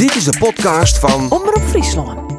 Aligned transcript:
Dit 0.00 0.14
is 0.14 0.24
de 0.24 0.38
podcast 0.38 0.98
van 0.98 1.30
Omroep 1.30 1.62
Friesland. 1.62 2.32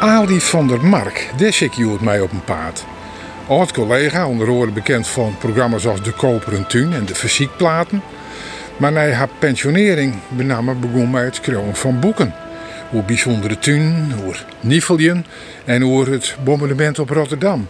Ali 0.00 0.40
van 0.40 0.68
der 0.68 0.84
Mark, 0.84 1.30
daar 1.36 1.52
zit 1.52 2.00
mij 2.00 2.20
op 2.20 2.32
een 2.32 2.44
paard. 2.44 2.84
Oud 3.48 3.72
collega, 3.72 4.26
onder 4.26 4.48
andere 4.48 4.72
bekend 4.72 5.08
van 5.08 5.36
programma's 5.38 5.86
als 5.86 6.02
De 6.02 6.12
Koperen 6.12 6.66
Tuin 6.66 6.92
en 6.92 7.04
De 7.04 7.14
Fysiekplaten. 7.14 8.02
Maar 8.76 8.92
na 8.92 9.10
haar 9.10 9.28
pensionering 9.38 10.14
benam 10.28 10.80
begon 10.80 11.10
mij 11.10 11.24
het 11.24 11.34
schrijven 11.34 11.76
van 11.76 12.00
boeken. 12.00 12.45
Hoe 12.90 13.02
bijzondere 13.02 13.58
tuin, 13.58 14.12
hoe 14.22 14.34
Niveljen 14.60 15.26
en 15.64 15.82
hoe 15.82 16.08
het 16.08 16.36
bombardement 16.44 16.98
op 16.98 17.10
Rotterdam. 17.10 17.68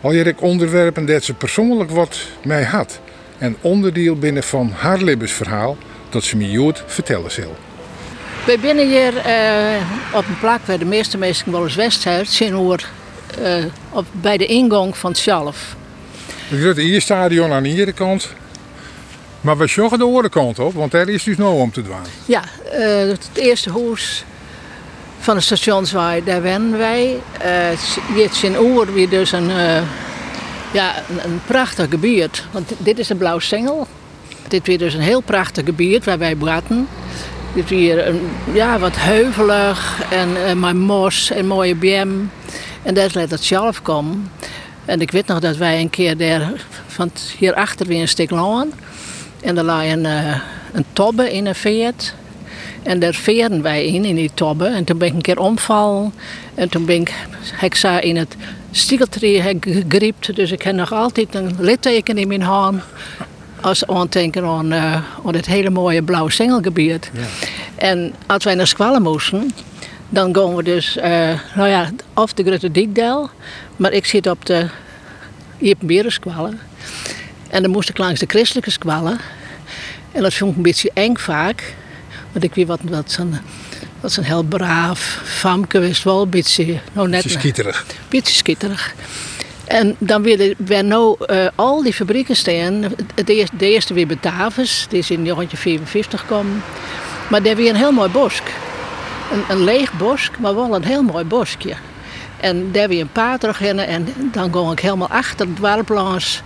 Al 0.00 0.12
ik 0.12 0.42
onderwerpen 0.42 1.06
dat 1.06 1.24
ze 1.24 1.34
persoonlijk 1.34 1.90
wat 1.90 2.18
mij 2.44 2.64
had. 2.64 3.00
En 3.38 3.56
onderdeel 3.60 4.16
binnen 4.16 4.42
van 4.42 4.72
haar 4.76 5.02
levensverhaal 5.02 5.76
dat 6.10 6.24
ze 6.24 6.36
me 6.36 6.50
jood 6.50 6.82
vertellen 6.86 7.30
zal. 7.30 7.56
We 8.46 8.58
binnen 8.60 8.88
hier 8.88 9.16
eh, 9.16 9.82
op 10.12 10.26
een 10.28 10.38
plek 10.38 10.58
waar 10.64 10.78
de 10.78 10.84
meeste 10.84 11.18
mensen 11.18 11.52
wel 11.52 11.64
eens 11.64 11.74
west 11.74 12.06
zijn, 12.22 12.52
hoor, 12.52 12.88
uh, 13.40 13.64
op, 13.90 14.06
bij 14.12 14.36
de 14.36 14.46
ingang 14.46 14.96
van 14.96 15.10
het 15.10 15.20
zelf. 15.20 15.76
Het 16.48 16.60
grote 16.60 17.00
stadion 17.00 17.52
aan 17.52 17.62
de 17.62 17.68
ene 17.68 17.92
kant, 17.92 18.32
maar 19.40 19.56
we 19.56 19.66
joggen 19.66 19.98
de 19.98 20.04
andere 20.04 20.28
kant 20.28 20.58
op, 20.58 20.74
want 20.74 20.90
daar 20.90 21.08
is 21.08 21.22
dus 21.22 21.36
nou 21.36 21.54
om 21.54 21.72
te 21.72 21.82
dwaan. 21.82 22.06
Ja, 22.26 22.42
uh, 22.72 23.10
het 23.10 23.28
eerste 23.34 23.70
huis 23.70 24.24
van 25.24 25.36
de 25.36 25.42
stationswaai, 25.42 26.24
daar 26.24 26.42
wennen 26.42 26.78
wij. 26.78 27.20
Uh, 27.44 28.22
het 28.22 28.42
in 28.42 28.58
Oer 28.58 28.92
weer 28.92 29.08
dus 29.08 29.32
een, 29.32 29.50
ja, 30.72 30.94
een, 31.24 31.40
prachtig 31.46 31.90
gebied. 31.90 32.44
Want 32.50 32.72
dit 32.78 32.98
is 32.98 33.06
de 33.06 33.14
Blauw 33.14 33.38
Singel. 33.38 33.86
Dit 34.48 34.66
weer 34.66 34.78
dus 34.78 34.94
een 34.94 35.00
heel 35.00 35.20
prachtig 35.20 35.64
gebied 35.64 36.04
waar 36.04 36.18
wij 36.18 36.34
braten. 36.34 36.88
Dit 37.54 37.68
weer 37.68 38.06
een, 38.06 38.20
ja, 38.52 38.78
wat 38.78 38.96
heuvelig 38.96 40.02
en 40.10 40.28
uh, 40.30 40.52
maar 40.52 40.76
mos 40.76 41.30
en 41.30 41.46
mooie 41.46 41.74
biem. 41.74 42.30
En 42.82 42.94
daar 42.94 43.10
laat 43.12 43.30
het 43.30 43.44
zelf 43.44 43.82
komen. 43.82 44.30
En 44.84 45.00
ik 45.00 45.10
weet 45.10 45.26
nog 45.26 45.38
dat 45.38 45.56
wij 45.56 45.80
een 45.80 45.90
keer 45.90 46.16
daar, 46.16 46.52
van 46.86 47.10
hierachter 47.38 47.86
weer 47.86 48.00
een 48.00 48.08
stuk 48.08 48.30
lang. 48.30 48.72
En 49.40 49.58
er 49.58 49.64
lag 49.64 49.84
een, 49.84 50.04
een 50.72 50.84
tobbe 50.92 51.32
in 51.32 51.46
een 51.46 51.54
veert. 51.54 52.14
En 52.84 52.98
daar 52.98 53.14
veerden 53.14 53.62
wij 53.62 53.86
in, 53.86 54.04
in 54.04 54.14
die 54.14 54.30
tobbe. 54.34 54.66
En 54.66 54.84
toen 54.84 54.98
ben 54.98 55.08
ik 55.08 55.14
een 55.14 55.20
keer 55.20 55.38
omvallen. 55.38 56.12
En 56.54 56.68
toen 56.68 56.84
ben 56.84 57.00
ik, 57.00 57.14
ik 57.60 57.82
in 58.00 58.16
het 58.16 58.36
stiegeltree 58.70 59.58
gegriept. 59.60 60.36
Dus 60.36 60.50
ik 60.50 60.62
heb 60.62 60.74
nog 60.74 60.92
altijd 60.92 61.34
een 61.34 61.56
litteken 61.58 62.18
in 62.18 62.28
mijn 62.28 62.42
hand. 62.42 62.82
Als 63.60 63.86
aandenken 63.86 64.44
aan, 64.44 64.72
uh, 64.72 64.94
aan 65.26 65.34
het 65.34 65.46
hele 65.46 65.70
mooie 65.70 66.02
blauwe 66.02 66.30
singelgebied. 66.30 67.10
Ja. 67.12 67.20
En 67.74 68.14
als 68.26 68.44
wij 68.44 68.54
naar 68.54 68.66
Squallen 68.66 69.02
moesten, 69.02 69.50
dan 70.08 70.34
gaan 70.36 70.54
we 70.56 70.62
dus, 70.62 70.96
uh, 70.96 71.04
nou 71.54 71.68
ja, 71.68 71.90
of 72.14 72.32
de 72.32 72.44
Grote 72.44 72.70
Diekdel. 72.70 73.30
Maar 73.76 73.92
ik 73.92 74.06
zit 74.06 74.26
op 74.26 74.46
de 74.46 74.68
Iepenberenskwallen. 75.58 76.58
En 77.50 77.62
dan 77.62 77.70
moest 77.70 77.88
ik 77.88 77.98
langs 77.98 78.20
de 78.20 78.26
christelijke 78.28 78.70
squallen. 78.70 79.18
En 80.12 80.22
dat 80.22 80.34
vond 80.34 80.50
ik 80.50 80.56
een 80.56 80.62
beetje 80.62 80.90
eng 80.94 81.16
vaak. 81.16 81.74
Want 82.34 82.46
ik 82.46 82.54
weet 82.54 82.66
wat, 82.66 82.80
wat 82.82 83.10
zo'n 83.10 83.38
wat 84.00 84.12
zo'n 84.12 84.24
heel 84.24 84.42
braaf 84.42 85.20
famke 85.24 85.78
wist 85.78 86.02
wel. 86.02 86.22
Een 86.22 86.28
beetje, 86.28 86.80
nou 86.92 87.08
net, 87.08 87.22
beetje 88.08 88.34
skieterig. 88.34 88.94
En 89.64 89.96
dan 89.98 90.22
willen 90.22 90.54
we 90.58 90.82
nou 90.82 91.16
uh, 91.26 91.46
al 91.54 91.82
die 91.82 91.92
fabrieken 91.92 92.36
staan. 92.36 92.80
De 93.14 93.34
eerste, 93.34 93.56
de 93.56 93.70
eerste 93.70 93.94
weer 93.94 94.06
Batavus, 94.06 94.86
die 94.88 94.98
is 94.98 95.10
in 95.10 95.24
1954 95.24 96.20
gekomen. 96.20 96.62
Maar 97.30 97.42
daar 97.42 97.56
weer 97.56 97.70
een 97.70 97.76
heel 97.76 97.92
mooi 97.92 98.10
bosk. 98.10 98.42
Een, 99.32 99.56
een 99.56 99.64
leeg 99.64 99.92
bosk, 99.92 100.38
maar 100.38 100.54
wel 100.54 100.74
een 100.74 100.84
heel 100.84 101.02
mooi 101.02 101.24
boskje. 101.24 101.74
En 102.40 102.72
daar 102.72 102.88
weer 102.88 103.00
een 103.00 103.12
paar 103.12 103.38
terug 103.38 103.60
in 103.60 103.78
en 103.78 104.08
dan 104.32 104.52
ging 104.52 104.72
ik 104.72 104.80
helemaal 104.80 105.10
achter 105.10 105.46
het 105.46 105.56
dwarplans. 105.56 106.42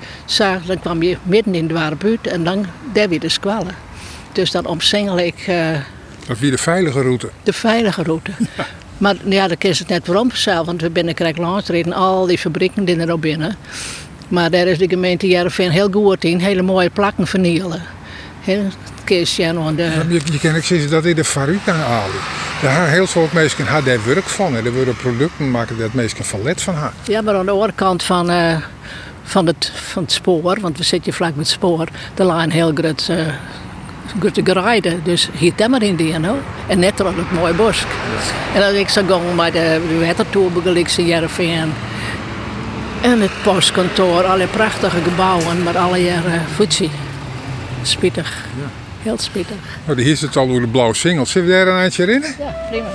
Dan 0.66 0.80
kwam 0.80 1.02
je 1.02 1.16
midden 1.22 1.54
in 1.54 1.66
de 1.66 1.74
dwarp 1.74 2.26
en 2.26 2.44
dan 2.44 2.66
daar 2.92 3.08
weer 3.08 3.20
de 3.20 3.28
squallen. 3.28 3.87
Dus 4.38 4.50
dan 4.50 4.66
omsingel 4.66 5.18
ik... 5.18 5.46
Uh, 5.48 5.70
dat 6.26 6.38
weer 6.38 6.50
de 6.50 6.58
veilige 6.58 7.00
route? 7.00 7.28
De 7.42 7.52
veilige 7.52 8.02
route. 8.02 8.30
maar 8.98 9.14
ja, 9.24 9.48
dan 9.48 9.56
is 9.58 9.78
het 9.78 9.88
net 9.88 10.06
waarom 10.06 10.30
zelf, 10.32 10.66
want 10.66 10.80
we 10.80 10.90
binnen 10.90 11.14
Krijk 11.14 11.36
langs 11.36 11.68
reden 11.68 11.92
al 11.92 12.26
die 12.26 12.38
fabrieken 12.38 12.84
die 12.84 12.96
er 12.96 13.12
ook 13.12 13.20
binnen. 13.20 13.56
Maar 14.28 14.50
daar 14.50 14.66
is 14.66 14.78
de 14.78 14.88
gemeente 14.88 15.26
Jereveen 15.26 15.70
heel 15.70 15.90
goed 15.90 16.24
in, 16.24 16.38
hele 16.38 16.62
mooie 16.62 16.90
plakken 16.90 17.26
vernielen. 17.26 17.82
Kees. 19.04 19.36
Je, 19.36 19.44
je 19.44 20.38
kan 20.42 20.56
ook 20.56 20.62
zeggen 20.62 20.90
dat 20.90 21.04
in 21.04 21.14
de 21.14 21.24
fabriek 21.24 21.68
aan. 21.68 22.10
Daar 22.62 22.88
heel 22.88 23.06
veel 23.06 23.28
mensen 23.32 23.66
haar 23.66 23.84
daar 23.84 24.04
werk 24.06 24.28
van. 24.28 24.54
Er 24.54 24.72
worden 24.72 24.96
producten 24.96 25.50
maken 25.50 25.78
dat 25.78 25.92
mensen 25.92 26.24
van 26.24 26.42
let 26.42 26.62
van 26.62 26.74
haar. 26.74 26.92
Ja, 27.04 27.22
maar 27.22 27.34
aan 27.34 27.44
de 27.44 27.52
andere 27.52 27.72
kant 27.74 28.02
van, 28.02 28.30
uh, 28.30 28.56
van, 29.22 29.46
het, 29.46 29.72
van 29.74 30.02
het 30.02 30.12
spoor, 30.12 30.60
want 30.60 30.78
we 30.78 30.84
zitten 30.84 31.12
vlak 31.12 31.34
met 31.34 31.38
het 31.38 31.48
spoor, 31.54 31.88
lag 32.16 32.44
een 32.44 32.50
heel 32.50 32.72
groot, 32.74 33.08
uh, 33.10 33.26
grote 34.18 34.40
gerijden. 34.44 35.00
Dus 35.04 35.28
hier 35.32 35.54
temmer 35.54 35.82
in 35.82 35.96
die, 35.96 36.18
no? 36.18 36.36
en 36.66 36.78
net 36.78 37.00
op 37.00 37.16
het 37.16 37.32
mooie 37.32 37.54
bos. 37.54 37.84
En 38.54 38.62
als 38.62 38.72
ik 38.72 38.88
zou 38.88 39.06
gaan 39.08 39.34
met 39.34 39.52
de, 39.52 39.80
de 39.88 40.06
watertour 40.06 40.76
in 40.96 41.06
Jereveen. 41.06 41.72
En 43.00 43.20
het 43.20 43.42
postkantoor, 43.42 44.24
alle 44.24 44.46
prachtige 44.46 45.00
gebouwen, 45.02 45.62
maar 45.62 45.78
alle 45.78 46.02
jaren 46.02 46.42
voetzie. 46.54 46.90
Spietig. 47.82 48.46
Ja. 48.60 48.70
Heel 49.02 49.18
spittig. 49.18 49.56
Oh, 49.88 49.96
hier 49.96 50.16
zit 50.16 50.36
al 50.36 50.48
door 50.48 50.60
de 50.60 50.66
blauwe 50.66 50.94
singels. 50.94 51.30
Zullen 51.30 51.48
we 51.48 51.54
daar 51.54 51.66
een 51.66 51.80
eindje 51.80 52.12
in? 52.12 52.24
Ja, 52.38 52.66
prima. 52.70 52.88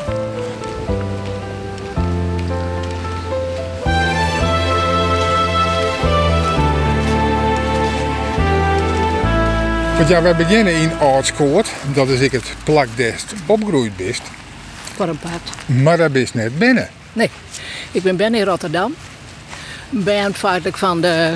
Want 9.97 10.09
ja, 10.09 10.21
wij 10.21 10.35
beginnen 10.35 10.75
in 10.75 10.91
Aardskoort. 10.99 11.69
Dat 11.93 12.09
is 12.09 12.19
ik 12.19 12.31
het 12.31 12.55
plakdest 12.63 13.33
opgroeid 13.45 13.95
best. 13.95 14.21
Voor 14.95 15.07
een 15.07 15.19
pad. 15.19 15.41
Maar 15.65 15.97
daar 15.97 16.11
best 16.11 16.33
net 16.33 16.57
binnen. 16.57 16.89
Nee, 17.13 17.29
ik 17.91 18.03
ben 18.03 18.15
binnen 18.15 18.39
in 18.39 18.45
Rotterdam. 18.45 18.95
Ben 19.89 20.33
feitelijk 20.33 20.77
van 20.77 21.01
de, 21.01 21.35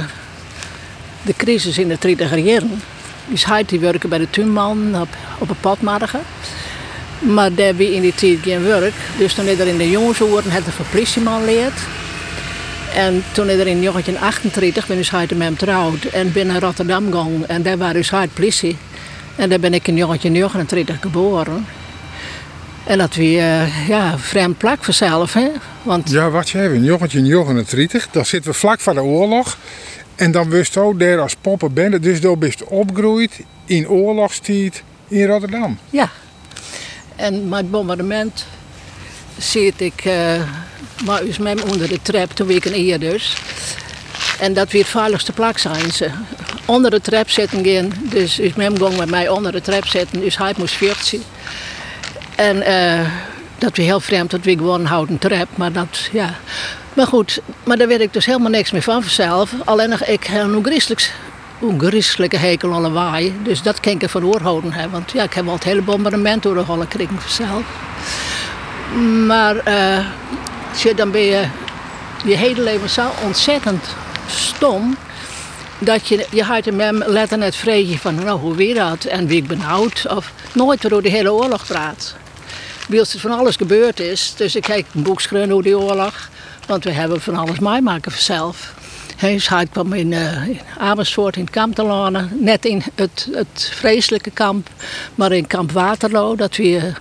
de 1.21 1.33
crisis 1.37 1.77
in 1.77 1.87
de 1.87 1.97
30 1.99 2.35
jaren 2.35 2.81
dus 3.27 3.45
hij 3.45 3.63
die 3.65 3.79
werken 3.79 4.09
bij 4.09 4.17
de 4.17 4.29
tuinman 4.29 5.01
op, 5.01 5.07
op 5.37 5.49
een 5.49 5.59
padmarge. 5.59 6.19
Maar 7.19 7.53
daar 7.53 7.75
wie 7.75 7.93
in 7.93 8.01
die 8.01 8.15
tijd 8.15 8.37
geen 8.41 8.63
werk. 8.63 8.93
Dus 9.17 9.33
toen 9.33 9.47
er 9.47 9.67
in 9.67 9.77
de 9.77 9.89
jongensoren 9.89 10.51
het 10.51 10.63
politieman 10.91 11.45
leerd. 11.45 11.79
En 12.97 13.23
toen 13.31 13.49
is 13.49 13.59
er 13.59 13.67
in 13.67 13.81
1938 13.81 14.87
ben 14.87 14.97
dus 14.97 15.11
hij 15.11 15.27
met 15.29 15.39
hem 15.39 15.57
trouwd 15.57 16.03
en 16.03 16.31
ben 16.31 16.47
naar 16.47 16.61
Rotterdam 16.61 17.05
gegaan. 17.05 17.45
En 17.47 17.63
daar 17.63 17.77
was 17.77 17.93
dus 17.93 18.09
hij 18.09 18.27
politie. 18.27 18.77
En 19.35 19.49
daar 19.49 19.59
ben 19.59 19.73
ik 19.73 19.87
in 19.87 19.95
1939 19.95 20.97
geboren. 21.01 21.65
En 22.83 22.97
dat 22.97 23.15
weer 23.15 23.41
uh, 23.41 23.87
ja, 23.87 24.17
vreemd 24.17 24.57
plak 24.57 24.83
vanzelf. 24.83 25.33
Hè? 25.33 25.47
Want... 25.83 26.09
Ja, 26.09 26.29
wat 26.29 26.49
je 26.49 26.57
hebt 26.57 26.73
in 26.73 26.85
1939, 26.85 28.07
dan 28.11 28.25
zitten 28.25 28.51
we 28.51 28.57
vlak 28.57 28.79
voor 28.79 28.93
de 28.93 29.03
oorlog. 29.03 29.57
En 30.15 30.31
dan 30.31 30.49
wist 30.49 30.73
je 30.73 30.93
daar 30.97 31.19
als 31.19 31.35
poppenbende, 31.41 31.99
dus 31.99 32.21
daar 32.21 32.37
bist 32.37 32.63
opgegroeid 32.63 33.39
in 33.65 33.89
oorlogstijd 33.89 34.83
in 35.07 35.27
Rotterdam. 35.27 35.77
Ja, 35.89 36.09
en 37.15 37.49
met 37.49 37.71
bombardement 37.71 38.45
zit 39.37 39.81
ik 39.81 40.05
uh, 40.05 40.41
maar 41.05 41.21
eens 41.21 41.37
met 41.37 41.61
onder 41.61 41.87
de 41.87 42.01
trap 42.01 42.31
toen 42.31 42.49
ik 42.49 42.65
een 42.65 42.75
eer 42.75 42.99
dus. 42.99 43.33
En 44.39 44.53
dat 44.53 44.71
weer 44.71 44.81
het 44.81 44.91
veiligste 44.91 45.31
plek 45.31 45.57
zijn 45.57 45.91
ze. 45.91 46.09
Onder 46.65 46.91
de 46.91 47.01
trap 47.01 47.29
zitten 47.29 47.65
gaan, 47.65 47.93
dus 48.01 48.39
is 48.39 48.53
met 48.53 48.79
hem 48.79 48.97
met 48.97 49.09
mij 49.09 49.29
onder 49.29 49.51
de 49.51 49.61
trap 49.61 49.87
zitten, 49.87 50.19
dus 50.19 50.37
hij 50.37 50.53
moest 50.57 50.73
40. 50.73 51.21
En 52.35 52.57
uh, 52.57 53.07
dat 53.57 53.77
weer 53.77 53.85
heel 53.85 53.99
vreemd 53.99 54.31
dat 54.31 54.43
we 54.43 54.57
gewoon 54.57 54.85
houden 54.85 55.17
trap, 55.17 55.47
maar 55.55 55.71
dat 55.71 56.09
ja. 56.11 56.35
Maar 56.93 57.07
goed, 57.07 57.39
maar 57.63 57.77
daar 57.77 57.87
weet 57.87 58.01
ik 58.01 58.13
dus 58.13 58.25
helemaal 58.25 58.49
niks 58.49 58.71
meer 58.71 58.81
van 58.81 59.01
vanzelf. 59.01 59.53
Alleen 59.65 59.89
nog, 59.89 60.03
ik 60.03 60.23
heb 60.23 60.43
een 60.43 60.63
christelijk 60.63 61.13
christelijke 61.77 62.37
hekel 62.37 62.73
aan 62.73 62.81
lawaai. 62.81 63.33
Dus 63.43 63.61
dat 63.61 63.79
kan 63.79 63.91
ik 63.91 64.09
van 64.09 64.25
oorhouden 64.25 64.73
hebben. 64.73 64.91
Want 64.91 65.11
ja, 65.11 65.23
ik 65.23 65.33
heb 65.33 65.47
al 65.47 65.53
het 65.53 65.63
hele 65.63 65.81
bombardement 65.81 66.43
door 66.43 66.55
de 66.55 66.61
holle 66.61 66.87
kregen 66.87 67.19
vanzelf. 67.21 67.63
Maar 69.25 69.55
uh, 69.67 70.05
dan 70.95 71.11
ben 71.11 71.21
je 71.21 71.47
je 72.25 72.37
hele 72.37 72.61
leven 72.61 72.89
zo 72.89 73.09
ontzettend 73.23 73.85
stom. 74.27 74.97
Dat 75.79 76.07
je, 76.07 76.27
je 76.31 76.43
houdt 76.43 76.65
hem 76.65 76.97
letten 76.97 77.39
net 77.39 77.55
vreetje 77.55 77.99
van 77.99 78.15
nou, 78.15 78.39
hoe 78.39 78.55
weer 78.55 78.75
dat 78.75 79.03
en 79.03 79.27
wie 79.27 79.37
ik 79.37 79.47
benauwd. 79.47 80.05
Of 80.09 80.31
nooit 80.53 80.89
door 80.89 81.01
de 81.01 81.09
hele 81.09 81.31
oorlog 81.31 81.65
praat. 81.65 82.15
Wie 82.87 82.99
er 82.99 83.19
van 83.19 83.31
alles 83.31 83.55
gebeurd 83.55 83.99
is. 83.99 84.33
Dus 84.37 84.55
ik 84.55 84.61
kijk 84.61 84.85
een 84.93 85.03
boek 85.03 85.21
over 85.51 85.63
die 85.63 85.77
oorlog. 85.77 86.29
Want 86.67 86.83
we 86.83 86.91
hebben 86.91 87.21
van 87.21 87.35
alles 87.35 87.59
meemaken 87.59 88.11
vanzelf. 88.11 88.73
Hij 89.17 89.41
hij 89.43 89.65
kwam 89.65 89.93
in, 89.93 90.11
uh, 90.11 90.47
in 90.47 90.59
Amersfoort 90.77 91.35
in 91.35 91.41
het 91.41 91.49
kamp 91.49 91.75
te. 91.75 92.29
Net 92.31 92.65
in 92.65 92.83
het, 92.95 93.27
het 93.31 93.71
vreselijke 93.73 94.31
kamp, 94.31 94.69
maar 95.15 95.31
in 95.31 95.47
kamp 95.47 95.71
Waterloo. 95.71 96.35
Dat 96.35 96.55
we, 96.55 96.93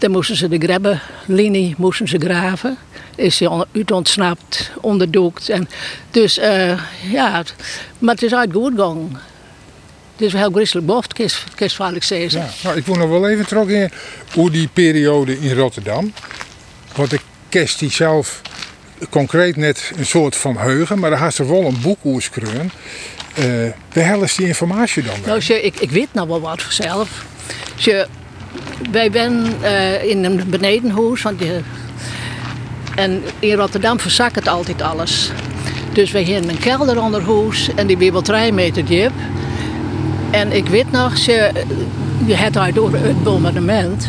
daar 0.00 0.10
moesten 0.10 0.36
ze 0.36 0.48
de 0.48 0.58
grebbenlinie 0.58 1.74
moesten 1.78 2.08
ze 2.08 2.18
graven. 2.18 2.76
Is 3.16 3.38
hij 3.38 3.66
uit 3.72 3.90
ontsnapt, 3.90 4.70
onderdoekt. 4.80 5.48
En, 5.48 5.68
dus 6.10 6.38
uh, 6.38 6.80
ja, 7.10 7.44
maar 7.98 8.14
het 8.14 8.22
is 8.22 8.34
uit 8.34 8.52
goed 8.52 8.72
gegaan. 8.74 9.20
Het 10.12 10.28
is 10.28 10.32
wel 10.32 10.42
heel 10.42 10.52
grisselijk 10.52 10.86
boft, 10.86 11.12
ik 11.94 12.02
zeggen. 12.02 12.40
Ja, 12.40 12.48
nou, 12.62 12.76
ik 12.76 12.86
wil 12.86 12.94
nog 12.94 13.08
wel 13.08 13.28
even 13.28 13.46
terug 13.46 13.68
in 13.68 13.90
hoe 14.34 14.50
die 14.50 14.68
periode 14.72 15.40
in 15.40 15.54
Rotterdam. 15.54 16.12
Want 16.94 17.12
ik 17.12 17.20
kerst 17.48 17.78
die 17.78 17.90
zelf 17.90 18.40
concreet 19.10 19.56
net 19.56 19.92
een 19.96 20.06
soort 20.06 20.36
van 20.36 20.56
heugen, 20.56 20.98
maar 20.98 21.10
daar 21.10 21.18
had 21.18 21.34
ze 21.34 21.46
wel 21.46 21.64
een 21.64 21.80
boek 21.80 22.04
oerskreun. 22.04 22.70
Uh, 23.38 23.66
eh, 23.66 23.72
waar 23.92 24.00
helst 24.00 24.36
die 24.36 24.46
informatie 24.46 25.02
dan 25.02 25.14
Nou, 25.26 25.40
je, 25.44 25.62
ik, 25.62 25.80
ik 25.80 25.90
weet 25.90 26.08
nou 26.12 26.28
wel 26.28 26.40
wat 26.40 26.62
vanzelf. 26.62 27.24
Je, 27.76 28.06
wij 28.90 29.10
zijn 29.12 29.46
uh, 29.62 30.04
in 30.04 30.24
een 30.24 30.42
benedenhuis, 30.46 31.22
want 31.22 31.42
en 32.94 33.22
in 33.38 33.56
Rotterdam 33.56 34.00
verzakt 34.00 34.34
het 34.34 34.48
altijd 34.48 34.82
alles. 34.82 35.30
Dus 35.92 36.10
wij 36.10 36.24
hebben 36.24 36.50
een 36.50 36.58
kelder 36.58 37.00
onder 37.02 37.22
en 37.76 37.86
die 37.86 38.12
wel 38.12 38.22
drie 38.22 38.52
meter 38.52 38.84
diep. 38.84 39.12
En 40.30 40.52
ik 40.52 40.66
weet 40.66 40.92
nog, 40.92 41.16
je, 41.16 41.50
je 42.26 42.34
hebt 42.34 42.54
daar 42.54 42.72
door 42.72 42.92
het 42.92 43.22
bombardement. 43.22 44.08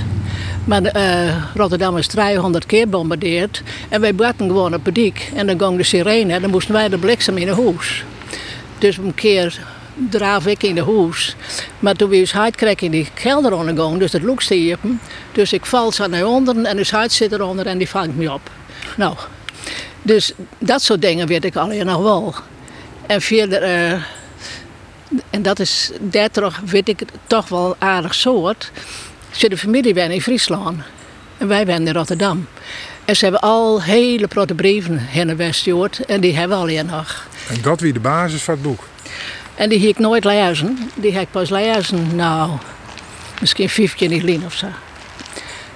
Maar 0.66 0.96
uh, 0.96 1.36
Rotterdam 1.56 1.98
is 1.98 2.08
300 2.08 2.66
keer 2.66 2.90
bombardeerd. 2.90 3.64
En 3.90 4.02
wij 4.02 4.16
baten 4.16 4.48
gewoon 4.48 4.74
op 4.74 4.90
dik. 4.94 5.32
En 5.36 5.48
dan 5.48 5.60
ging 5.60 5.78
de 5.78 5.84
sirene 5.84 6.34
en 6.34 6.42
dan 6.42 6.50
moesten 6.50 6.74
wij 6.74 6.90
de 6.90 6.98
bliksem 6.98 7.38
in 7.38 7.46
de 7.46 7.56
huis. 7.56 8.04
Dus 8.78 8.98
een 8.98 9.14
keer 9.14 9.60
draaf 10.10 10.46
ik 10.46 10.64
in 10.64 10.76
de 10.76 10.84
huis. 10.84 11.36
Maar 11.80 11.96
toen 11.96 12.14
ons 12.14 12.32
hart 12.32 12.56
kregen 12.56 12.86
in 12.86 12.92
die 12.92 13.10
kelder 13.14 13.54
ondergaan, 13.54 14.00
dus 14.00 14.12
dat 14.12 14.22
lookste 14.22 14.56
hier. 14.56 14.78
Dus 15.32 15.54
ik 15.54 15.66
val 15.66 15.92
zo 15.92 16.08
naar 16.08 16.26
onder 16.26 16.64
en 16.64 16.78
dus 16.78 16.92
hart 16.92 17.12
zit 17.12 17.32
eronder 17.32 17.66
en 17.66 17.78
die 17.78 17.90
vangt 17.90 18.16
me 18.16 18.34
op. 18.34 18.50
Nou, 18.98 19.16
dus 20.02 20.34
dat 20.58 20.82
soort 20.82 21.02
dingen 21.02 21.28
weet 21.28 21.46
ik 21.46 21.56
alleen 21.56 21.86
nog 21.86 22.02
wel. 22.02 22.36
En 23.06 23.22
verder, 23.22 23.64
uh, 23.64 23.92
en 25.30 25.42
dat 25.42 25.60
is, 25.60 25.92
daardoor 26.00 26.60
weet 26.66 26.88
ik 26.88 27.02
toch 27.28 27.50
wel 27.50 27.76
aardig 27.80 28.16
soort. 28.16 28.72
De 29.40 29.58
familie 29.58 29.94
woont 29.94 30.12
in 30.12 30.22
Friesland 30.22 30.82
en 31.38 31.48
wij 31.48 31.66
wonen 31.66 31.88
in 31.88 31.94
Rotterdam. 31.94 32.48
En 33.06 33.16
ze 33.16 33.24
hebben 33.24 33.42
al 33.42 33.82
hele 33.82 34.28
grote 34.30 34.54
brieven 34.54 35.08
in 35.14 35.36
Westjoord 35.36 36.06
en 36.06 36.22
die 36.22 36.36
hebben 36.36 36.58
we 36.58 36.64
alleen 36.64 36.86
nog. 36.86 37.28
En 37.50 37.62
dat 37.62 37.80
wie 37.80 37.94
de 37.94 38.00
basis 38.00 38.42
van 38.42 38.54
het 38.54 38.64
boek? 38.64 38.88
En 39.62 39.70
die 39.70 39.80
heb 39.80 39.90
ik 39.90 40.00
nooit 40.00 40.24
lezen. 40.24 40.92
Die 40.96 41.14
heb 41.14 41.22
ik 41.22 41.32
pas 41.32 41.50
lezen, 41.50 42.16
nou, 42.16 42.52
misschien 43.42 43.70
vijf 43.70 43.96
keer 43.96 44.08
niet 44.08 44.24
lien 44.24 44.46
of 44.46 44.54
zo. 44.54 44.66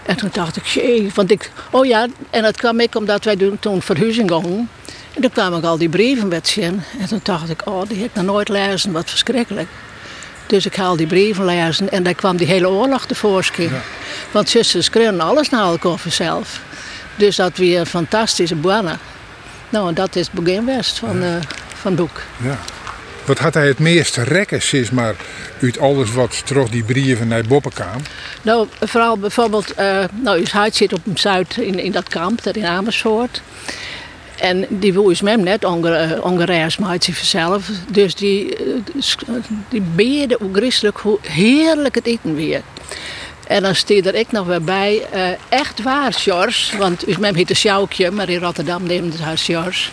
En 0.05 0.15
toen 0.15 0.29
dacht 0.31 0.57
ik, 0.57 0.65
jee, 0.65 1.11
want 1.13 1.31
ik, 1.31 1.51
oh 1.69 1.85
ja, 1.85 2.07
en 2.29 2.41
dat 2.41 2.57
kwam 2.57 2.79
ik 2.79 2.95
omdat 2.95 3.23
wij 3.23 3.57
toen 3.59 3.81
verhuizing 3.81 4.31
gingen. 4.31 4.69
En 5.13 5.21
toen 5.21 5.31
kwamen 5.31 5.63
al 5.63 5.77
die 5.77 5.89
brieven 5.89 6.27
met 6.27 6.47
zien. 6.47 6.83
En 6.99 7.07
toen 7.07 7.19
dacht 7.23 7.49
ik, 7.49 7.61
oh, 7.65 7.81
die 7.87 7.97
heb 7.97 8.07
ik 8.07 8.15
nog 8.15 8.25
nooit 8.25 8.49
lezen, 8.49 8.91
wat 8.91 9.09
verschrikkelijk. 9.09 9.67
Dus 10.47 10.65
ik 10.65 10.75
haal 10.75 10.95
die 10.95 11.07
brieven 11.07 11.45
lezen 11.45 11.91
en 11.91 12.03
daar 12.03 12.13
kwam 12.13 12.37
die 12.37 12.47
hele 12.47 12.69
oorlog 12.69 13.05
tevoorschijn. 13.05 13.69
Ja. 13.69 13.81
Want 14.31 14.49
zusters 14.49 14.89
kregen 14.89 15.19
alles 15.19 15.49
naar 15.49 15.65
elkaar 15.65 15.99
zelf. 16.07 16.61
Dus 17.15 17.35
dat 17.35 17.57
weer 17.57 17.85
fantastische 17.85 18.55
banen. 18.55 18.99
Nou, 19.69 19.87
en 19.87 19.93
dat 19.93 20.15
is 20.15 20.27
het 20.31 20.43
begin 20.43 20.83
van, 20.83 21.21
ja. 21.21 21.35
uh, 21.35 21.41
van 21.75 21.91
het 21.91 21.95
boek. 21.95 22.21
Ja. 22.43 22.57
Wat 23.25 23.39
had 23.39 23.54
hij 23.54 23.68
het 23.68 23.80
meest 23.80 24.18
rekken, 24.18 24.62
sinds 24.62 24.89
maar 24.89 25.16
uit 25.62 25.80
alles 25.80 26.12
wat 26.12 26.45
terug 26.45 26.69
die 26.69 26.83
brieven 26.83 27.27
naar 27.27 27.44
boven 27.48 27.74
kwam? 27.74 28.01
Nou, 28.42 28.68
vooral 28.80 29.18
bijvoorbeeld, 29.18 29.80
uh, 29.80 30.04
nou, 30.22 30.39
uw 30.39 30.45
huid 30.51 30.75
zit 30.75 30.94
op 30.94 31.06
het 31.06 31.19
zuid 31.19 31.57
in, 31.57 31.80
in 31.80 31.92
dat 31.92 32.10
kamp, 32.10 32.44
daar 32.44 32.57
in 32.57 32.66
Amersfoort. 32.66 33.42
En 34.36 34.66
die 34.69 34.94
wil 34.94 35.10
is 35.10 35.22
met 35.22 35.42
net 35.42 35.66
ongereisd 36.22 36.80
met 36.80 37.04
zichzelf. 37.04 37.69
Dus 37.92 38.16
die, 38.16 38.56
eh, 38.56 39.33
die 39.69 39.81
beerde 39.95 40.38
hoe 40.39 40.54
christelijk, 40.54 40.98
hoe 40.98 41.18
heerlijk 41.21 41.95
het 41.95 42.06
eten 42.06 42.36
weer. 42.36 42.62
En 43.48 43.62
dan 43.62 43.75
stier 43.75 44.07
er 44.07 44.16
ik 44.16 44.31
nog 44.31 44.48
weer 44.48 44.63
bij, 44.63 45.07
echt 45.50 45.83
waar, 45.83 46.13
Sjors. 46.13 46.74
Want 46.78 47.07
u 47.07 47.16
met 47.19 47.36
heet 47.36 47.50
een 47.50 47.56
Sjoukje, 47.56 48.12
maar 48.12 48.30
in 48.30 48.39
Rotterdam 48.39 48.83
neemt 48.83 49.13
het 49.13 49.21
huis 49.21 49.44
Sjors. 49.44 49.92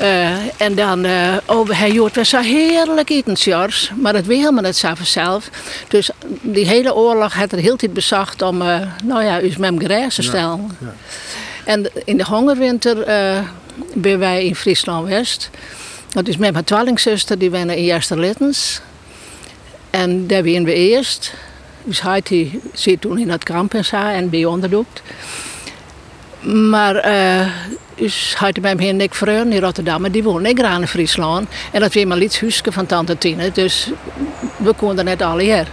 Uh, 0.00 0.60
en 0.60 0.74
dan, 0.74 1.04
uh, 1.04 1.36
oh, 1.46 1.70
hij 1.70 1.90
joort 1.90 2.14
weer 2.14 2.24
zo 2.24 2.40
heerlijk 2.40 3.10
eten, 3.10 3.36
Sjors. 3.36 3.90
Maar 4.00 4.12
dat 4.12 4.24
wil 4.24 4.36
helemaal 4.36 4.62
niet 4.62 4.76
zo 4.76 4.94
vanzelf. 4.94 5.50
Dus 5.88 6.10
die 6.40 6.66
hele 6.66 6.94
oorlog 6.94 7.34
had 7.34 7.52
er 7.52 7.58
heel 7.58 7.76
tijd 7.76 7.92
bezacht 7.92 8.42
om, 8.42 8.62
uh, 8.62 8.80
nou 9.04 9.24
ja, 9.24 9.40
u 9.40 9.46
met 9.48 9.58
hem 9.58 9.78
gereisd 9.78 10.14
te 10.14 10.22
stellen. 10.22 10.76
Ja, 10.80 10.86
ja. 10.86 10.94
En 11.64 11.90
in 12.04 12.16
de 12.16 12.24
hongerwinter 12.24 12.96
ben 13.94 14.18
wij 14.18 14.44
in 14.44 14.56
Friesland-West. 14.56 15.50
Dat 16.08 16.28
is 16.28 16.36
met 16.36 16.52
mijn 16.52 16.64
tweelingzuster, 16.64 17.38
die 17.38 17.50
wonen 17.50 17.76
in 17.76 17.84
Jasterlittens. 17.84 18.80
En 19.90 20.26
daar 20.26 20.44
waren 20.44 20.64
we 20.64 20.74
eerst. 20.74 21.32
Dus 21.84 22.00
hij 22.00 22.22
zit 22.72 23.00
toen 23.00 23.18
in 23.18 23.30
het 23.30 23.44
kamp 23.44 23.74
en 23.74 23.84
zo 23.84 23.96
en 23.96 24.30
bij 24.30 24.44
onderdoekt. 24.44 25.02
Maar 26.52 27.08
uh, 27.08 27.46
dus 27.94 28.34
hij 28.38 28.54
met 28.60 28.76
mij 28.76 28.88
en 28.88 29.00
ik 29.00 29.14
vrienden 29.14 29.52
in 29.52 29.60
Rotterdam, 29.60 30.10
die 30.10 30.22
wonen 30.22 30.50
ik 30.50 30.58
in 30.58 30.88
Friesland. 30.88 31.48
En 31.72 31.80
dat 31.80 31.94
was 31.94 32.04
maar 32.04 32.20
iets 32.20 32.40
huisje 32.40 32.72
van 32.72 32.86
tante 32.86 33.18
Tine, 33.18 33.52
dus 33.52 33.90
we 34.56 34.72
konden 34.72 35.04
net 35.04 35.22
alle 35.22 35.42
hier. 35.42 35.66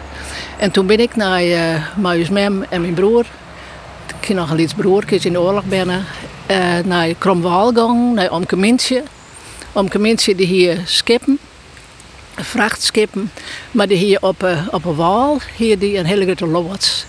En 0.57 0.71
toen 0.71 0.85
ben 0.85 0.99
ik 0.99 1.15
naar 1.15 1.43
uh, 1.43 1.87
mijn 1.95 2.27
mem 2.31 2.63
en 2.69 2.81
mijn 2.81 2.93
broer 2.93 3.25
ik 4.23 4.29
heb 4.29 4.37
nog 4.37 4.49
een 4.49 4.59
iets 4.59 4.73
broertjes 4.73 5.25
in 5.25 5.31
de 5.31 5.39
oorlog 5.39 5.63
binnen. 5.63 6.05
Uh, 6.51 6.77
naar 6.85 7.13
Kromwaal 7.17 7.67
gegaan, 7.67 8.13
naar 8.13 8.31
Omke 8.31 8.55
Mintje. 8.55 9.03
Omke 9.71 9.99
Mintje 9.99 10.35
die 10.35 10.45
hier 10.45 10.77
skippen. 10.85 11.39
Vrachtskippen. 12.35 13.31
Maar 13.71 13.87
die 13.87 13.97
hier 13.97 14.17
op, 14.21 14.43
uh, 14.43 14.67
op 14.71 14.85
een 14.85 14.95
wal, 14.95 15.39
hier 15.55 15.79
die 15.79 15.97
een 15.97 16.05
hele 16.05 16.25
grote 16.25 16.47
loods. 16.47 17.05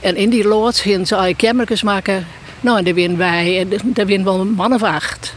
En 0.00 0.16
in 0.16 0.30
die 0.30 0.48
loods 0.48 0.80
gingen 0.80 1.06
ze 1.06 1.16
al 1.16 1.34
kamertjes 1.36 1.82
maken. 1.82 2.26
Nou, 2.62 2.82
daar 2.82 2.94
winnen 2.94 3.18
wij, 3.18 3.60
en 3.60 3.80
daar 3.84 4.06
winnen 4.06 4.56
wel 4.58 4.88
acht. 4.88 5.34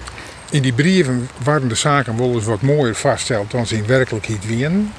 In 0.50 0.62
die 0.62 0.74
brieven 0.74 1.30
waren 1.44 1.68
de 1.68 1.75
zaken 1.75 2.18
wel 2.18 2.33
eens 2.33 2.45
wat 2.45 2.61
mooier 2.61 2.95
vastgesteld 2.95 3.52
dan 3.52 3.68
ze 3.68 3.76
in 3.76 3.85
werkelijkheid 3.85 4.45
winnen. 4.45 4.94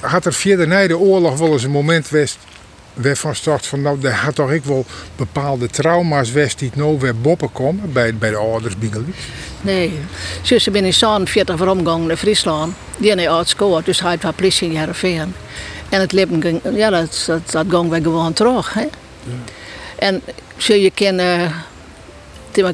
Had 0.00 0.24
er 0.24 0.32
verder 0.32 0.68
na 0.68 0.86
de 0.86 0.98
oorlog 0.98 1.38
wel 1.38 1.52
eens 1.52 1.62
een 1.62 1.70
moment 1.70 2.06
geweest 2.06 2.38
werd 2.94 3.18
van 3.18 3.34
start 3.34 3.66
van 3.66 3.82
nou, 3.82 4.00
daar 4.00 4.12
had 4.12 4.34
toch 4.34 4.50
ik 4.52 4.64
wel 4.64 4.84
bepaalde 5.16 5.68
trauma's 5.68 6.32
west 6.32 6.58
die 6.58 6.70
nou 6.74 6.98
weer 6.98 7.16
boppen 7.16 7.52
komen 7.52 7.92
bij, 7.92 8.14
bij 8.14 8.30
de 8.30 8.36
ouders 8.36 8.78
Bingelies? 8.78 9.14
Nee, 9.60 9.98
zussen 10.42 10.72
ben 10.72 10.84
in 10.84 10.94
47 10.94 11.56
voor 11.56 11.66
omgang 11.66 12.06
naar 12.06 12.16
Friesland. 12.16 12.74
Die 12.96 13.08
hebben 13.08 13.28
oud 13.28 13.48
scoort, 13.48 13.84
dus 13.84 14.00
hij 14.00 14.18
was 14.20 14.34
politie 14.34 14.68
in 14.68 14.76
Heerenveen. 14.76 15.34
En 15.88 16.00
het 16.00 16.12
leven 16.12 16.42
ging, 16.42 16.60
ja, 16.74 16.90
dat, 16.90 17.24
dat, 17.26 17.50
dat 17.50 17.66
ging 17.68 17.88
we 17.88 18.02
gewoon 18.02 18.32
terug. 18.32 18.74
Hè? 18.74 18.80
Ja. 18.80 18.88
En 19.98 20.22
zo 20.56 20.74
je 20.74 20.90
kennen, 20.90 21.52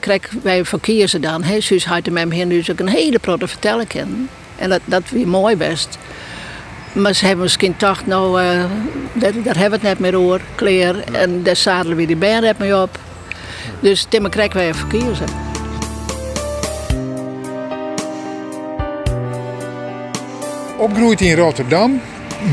krijg 0.00 0.30
wij 0.42 0.64
verkeer 0.64 1.08
dan, 1.20 1.42
hè, 1.42 1.60
had 1.84 2.06
met 2.10 2.32
hem 2.32 2.48
dus 2.48 2.70
ook 2.70 2.80
een 2.80 2.88
hele 2.88 3.18
protte 3.18 3.48
vertellen 3.48 3.86
kennen. 3.86 4.28
En 4.56 4.68
dat, 4.68 4.80
dat 4.84 5.02
weer 5.10 5.28
mooi 5.28 5.56
best. 5.56 5.98
Maar 6.92 7.14
ze 7.14 7.26
hebben 7.26 7.42
misschien 7.42 7.72
gedacht, 7.72 8.06
nou, 8.06 8.42
uh, 8.42 8.64
daar, 9.12 9.32
daar, 9.42 9.56
hebben 9.56 9.80
we 9.80 9.86
het 9.86 9.98
net 9.98 9.98
meer 9.98 10.20
over, 10.20 10.40
kleer. 10.54 11.04
En 11.12 11.42
daar 11.42 11.56
zadelen 11.56 11.96
we 11.96 12.06
die 12.06 12.16
band 12.16 12.40
net 12.40 12.58
mee 12.58 12.76
op. 12.76 12.98
Dus 13.80 14.06
krijgen 14.30 14.56
wij 14.56 14.74
verkiezen. 14.74 15.26
Opgroeid 20.76 21.20
in 21.20 21.36
Rotterdam, 21.36 22.00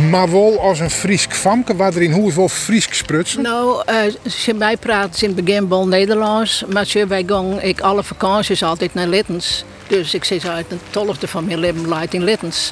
maar 0.10 0.32
wel 0.32 0.60
als 0.60 0.80
een 0.80 0.90
Friesk 0.90 1.34
famke, 1.34 1.76
waar 1.76 1.94
er 1.94 2.02
in 2.02 2.12
wel 2.36 2.50
Friesk 2.50 2.94
sprutsen? 2.94 3.42
Nou, 3.42 3.84
uh, 3.90 4.32
ze 4.32 4.54
mij 4.54 4.78
praten 4.78 5.22
in 5.22 5.36
het 5.36 5.46
begin 5.46 5.70
wel 5.70 5.88
Nederlands, 5.88 6.64
maar 6.74 6.86
wij 7.08 7.24
gaan 7.28 7.62
ik 7.62 7.82
alle 7.82 8.04
vakanties 8.04 8.64
altijd 8.64 8.94
naar 8.94 9.08
Littens. 9.08 9.64
Dus 9.88 10.14
ik 10.14 10.24
zit 10.24 10.48
uit 10.48 10.66
een 10.70 10.80
tolfde 10.90 11.28
van 11.28 11.46
mijn 11.46 11.60
leven 11.60 11.86
in 12.10 12.24
Littens. 12.24 12.72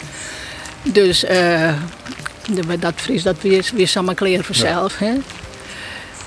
Dus 0.83 1.23
uh, 1.23 1.73
dat 2.79 2.93
Fries, 2.95 3.23
dat 3.23 3.41
weer, 3.41 3.69
weer 3.75 3.87
samen 3.87 4.15
kleren 4.15 4.45
vanzelf. 4.45 4.99
Ja. 4.99 5.13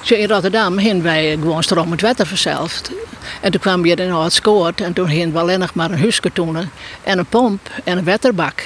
Zo 0.00 0.14
in 0.14 0.28
Rotterdam 0.28 0.78
hingen 0.78 1.02
wij 1.02 1.30
gewoon 1.40 1.62
stroom 1.62 1.90
het 1.90 2.00
wetter 2.00 2.26
vanzelf. 2.26 2.80
En 3.40 3.50
toen 3.50 3.61
kwam 3.61 3.87
je 3.87 3.95
in 3.95 4.12
het 4.12 4.33
scoort 4.33 4.80
en 4.80 4.92
toen 4.92 5.09
hingen 5.09 5.33
we 5.33 5.38
alleen 5.38 5.59
nog 5.59 5.75
maar 5.75 5.90
een 5.90 5.99
huiskartonnen 5.99 6.71
en 7.02 7.18
een 7.18 7.26
pomp 7.26 7.71
en 7.85 7.99
een 7.99 8.04
wetterbak. 8.04 8.64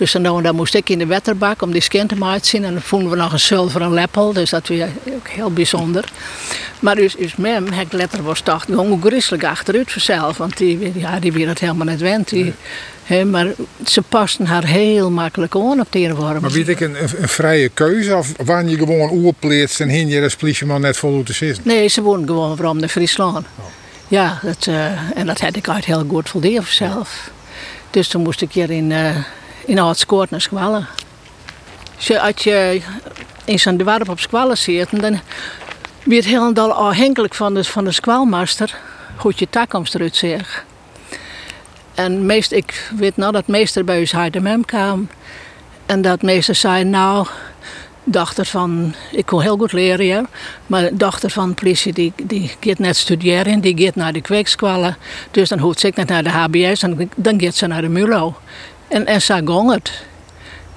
Dus 0.00 0.12
dan, 0.12 0.42
dan 0.42 0.54
moest 0.54 0.74
ik 0.74 0.88
in 0.88 0.98
de 0.98 1.06
wetterbak 1.06 1.62
om 1.62 1.72
die 1.72 1.80
skin 1.82 2.06
te 2.06 2.16
maken. 2.16 2.64
En 2.64 2.72
dan 2.72 2.82
vonden 2.82 3.10
we 3.10 3.16
nog 3.16 3.32
een 3.32 3.40
zilveren 3.40 3.92
leppel, 3.92 4.32
dus 4.32 4.50
dat 4.50 4.68
was 4.68 4.78
ook 5.14 5.28
heel 5.28 5.52
bijzonder. 5.52 6.04
Maar 6.78 6.94
dus, 6.94 7.14
dus 7.14 7.36
mem, 7.36 7.72
het 7.72 7.92
letter 7.92 8.22
was 8.22 8.40
toch 8.40 8.64
gewoon 8.64 9.02
grisselijk 9.02 9.44
achteruit 9.44 9.92
vanzelf. 9.92 10.36
Want 10.36 10.56
die, 10.56 10.92
ja, 10.94 11.18
die 11.18 11.32
weer 11.32 11.48
het 11.48 11.58
helemaal 11.58 11.86
net 11.86 12.00
wend. 12.00 12.28
Die, 12.28 12.54
maar 13.26 13.46
ze 13.86 14.02
pasten 14.02 14.46
haar 14.46 14.64
heel 14.64 15.10
makkelijk 15.10 15.54
aan 15.54 15.80
op 15.80 15.86
tegenwoordig. 15.90 16.40
Maar 16.40 16.50
weet 16.50 16.68
ik 16.68 16.80
een, 16.80 17.02
een, 17.02 17.28
vrije 17.28 17.68
keuze? 17.68 18.16
Of 18.16 18.32
waren 18.44 18.68
je 18.68 18.76
gewoon 18.76 19.10
oerpleetst 19.12 19.80
en 19.80 19.88
hing 19.88 20.12
je 20.12 20.22
als 20.22 20.36
politieman 20.36 20.80
net 20.80 20.96
voluit 20.96 21.26
te 21.26 21.32
zitten? 21.32 21.62
Nee, 21.66 21.88
ze 21.88 22.02
woonden 22.02 22.26
gewoon 22.26 22.56
waarom 22.56 22.78
naar 22.78 22.88
Friesland. 22.88 23.46
Oh. 23.58 23.64
Ja, 24.08 24.40
dat, 24.42 24.66
uh, 24.66 24.84
en 25.14 25.26
dat 25.26 25.40
had 25.40 25.56
ik 25.56 25.68
uit 25.68 25.84
heel 25.84 26.04
goed 26.08 26.28
voldaan 26.28 26.64
zelf. 26.68 27.30
Dus 27.90 28.08
toen 28.08 28.22
moest 28.22 28.42
ik 28.42 28.52
hier 28.52 28.70
in, 28.70 28.90
uh, 28.90 29.16
in 29.64 29.78
Oudskoort 29.78 30.30
naar 30.30 30.40
Squallen. 30.40 30.86
Als 31.96 32.06
je, 32.06 32.20
als 32.20 32.42
je 32.42 32.80
in 33.44 33.58
zo'n 33.58 33.76
dorp 33.76 34.08
op 34.08 34.20
Squallen 34.20 34.58
zit, 34.58 34.90
dan 34.90 35.20
werd 36.04 36.24
het 36.24 36.24
helemaal 36.24 36.72
afhankelijk 36.72 37.34
van 37.34 37.54
de, 37.54 37.64
van 37.64 37.84
de 37.84 37.92
squalmaster 37.92 38.76
hoe 39.16 39.32
je 39.36 39.48
toekomst 39.50 39.94
eruit 39.94 40.16
zegt. 40.16 40.64
En 41.94 42.26
meest, 42.26 42.52
ik 42.52 42.90
weet 42.96 43.16
nou 43.16 43.32
dat 43.32 43.46
meester 43.46 43.84
bij 43.84 44.00
ons 44.00 44.12
HDMM 44.12 44.64
kwam. 44.64 45.08
En 45.86 46.02
dat 46.02 46.22
meester 46.22 46.54
zei, 46.54 46.84
nou, 46.84 47.26
dochter 48.04 48.44
van, 48.44 48.94
ik 49.12 49.26
kon 49.26 49.40
heel 49.40 49.56
goed 49.56 49.72
leren, 49.72 50.06
ja, 50.06 50.24
maar 50.66 50.90
dochter 50.92 51.30
van 51.30 51.48
de 51.48 51.54
politie 51.54 51.92
die, 51.92 52.12
die 52.22 52.50
gaat 52.60 52.78
net 52.78 52.96
studeren, 52.96 53.60
die 53.60 53.84
gaat 53.84 53.94
naar 53.94 54.12
de 54.12 54.20
kweekskwallen. 54.20 54.96
Dus 55.30 55.48
dan 55.48 55.58
hoeft 55.58 55.80
ze 55.80 55.92
niet 55.94 56.08
naar 56.08 56.22
de 56.22 56.30
HBS, 56.30 56.82
en 56.82 57.10
dan 57.16 57.40
gaat 57.40 57.54
ze 57.54 57.66
naar 57.66 57.82
de 57.82 57.88
MULO. 57.88 58.36
En, 58.90 59.06
en 59.06 59.22
zo 59.22 59.34
ging 59.44 59.72
het. 59.72 60.04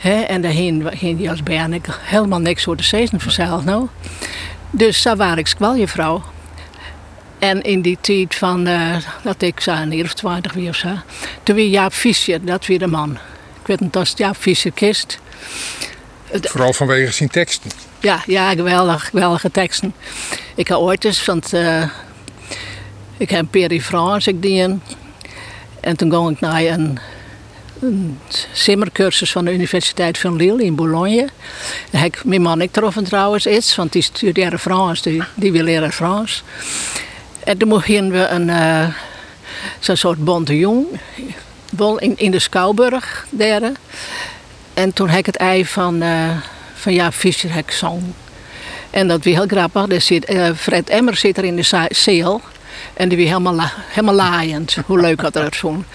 en 0.04 0.42
daar 0.42 0.52
ging 0.52 1.18
die 1.18 1.30
als 1.30 1.44
ben 1.44 1.74
ik 1.74 1.86
helemaal 2.02 2.40
niks 2.40 2.64
voor 2.64 2.76
de 2.76 2.84
season 2.84 3.20
vanzelf 3.20 3.64
nou. 3.64 3.88
Dus 4.70 5.02
zo 5.02 5.16
was 5.16 5.38
ik 5.38 5.88
vrouw. 5.88 6.24
En 7.40 7.62
in 7.62 7.82
die 7.82 7.98
tijd 8.02 8.36
van, 8.36 8.68
uh, 8.68 8.96
dat 9.24 9.42
ik 9.42 9.60
zei, 9.60 9.92
een 9.92 10.04
of 10.04 10.14
twintig 10.14 10.56
of 10.70 10.76
zo. 10.76 10.90
Toen 11.44 11.56
weer 11.56 11.68
Jaap 11.68 11.94
Fischer, 11.94 12.46
dat 12.46 12.66
weer 12.66 12.80
de 12.80 12.88
man. 12.88 13.18
Ik 13.62 13.68
weet 13.68 13.80
niet 13.80 13.96
als 13.96 14.14
Jaap 14.16 14.36
Fischer 14.36 14.72
kist. 14.72 15.20
Vooral 16.42 16.74
vanwege 16.74 17.12
zijn 17.12 17.30
teksten. 17.30 17.72
Ja, 18.00 18.24
ja 18.26 18.50
geweldig, 18.50 19.06
geweldige 19.10 19.52
teksten. 19.52 19.94
Ik 20.56 20.68
heb 20.68 20.78
ooit 20.78 21.06
eens, 21.06 21.26
want 21.26 21.54
uh, 21.54 21.84
ik 23.18 23.30
heb 23.30 23.46
Peri 23.50 23.82
Frans, 23.82 24.28
ik 24.28 24.42
die 24.42 24.80
En 25.80 25.98
toen 25.98 26.12
ging 26.12 26.30
ik 26.30 26.40
naar 26.40 26.62
een, 26.62 26.80
een 26.80 27.00
simmercursus 28.52 29.32
van 29.32 29.46
de 29.46 29.54
Universiteit 29.54 30.18
van 30.18 30.36
Lille 30.36 30.64
in 30.64 30.76
Boulogne. 30.76 31.28
Ik 31.92 32.24
mijn 32.24 32.42
man 32.42 32.62
ik 32.62 32.70
getroffen 32.74 33.04
trouwens 33.04 33.48
iets, 33.48 33.76
want 33.76 33.92
die 33.92 34.02
studeerde 34.02 34.60
Frans, 34.60 35.02
die, 35.02 35.52
wil 35.52 35.64
leren 35.64 35.92
Frans. 35.92 36.44
En 37.44 37.58
toen 37.58 37.68
mochten 37.70 38.12
we 38.12 38.28
een 38.28 38.48
uh, 38.48 38.88
zo'n 39.80 39.98
soort 39.98 40.24
bonte 40.24 40.58
jong 40.58 40.86
in, 41.98 42.14
in 42.18 42.32
de 42.32 42.40
Schouwburg 42.40 43.26
daar. 43.30 43.72
En 44.74 44.94
toen 44.94 45.10
heb 45.10 45.20
ik 45.20 45.26
het 45.26 45.36
ei 45.36 45.66
van, 45.66 46.04
uh, 46.04 46.30
van 46.74 46.94
ja, 46.94 47.12
Fischer. 47.12 47.64
En 48.90 49.08
dat 49.08 49.24
was 49.24 49.34
heel 49.34 49.48
grappig. 49.48 50.04
Zit, 50.04 50.30
uh, 50.30 50.50
Fred 50.56 50.90
Emmer 50.90 51.16
zit 51.16 51.38
er 51.38 51.44
in 51.44 51.56
de 51.56 51.88
zeel. 51.90 52.42
En 52.94 53.10
die 53.10 53.18
was 53.18 53.28
helemaal, 53.28 53.54
la, 53.54 53.72
helemaal 53.76 54.16
laaiend. 54.16 54.78
Hoe 54.86 55.00
leuk 55.00 55.22
had 55.22 55.34
dat 55.34 55.56
vond. 55.56 55.86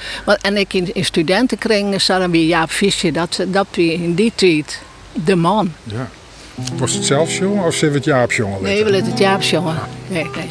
En 0.40 0.56
ik 0.56 0.72
in, 0.74 0.94
in 0.94 1.04
studentenkringen 1.04 2.00
zat 2.00 2.20
dan 2.20 2.30
weer 2.30 2.46
Jaap 2.46 2.70
Fischer. 2.70 3.12
Dat, 3.12 3.44
dat 3.48 3.66
wie 3.72 3.92
in 3.92 4.14
die 4.14 4.32
tijd 4.34 4.82
de 5.12 5.36
man. 5.36 5.72
Ja. 5.84 6.08
Was 6.76 6.92
het 6.92 7.04
zelfs 7.04 7.38
jongen 7.38 7.64
of 7.64 7.74
ze 7.74 7.86
het 7.86 8.04
Jaap 8.04 8.32
jongen? 8.32 8.62
Nee, 8.62 8.84
we 8.84 8.90
het 8.96 9.18
Jaap 9.18 9.42
jongen. 9.42 9.76
Nee, 10.08 10.26
nee. 10.34 10.50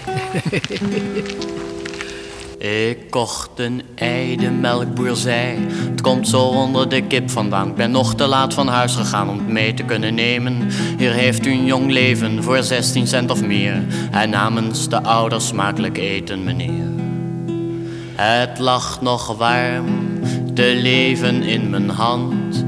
Ik 2.57 3.09
kocht 3.09 3.49
een 3.55 3.81
ei, 3.95 4.37
de 4.37 4.49
melkboer 4.49 5.15
zei 5.15 5.57
Het 5.69 6.01
komt 6.01 6.27
zo 6.27 6.41
onder 6.41 6.89
de 6.89 7.01
kip 7.01 7.29
vandaan. 7.29 7.67
Ik 7.67 7.75
ben 7.75 7.91
nog 7.91 8.15
te 8.15 8.27
laat 8.27 8.53
van 8.53 8.67
huis 8.67 8.95
gegaan 8.95 9.29
om 9.29 9.37
het 9.37 9.47
mee 9.47 9.73
te 9.73 9.83
kunnen 9.83 10.15
nemen. 10.15 10.67
Hier 10.97 11.11
heeft 11.11 11.45
u 11.45 11.51
een 11.51 11.65
jong 11.65 11.91
leven 11.91 12.43
voor 12.43 12.63
16 12.63 13.07
cent 13.07 13.31
of 13.31 13.43
meer. 13.43 13.83
En 14.11 14.29
namens 14.29 14.89
de 14.89 15.03
ouders 15.03 15.47
smakelijk 15.47 15.97
eten 15.97 16.43
meneer. 16.43 16.89
Het 18.15 18.59
lag 18.59 19.01
nog 19.01 19.37
warm 19.37 20.19
te 20.53 20.79
leven 20.81 21.43
in 21.43 21.69
mijn 21.69 21.89
hand 21.89 22.65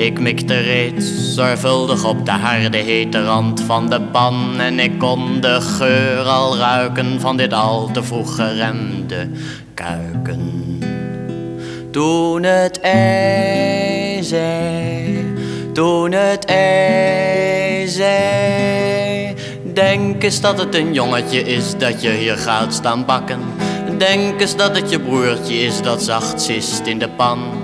ik 0.00 0.20
mikte 0.20 0.58
reeds 0.58 1.34
zorgvuldig 1.34 2.04
op 2.04 2.24
de 2.24 2.30
harde 2.30 2.76
hete 2.76 3.24
rand 3.24 3.60
van 3.60 3.90
de 3.90 4.00
pan. 4.00 4.60
En 4.60 4.78
ik 4.78 4.98
kon 4.98 5.40
de 5.40 5.60
geur 5.60 6.22
al 6.22 6.56
ruiken 6.56 7.20
van 7.20 7.36
dit 7.36 7.52
al 7.52 7.90
te 7.90 8.02
vroeg 8.02 8.34
geremde 8.34 9.28
kuiken. 9.74 10.78
Toen 11.90 12.42
het 12.42 12.80
ei 12.80 14.22
zei, 14.22 15.34
toen 15.72 16.12
het 16.12 16.44
ei 16.44 17.88
zei 17.88 19.34
Denk 19.74 20.22
eens 20.22 20.40
dat 20.40 20.58
het 20.58 20.74
een 20.74 20.92
jongetje 20.92 21.42
is 21.42 21.76
dat 21.78 22.02
je 22.02 22.10
hier 22.10 22.36
gaat 22.36 22.74
staan 22.74 23.04
bakken. 23.04 23.40
Denk 23.98 24.40
eens 24.40 24.56
dat 24.56 24.76
het 24.76 24.90
je 24.90 25.00
broertje 25.00 25.54
is 25.54 25.82
dat 25.82 26.02
zacht 26.02 26.42
zist 26.42 26.86
in 26.86 26.98
de 26.98 27.08
pan 27.08 27.59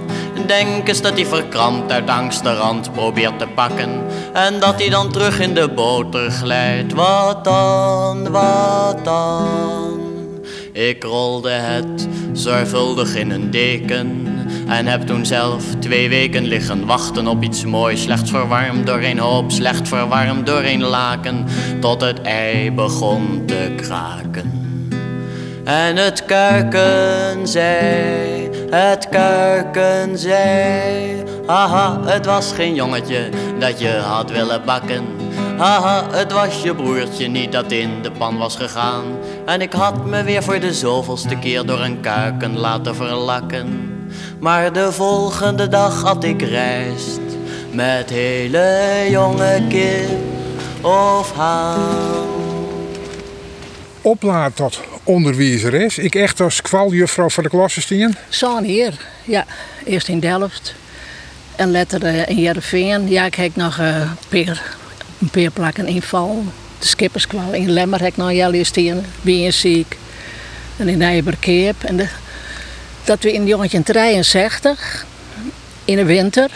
Denk 0.46 0.88
eens 0.88 1.00
dat 1.02 1.12
hij 1.12 1.26
verkrampt 1.26 1.92
uit 1.92 2.10
angst 2.10 2.42
de 2.42 2.54
rand 2.54 2.92
probeert 2.92 3.38
te 3.38 3.46
pakken 3.54 3.90
En 4.32 4.60
dat 4.60 4.80
hij 4.80 4.88
dan 4.88 5.12
terug 5.12 5.40
in 5.40 5.54
de 5.54 5.68
boter 5.68 6.30
glijdt 6.30 6.92
Wat 6.92 7.44
dan, 7.44 8.30
wat 8.30 9.04
dan? 9.04 10.06
Ik 10.72 11.02
rolde 11.02 11.50
het 11.50 12.08
zorgvuldig 12.32 13.14
in 13.14 13.30
een 13.30 13.50
deken 13.50 14.26
en 14.68 14.86
heb 14.86 15.06
toen 15.06 15.26
zelf 15.26 15.64
twee 15.78 16.08
weken 16.08 16.44
liggen 16.44 16.86
wachten 16.86 17.26
op 17.26 17.42
iets 17.42 17.64
moois. 17.64 18.02
Slecht 18.02 18.28
verwarmd 18.28 18.86
door 18.86 19.00
een 19.00 19.18
hoop, 19.18 19.50
slecht 19.50 19.88
verwarmd 19.88 20.46
door 20.46 20.62
een 20.62 20.82
laken. 20.82 21.44
Tot 21.80 22.00
het 22.00 22.22
ei 22.22 22.72
begon 22.72 23.42
te 23.46 23.72
kraken. 23.76 24.52
En 25.64 25.96
het 25.96 26.24
kuiken 26.24 27.48
zei, 27.48 28.45
het 28.70 29.08
kuiken 29.08 30.18
zei. 30.18 31.22
Haha, 31.46 32.00
het 32.04 32.26
was 32.26 32.52
geen 32.52 32.74
jongetje 32.74 33.28
dat 33.58 33.80
je 33.80 33.90
had 33.90 34.30
willen 34.30 34.64
bakken. 34.64 35.04
Haha, 35.56 36.04
het 36.10 36.32
was 36.32 36.62
je 36.62 36.74
broertje 36.74 37.28
niet 37.28 37.52
dat 37.52 37.72
in 37.72 38.02
de 38.02 38.10
pan 38.10 38.38
was 38.38 38.56
gegaan. 38.56 39.04
En 39.44 39.60
ik 39.60 39.72
had 39.72 40.04
me 40.04 40.22
weer 40.22 40.42
voor 40.42 40.60
de 40.60 40.74
zoveelste 40.74 41.38
keer 41.38 41.66
door 41.66 41.80
een 41.80 42.00
kuiken 42.00 42.58
laten 42.58 42.94
verlakken. 42.94 43.90
Maar 44.38 44.72
de 44.72 44.92
volgende 44.92 45.68
dag 45.68 46.02
had 46.02 46.24
ik 46.24 46.42
rijst 46.42 47.20
met 47.72 48.10
hele 48.10 49.06
jonge 49.10 49.62
kip 49.68 50.08
of 50.82 51.32
haan. 51.32 52.45
Oplaad 54.06 54.56
tot 54.56 54.80
onderwijzeres. 55.04 55.98
Ik 55.98 56.14
echt 56.14 56.40
als 56.40 56.62
kwaljuffrouw 56.62 57.28
voor 57.28 57.42
de 57.42 57.48
klasse 57.48 57.80
stien? 57.80 58.16
Zo'n 58.28 58.64
hier, 58.64 58.94
ja. 59.24 59.44
Eerst 59.84 60.08
in 60.08 60.20
Delft 60.20 60.74
en 61.56 61.70
later 61.70 62.02
uh, 62.02 62.28
in 62.28 62.36
Jereveen. 62.36 63.08
Ja, 63.08 63.24
ik 63.24 63.34
heb 63.34 63.56
nog 63.56 63.80
peer, 64.28 64.62
een 65.18 65.28
paar 65.28 65.50
plakken 65.50 65.86
inval. 65.86 66.44
De 66.78 66.86
skipperskwal 66.86 67.52
in 67.52 67.70
Lemmer 67.70 68.00
heb 68.00 68.08
ik 68.08 68.16
nog 68.16 68.32
jaren 68.32 68.66
stien. 68.66 69.04
Ziek. 69.48 69.96
En 70.76 70.88
in 70.88 70.98
Nijberkeep. 70.98 71.82
En 71.82 72.08
dat 73.04 73.22
we 73.22 73.32
in 73.32 73.46
jongetje 73.46 73.82
63 73.82 75.06
in 75.84 75.96
de 75.96 76.04
winter. 76.04 76.50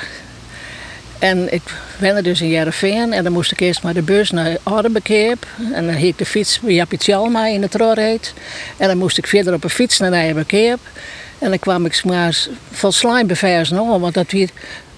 En 1.21 1.53
ik 1.53 1.62
wende 1.99 2.23
dus 2.23 2.41
in 2.41 2.49
Jereveen 2.49 3.12
en 3.12 3.25
dan 3.25 3.33
moest 3.33 3.53
ik 3.53 3.61
eerst 3.61 3.83
maar 3.83 3.95
de 3.95 4.03
bus 4.03 4.31
naar 4.31 4.57
Oudenbekeep. 4.62 5.47
En 5.73 5.87
dan 5.87 5.95
hiek 5.95 6.11
ik 6.11 6.19
de 6.19 6.27
fiets 6.27 6.61
bij 6.61 6.75
Jappie 6.75 6.99
Tjalma 6.99 7.47
in 7.47 7.62
het 7.62 7.75
Rorreed. 7.75 8.35
En 8.77 8.89
dan 8.89 8.99
moest 8.99 9.19
ik 9.19 9.27
verder 9.27 9.55
op 9.55 9.65
een 9.65 9.71
fiets 9.71 9.99
naar 9.99 10.11
Nijenbekeep. 10.11 10.79
En 11.39 11.49
dan 11.49 11.59
kwam 11.59 11.85
ik 11.85 12.05
maar 12.05 12.47
van 12.71 12.93
slijmbeversen 12.93 13.79
om, 13.79 14.00
want 14.00 14.15
dat 14.15 14.31
weer, 14.31 14.50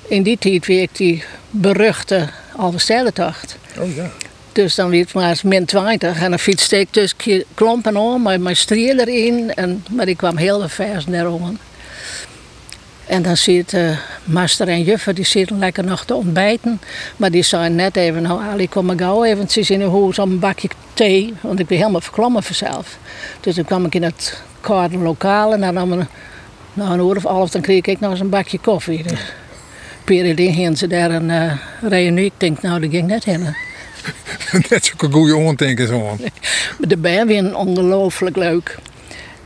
in 0.08 0.22
die 0.22 0.38
tijd 0.38 0.66
weer 0.66 0.82
ik 0.82 0.96
die 0.96 1.24
beruchte 1.50 2.28
Alversterretocht. 2.56 3.56
Oh 3.78 3.94
ja. 3.96 4.10
Dus 4.52 4.74
dan 4.74 4.90
werd 4.90 5.04
het 5.04 5.14
maar 5.14 5.40
min 5.42 5.64
20 5.64 6.22
en 6.22 6.30
dan 6.30 6.38
fietste 6.38 6.78
ik 6.78 6.88
dus 6.90 7.14
klompen 7.54 7.96
om, 7.96 8.22
met 8.22 8.40
mijn 8.40 8.56
striel 8.56 8.98
erin. 8.98 9.54
En, 9.54 9.84
maar 9.90 10.08
ik 10.08 10.16
kwam 10.16 10.36
heel 10.36 10.68
vers 10.68 11.04
daarom. 11.04 11.58
En 13.12 13.22
dan 13.22 13.36
zit 13.36 13.70
de 13.70 13.94
master 14.24 14.68
en 14.68 14.82
juffer, 14.82 15.14
die 15.14 15.24
zitten 15.24 15.58
lekker 15.58 15.84
nog 15.84 16.04
te 16.04 16.14
ontbijten. 16.14 16.80
Maar 17.16 17.30
die 17.30 17.42
zeiden 17.42 17.74
net 17.76 17.96
even, 17.96 18.22
nou 18.22 18.42
Ali, 18.42 18.68
kom 18.68 18.86
maar 18.86 18.98
gauw 18.98 19.24
eventjes 19.24 19.70
in 19.70 19.78
de 19.78 19.90
huis 19.90 20.18
om 20.18 20.30
een 20.30 20.38
bakje 20.38 20.68
thee. 20.94 21.34
Want 21.40 21.58
ik 21.58 21.66
ben 21.66 21.78
helemaal 21.78 22.00
verklommen 22.00 22.42
vanzelf. 22.42 22.98
Dus 23.40 23.54
dan 23.54 23.64
kwam 23.64 23.84
ik 23.84 23.94
in 23.94 24.02
het 24.02 24.42
koude 24.60 24.98
lokaal 24.98 25.52
en 25.52 25.60
dan 25.60 25.74
nam 25.74 25.92
een, 25.92 26.06
nou, 26.72 26.92
een 26.92 27.08
uur 27.08 27.16
of 27.16 27.22
half, 27.22 27.50
dan 27.50 27.60
kreeg 27.60 27.84
ik 27.84 28.00
nog 28.00 28.10
eens 28.10 28.20
een 28.20 28.28
bakje 28.28 28.58
koffie. 28.58 29.02
Dus 29.02 29.20
periode 30.04 30.52
gaan 30.52 30.76
ze 30.76 30.86
daar 30.86 31.10
een 31.10 31.28
uh, 31.28 31.52
reunie. 31.80 32.24
Ik 32.24 32.32
denk, 32.36 32.62
nou, 32.62 32.80
dat 32.80 32.90
ging 32.90 33.06
net 33.06 33.24
heen. 33.24 33.54
net 34.70 34.84
zo'n 34.84 35.12
goede 35.12 35.36
ondenken 35.36 35.88
zo. 35.88 36.16
De 36.78 36.96
band 36.96 37.26
weer 37.28 37.56
ongelooflijk 37.56 38.36
leuk. 38.36 38.78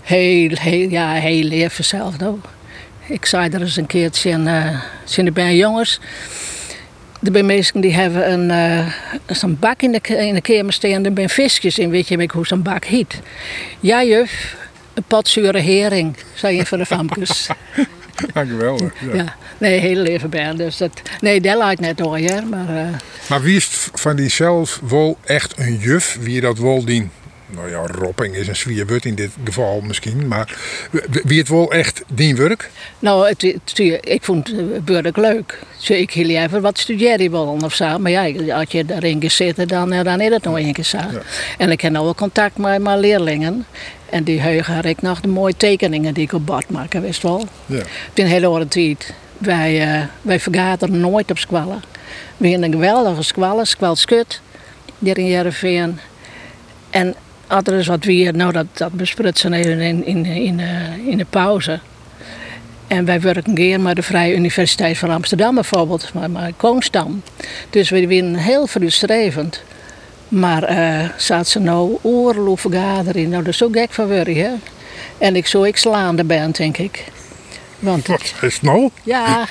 Heel, 0.02 0.50
heel, 0.52 0.88
ja, 0.88 1.12
heel 1.12 1.44
lief 1.44 1.78
zelf. 1.82 2.18
Nou. 2.18 2.38
Ik 3.08 3.26
zei 3.26 3.48
er 3.48 3.60
eens 3.60 3.76
een 3.76 3.86
keertje 3.86 4.30
in, 4.30 4.46
uh, 4.46 4.80
zijn 5.04 5.32
de 5.32 5.56
jongens. 5.56 6.00
Er 7.22 7.32
zijn 7.32 7.46
mensen 7.46 7.80
die 7.80 7.94
hebben 7.94 8.32
een, 8.32 8.50
uh, 8.50 8.92
zo'n 9.26 9.56
bak 9.60 9.82
in 9.82 9.92
de, 9.92 10.26
in 10.26 10.34
de 10.34 10.40
kamer 10.40 10.72
staan. 10.72 11.04
Er 11.04 11.12
zijn 11.14 11.28
visjes 11.28 11.78
in, 11.78 11.90
weet 11.90 12.08
je 12.08 12.28
hoe 12.32 12.46
zo'n 12.46 12.62
bak 12.62 12.84
heet. 12.84 13.20
Ja, 13.80 14.04
juf, 14.04 14.56
een 14.94 15.04
pot 15.06 15.28
zure 15.28 15.58
hering, 15.58 16.16
zei 16.34 16.58
een 16.58 16.66
van 16.66 16.78
de 16.78 16.86
famkes. 16.86 17.48
Ja, 18.34 18.44
geweldig. 18.44 18.92
Ja. 19.00 19.14
ja. 19.14 19.34
Nee, 19.58 19.80
heel 19.80 19.96
leven 19.96 20.30
band. 20.30 20.58
Dus 20.58 20.76
dat, 20.76 21.02
nee, 21.20 21.40
dat 21.40 21.56
lijkt 21.56 21.80
net 21.80 21.98
door, 21.98 22.20
ja. 22.20 22.40
Maar, 22.40 22.68
uh... 22.68 22.88
maar 23.28 23.42
wie 23.42 23.56
is 23.56 23.88
van 23.92 24.16
die 24.16 24.28
zelf 24.28 24.80
wel 24.88 25.18
echt 25.24 25.58
een 25.58 25.76
juf? 25.76 26.18
Wie 26.20 26.40
dat 26.40 26.58
wel 26.58 26.84
dient? 26.84 27.12
Nou 27.46 27.70
ja, 27.70 27.86
ropping 27.86 28.34
is 28.34 28.48
een 28.48 28.56
zwierbut 28.56 29.04
in 29.04 29.14
dit 29.14 29.30
geval 29.44 29.80
misschien, 29.80 30.28
maar 30.28 30.58
wie 31.24 31.38
het 31.38 31.48
wel 31.48 31.72
echt 31.72 32.02
dien 32.08 32.36
werk? 32.36 32.70
Nou, 32.98 33.28
het, 33.28 33.42
ik 34.04 34.24
vond 34.24 34.48
het 34.48 34.84
beurlijk 34.84 35.16
leuk. 35.16 35.58
Ik 35.88 36.10
heel 36.10 36.28
even 36.28 36.62
wat 36.62 36.78
studeer 36.78 37.22
je 37.22 37.30
wel 37.30 37.58
of 37.64 37.74
zo, 37.74 37.98
maar 37.98 38.10
ja, 38.10 38.54
als 38.54 38.70
je 38.70 38.84
daarin 38.84 39.30
zitten, 39.30 39.68
dan, 39.68 39.92
eh, 39.92 40.04
dan 40.04 40.20
is 40.20 40.30
het 40.30 40.44
nog 40.44 40.58
een 40.58 40.72
keer 40.72 40.84
zo. 40.84 40.98
En 41.58 41.70
ik 41.70 41.80
heb 41.80 41.92
nou 41.92 42.04
wel 42.04 42.14
contact 42.14 42.56
met 42.56 42.82
mijn 42.82 42.98
leerlingen. 42.98 43.66
En 44.10 44.24
die 44.24 44.40
heugen 44.40 44.82
ik 44.82 45.02
nog 45.02 45.20
de 45.20 45.28
mooie 45.28 45.56
tekeningen 45.56 46.14
die 46.14 46.24
ik 46.24 46.32
op 46.32 46.46
bad 46.46 46.70
maken, 46.70 47.02
wist 47.02 47.22
wel. 47.22 47.48
Ja. 47.66 47.76
Het 47.76 47.86
een 48.14 48.26
hele 48.26 48.46
oude 48.46 48.68
tijd. 48.68 49.14
Wij, 49.38 49.98
uh, 49.98 50.04
wij 50.22 50.40
vergaderen 50.40 51.00
nooit 51.00 51.30
op 51.30 51.38
squallen. 51.38 51.82
We 52.36 52.48
hebben 52.48 52.66
een 52.66 52.72
geweldige 52.72 53.22
squallen, 53.22 53.66
squalskut, 53.66 54.40
hier 54.98 55.18
in 55.18 55.26
Jereveen. 55.26 55.98
En 56.90 57.14
er 57.66 57.78
is 57.78 57.86
wat 57.86 58.04
weer, 58.04 58.34
nou 58.34 58.52
dat, 58.52 58.66
dat 58.72 58.92
besprutsen 58.92 59.52
even 59.52 59.80
in, 59.80 60.04
in, 60.04 60.24
in, 60.24 60.60
in 61.06 61.18
de 61.18 61.26
pauze. 61.30 61.80
En 62.86 63.04
wij 63.04 63.20
werken 63.20 63.54
keer 63.54 63.80
met 63.80 63.96
de 63.96 64.02
Vrije 64.02 64.34
Universiteit 64.34 64.98
van 64.98 65.10
Amsterdam 65.10 65.54
bijvoorbeeld, 65.54 66.10
maar, 66.14 66.30
maar 66.30 66.52
Koonstam. 66.56 67.22
Dus 67.70 67.90
we 67.90 68.06
zijn 68.06 68.36
heel 68.36 68.66
frustrerend. 68.66 69.62
Maar 70.28 70.70
uh, 70.70 71.08
zat 71.16 71.48
ze 71.48 71.58
nou 71.58 71.98
oorlog 72.02 72.60
vergadering, 72.60 73.30
nou 73.30 73.42
dat 73.42 73.52
is 73.52 73.58
zo 73.58 73.68
gek 73.72 73.92
van 73.92 74.08
hè. 74.36 74.50
En 75.18 75.36
ik 75.36 75.46
zou 75.46 75.66
ik 75.66 75.76
slaande 75.76 76.24
ben, 76.24 76.50
denk 76.50 76.76
ik. 76.76 77.04
Want 77.78 78.06
Wat 78.06 78.34
is 78.40 78.60
nou? 78.60 78.90
Ja, 79.02 79.46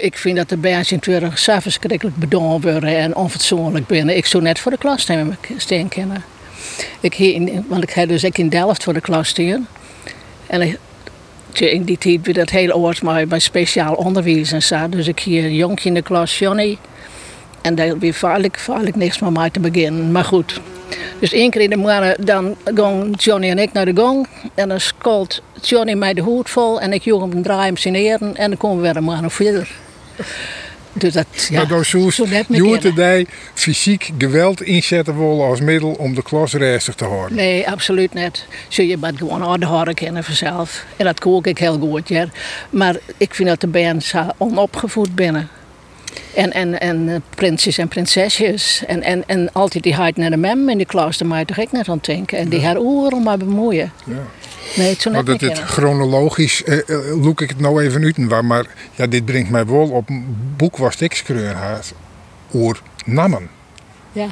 ik 0.00 0.18
vind 0.18 0.36
dat 0.36 0.48
de 0.48 0.56
mensen 0.56 1.00
in 1.00 1.00
zo 1.38 1.58
verschrikkelijk 1.60 2.16
bedoeld 2.16 2.62
worden 2.62 2.96
en 2.96 3.16
onfatsoenlijk 3.16 3.86
binnen. 3.86 4.16
Ik 4.16 4.26
zou 4.26 4.42
net 4.42 4.58
voor 4.58 4.70
de 4.70 4.78
klas 4.78 5.06
steen 5.56 5.88
kennen. 5.88 6.24
Ik 7.00 7.18
in, 7.18 7.64
want 7.68 7.82
ik 7.82 7.90
ga 7.90 8.06
dus 8.06 8.24
ik 8.24 8.38
in 8.38 8.48
Delft 8.48 8.82
voor 8.82 8.92
de 8.92 9.00
klas 9.00 9.28
staan. 9.28 9.68
En 10.46 10.62
ik, 10.62 10.78
in 11.60 11.84
die 11.84 11.98
tijd 11.98 12.26
werd 12.26 12.36
dat 12.36 12.50
heel 12.50 12.70
oud 12.70 13.02
maar 13.02 13.26
bij 13.26 13.38
speciaal 13.38 13.94
onderwijs 13.94 14.52
en 14.52 14.62
zo. 14.62 14.88
Dus 14.88 15.08
ik 15.08 15.20
hier 15.20 15.44
een 15.44 15.54
jonkje 15.54 15.88
in 15.88 15.94
de 15.94 16.02
klas, 16.02 16.38
Johnny. 16.38 16.78
En 17.62 17.74
daar 17.74 17.98
weer 17.98 18.14
vaarlijk, 18.14 18.58
vaarlijk 18.58 18.96
niks 18.96 19.18
meer 19.18 19.32
mee 19.32 19.50
te 19.50 19.60
beginnen. 19.60 20.12
Maar 20.12 20.24
goed. 20.24 20.60
Dus 21.18 21.32
één 21.32 21.50
keer 21.50 21.60
in 21.60 21.70
de 21.70 21.76
maand 21.76 22.26
dan 22.26 22.56
gaan 22.64 23.10
Johnny 23.10 23.50
en 23.50 23.58
ik 23.58 23.72
naar 23.72 23.84
de 23.84 23.96
gang. 23.96 24.28
En 24.54 24.68
dan 24.68 24.80
scolt 24.80 25.42
Johnny 25.60 25.94
mij 25.94 26.14
de 26.14 26.20
hoed 26.20 26.50
vol. 26.50 26.80
En 26.80 26.92
ik 26.92 27.02
joeg 27.02 27.20
hem 27.20 27.42
draai 27.42 27.66
hem 27.66 27.76
signeren. 27.76 28.36
En 28.36 28.48
dan 28.48 28.58
komen 28.58 28.76
we 28.76 28.92
weer 28.92 28.96
een 28.96 29.24
of 29.24 29.32
verder. 29.32 29.70
Dus 30.92 31.12
dat, 31.12 31.26
ja, 31.50 31.58
maar 31.58 31.68
dan 31.68 31.84
je 32.48 33.26
fysiek 33.54 34.10
geweld 34.18 34.62
inzetten 34.62 35.18
willen 35.18 35.44
als 35.46 35.60
middel 35.60 35.90
om 35.92 36.14
de 36.14 36.22
klas 36.22 36.52
rustig 36.52 36.94
te 36.94 37.04
houden? 37.04 37.36
Nee, 37.36 37.70
absoluut 37.70 38.14
niet. 38.14 38.46
Zul 38.68 38.84
je 38.84 38.96
maar 38.96 39.12
gewoon 39.16 39.62
houden 39.62 39.94
kennen 39.94 40.24
vanzelf. 40.24 40.84
En 40.96 41.04
dat 41.04 41.20
kook 41.20 41.46
ik 41.46 41.58
heel 41.58 41.78
goed, 41.78 42.08
ja. 42.08 42.26
Maar 42.70 42.96
ik 43.16 43.34
vind 43.34 43.48
dat 43.48 43.60
de 43.60 43.66
band 43.66 44.12
onopgevoed 44.36 45.14
binnen. 45.14 45.48
En, 46.34 46.52
en, 46.52 46.80
en 46.80 47.08
eh, 47.08 47.16
prinsjes 47.34 47.78
en 47.78 47.88
prinsesjes. 47.88 48.82
En, 48.86 49.02
en, 49.02 49.22
en 49.26 49.52
altijd 49.52 49.84
die 49.84 49.94
hart 49.94 50.16
naar 50.16 50.30
de 50.30 50.36
mem 50.36 50.68
in 50.68 50.78
de 50.78 50.84
klas, 50.84 51.18
daar 51.18 51.28
moet 51.28 51.56
je 51.56 51.66
niet 51.70 51.88
aan 51.88 51.98
denken. 52.02 52.38
En 52.38 52.48
die 52.48 52.64
haar 52.64 52.78
oren 52.78 53.22
maar 53.22 53.38
bemoeien. 53.38 53.92
Ja. 54.04 54.14
Nee, 54.76 54.88
het 54.88 55.02
zo 55.02 55.10
net 55.10 55.26
dat 55.26 55.38
dit 55.38 55.58
chronologisch, 55.58 56.64
eh, 56.64 56.78
eh, 56.78 57.22
look 57.22 57.40
ik 57.40 57.48
het 57.48 57.60
nou 57.60 57.82
even 57.82 58.04
uit. 58.04 58.28
Waar, 58.28 58.44
maar 58.44 58.66
ja, 58.94 59.06
dit 59.06 59.24
brengt 59.24 59.50
mij 59.50 59.66
wel 59.66 59.88
op 59.88 60.08
een 60.08 60.36
boek 60.56 60.76
wat 60.76 61.00
ik. 61.00 61.24
Oer 62.52 62.82
Nammen. 63.04 63.50
Ja. 64.12 64.28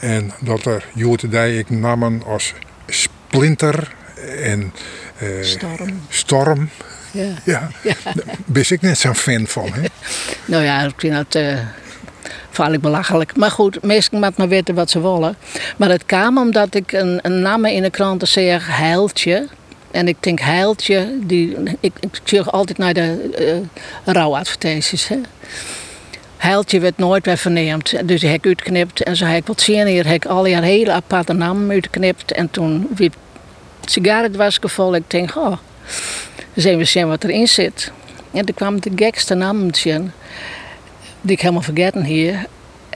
En 0.00 0.32
dat 0.40 0.64
er 0.64 0.84
Jote 0.94 1.28
ik 1.58 1.70
Nammen 1.70 2.22
als 2.26 2.54
Splinter 2.86 3.94
en 4.42 4.72
eh, 5.18 5.28
Storm. 5.40 6.00
Storm. 6.08 6.70
Ja. 7.10 7.34
ja. 7.44 7.70
ja. 7.82 7.94
Daar 8.46 8.70
ik 8.70 8.80
net 8.80 8.98
zo'n 8.98 9.14
fan 9.14 9.46
van. 9.46 9.72
Hè? 9.72 9.82
nou 10.52 10.64
ja, 10.64 10.82
ik 10.82 10.94
vind 10.96 11.14
dat 11.14 11.42
uh, 11.42 11.58
vaarlijk 12.50 12.82
belachelijk. 12.82 13.36
Maar 13.36 13.50
goed, 13.50 13.82
meesten 13.82 14.18
moeten 14.18 14.34
maar 14.36 14.48
weten 14.48 14.74
wat 14.74 14.90
ze 14.90 15.00
willen. 15.00 15.36
Maar 15.76 15.88
het 15.88 16.06
kwam 16.06 16.38
omdat 16.38 16.74
ik 16.74 16.92
een, 16.92 17.18
een 17.22 17.40
naam 17.42 17.64
in 17.64 17.82
de 17.82 17.90
krant 17.90 18.28
zeg, 18.28 18.76
Heiltje. 18.76 19.46
En 19.90 20.08
ik 20.08 20.16
denk, 20.20 20.40
Heiltje, 20.40 21.18
die, 21.20 21.56
ik, 21.80 21.92
ik 22.00 22.46
altijd 22.46 22.78
naar 22.78 22.94
de 22.94 23.30
uh, 24.04 24.14
rouwadvertenties. 24.14 25.08
Hè. 25.08 25.20
Heiltje 26.36 26.80
werd 26.80 26.98
nooit 26.98 27.26
weer 27.26 27.36
verneemd. 27.36 28.08
Dus 28.08 28.22
heb 28.22 28.34
ik 28.34 28.46
uitgeknipt. 28.46 29.02
En 29.02 29.16
zo 29.16 29.24
heb 29.24 29.40
ik 29.40 29.46
wat 29.46 29.60
zien 29.60 29.86
hier, 29.86 30.06
heb 30.06 30.14
ik 30.14 30.26
al 30.26 30.42
die 30.42 30.62
hele 30.62 30.92
aparte 30.92 31.32
namen 31.32 31.70
uitgeknipt. 31.70 32.32
En 32.32 32.50
toen 32.50 32.88
wie 32.94 33.10
het 33.80 33.90
sigaren 33.90 34.36
was 34.36 34.58
gevolgd, 34.58 34.96
ik 34.96 35.10
denk, 35.10 35.36
oh, 35.36 35.56
eens 36.54 36.64
even 36.64 36.86
zien 36.86 37.08
wat 37.08 37.24
erin 37.24 37.48
zit. 37.48 37.92
En 38.32 38.44
toen 38.44 38.54
kwam 38.54 38.80
de 38.80 38.90
gekste 38.96 39.34
naam 39.34 39.74
die 41.28 41.36
ik 41.36 41.42
helemaal 41.42 41.62
vergeten 41.62 42.04
hier. 42.04 42.46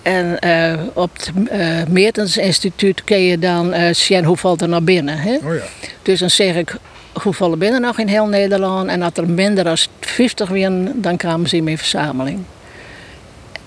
En 0.02 0.38
uh, 0.44 0.80
op 0.92 1.12
het 1.12 1.32
uh, 1.52 1.84
Meertens 1.88 2.36
Instituut 2.36 3.04
kun 3.04 3.20
je 3.20 3.38
dan 3.38 3.74
uh, 3.74 3.92
zien 3.92 4.24
hoeveel 4.24 4.56
er 4.56 4.68
naar 4.68 4.82
binnen. 4.82 5.18
Hè? 5.18 5.36
Oh 5.36 5.54
ja. 5.54 5.60
Dus 6.02 6.20
dan 6.20 6.30
zeg 6.30 6.54
ik 6.54 6.76
hoeveel 7.22 7.50
er 7.50 7.58
binnen 7.58 7.80
nog 7.80 7.98
in 7.98 8.08
heel 8.08 8.26
Nederland. 8.26 8.88
En 8.88 9.02
als 9.02 9.12
er 9.14 9.28
minder 9.28 9.64
dan 9.64 9.76
50 10.00 10.48
winnen, 10.48 11.02
dan 11.02 11.16
kwamen 11.16 11.48
ze 11.48 11.56
in 11.56 11.64
mijn 11.64 11.78
verzameling. 11.78 12.44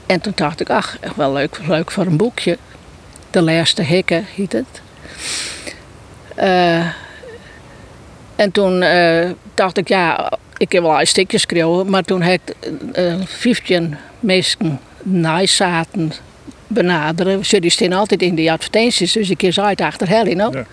En 0.06 0.22
toen 0.22 0.34
dacht 0.36 0.60
ik, 0.60 0.70
ach, 0.70 0.98
wel 1.16 1.34
leuk, 1.34 1.60
leuk 1.68 1.92
voor 1.92 2.06
een 2.06 2.18
boekje. 2.18 2.58
De 3.30 3.42
laatste 3.42 3.82
hekken 3.82 4.26
heet 4.36 4.52
het. 4.52 4.82
en 8.36 8.52
toen 8.52 8.84
dacht 9.54 9.78
ik, 9.78 9.88
ja, 9.88 10.32
ik 10.58 10.72
heb 10.72 10.82
wel 10.82 11.00
een 11.00 11.08
stukje 11.08 11.38
geschreven, 11.38 11.90
maar 11.90 12.04
toen 12.04 12.22
heb 12.22 12.42
ik 12.60 12.98
uh, 12.98 13.16
15 13.26 13.96
mensen 14.20 14.80
zaten 15.44 16.12
benaderen. 16.68 17.46
Ze 17.46 17.60
die 17.60 17.70
staan 17.70 17.94
altijd 17.94 18.22
in 18.22 18.36
die 18.36 18.52
advertenties, 18.52 19.12
dus 19.12 19.30
ik 19.30 19.38
keer 19.38 19.62
uit 19.62 19.82
achter 19.82 20.08
Helly. 20.08 20.34
Nou. 20.34 20.58
Ja. 20.58 20.66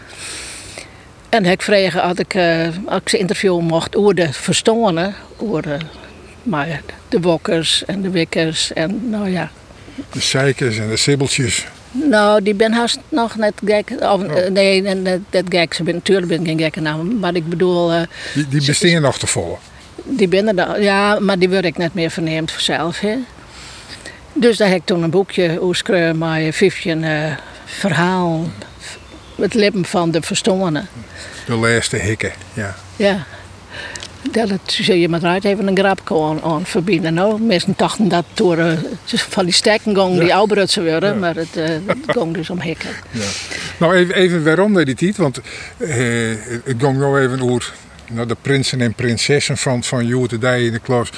En 1.28 1.44
ik 1.44 1.62
vroeg 1.62 1.98
als 1.98 2.18
ik, 2.18 2.34
uh, 2.34 2.68
als 2.86 3.00
ik 3.00 3.08
ze 3.08 3.18
interviewen 3.18 3.64
mocht 3.64 3.96
over 3.96 4.14
de 4.14 4.32
verstonen, 4.32 5.14
over 5.36 5.62
de, 5.62 5.76
maar 6.42 6.82
de 7.08 7.20
wokkers 7.20 7.84
en 7.84 8.02
de 8.02 8.10
wikkers 8.10 8.72
en 8.72 9.10
nou 9.10 9.30
ja. 9.30 9.50
De 10.12 10.20
zeikers 10.20 10.78
en 10.78 10.88
de 10.88 10.96
sibbeltjes. 10.96 11.66
Nou, 11.92 12.42
die 12.42 12.54
ben 12.54 12.72
haast 12.72 12.98
nog 13.08 13.36
net 13.36 13.52
gek. 13.64 13.90
Of, 13.90 14.22
oh. 14.22 14.48
Nee, 14.50 14.82
net, 14.82 15.20
net 15.30 15.44
gek. 15.48 15.74
Ze 15.74 15.82
ben, 15.82 15.94
natuurlijk 15.94 16.28
ben 16.28 16.40
ik 16.40 16.46
geen 16.46 16.58
gekke 16.58 16.80
naam. 16.80 17.18
Maar 17.18 17.34
ik 17.34 17.48
bedoel... 17.48 17.92
Uh, 17.92 18.02
die 18.34 18.48
die 18.48 18.64
bestaan 18.64 19.02
nog 19.02 19.18
te 19.18 19.26
volgen? 19.26 19.71
Die 20.04 20.28
binnen 20.28 20.56
dan, 20.56 20.82
ja, 20.82 21.18
maar 21.20 21.38
die 21.38 21.50
word 21.50 21.64
ik 21.64 21.76
net 21.76 21.94
meer 21.94 22.10
verneemd 22.10 22.50
vanzelf. 22.50 23.00
Hè. 23.00 23.16
Dus 24.32 24.56
daar 24.56 24.68
heb 24.68 24.76
ik 24.76 24.84
toen 24.84 25.02
een 25.02 25.10
boekje 25.10 25.60
over 25.60 26.16
met 26.16 26.54
15 26.56 27.02
uh, 27.02 27.32
verhaal. 27.64 28.50
Het 29.36 29.54
lippen 29.54 29.84
van 29.84 30.10
de 30.10 30.22
verstommenen. 30.22 30.88
De 31.46 31.54
laatste 31.54 31.96
hikken, 31.96 32.32
ja. 32.54 32.74
Ja. 32.96 33.24
Dat 34.30 34.60
zul 34.64 34.94
je 34.94 35.08
maar 35.08 35.20
eruit 35.20 35.44
even 35.44 35.66
een 35.66 35.78
grap 35.78 36.00
aan, 36.12 36.42
aan 36.42 36.66
verbinden. 36.66 37.14
Nou, 37.14 37.40
mensen 37.40 37.74
dachten 37.76 38.08
dat 38.08 38.24
door 38.34 38.58
uh, 38.58 38.72
van 39.04 39.44
die 39.44 39.54
stekken 39.54 39.96
gong 39.96 40.20
die 40.20 40.34
ouderutsen 40.34 40.84
worden, 40.84 41.18
maar 41.18 41.34
het, 41.34 41.56
uh, 41.56 41.64
ging 42.06 42.34
dus 42.34 42.50
om 42.50 42.60
hikken. 42.60 42.90
Ja. 43.10 43.24
Nou, 43.78 43.94
even, 43.94 44.14
even 44.14 44.44
waarom 44.44 44.84
die 44.84 44.94
tijd, 44.94 45.16
want 45.16 45.40
uh, 45.78 45.88
het 46.64 46.76
ging 46.78 46.98
nou 46.98 47.20
even 47.20 47.40
over 47.40 47.74
nou, 48.12 48.26
de 48.26 48.36
prinsen 48.42 48.80
en 48.80 48.94
prinsessen 48.94 49.56
van, 49.56 49.84
van 49.84 50.06
Jood 50.06 50.40
de 50.40 50.64
in 50.64 50.72
de 50.72 50.78
klas, 50.78 51.10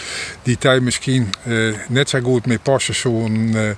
die 0.42 0.58
tijd 0.58 0.82
misschien 0.82 1.32
uh, 1.46 1.74
net 1.88 2.08
zo 2.08 2.20
goed 2.20 2.46
mee 2.46 2.58
passen 2.58 2.94
zo'n 2.94 3.50
uh, 3.54 3.70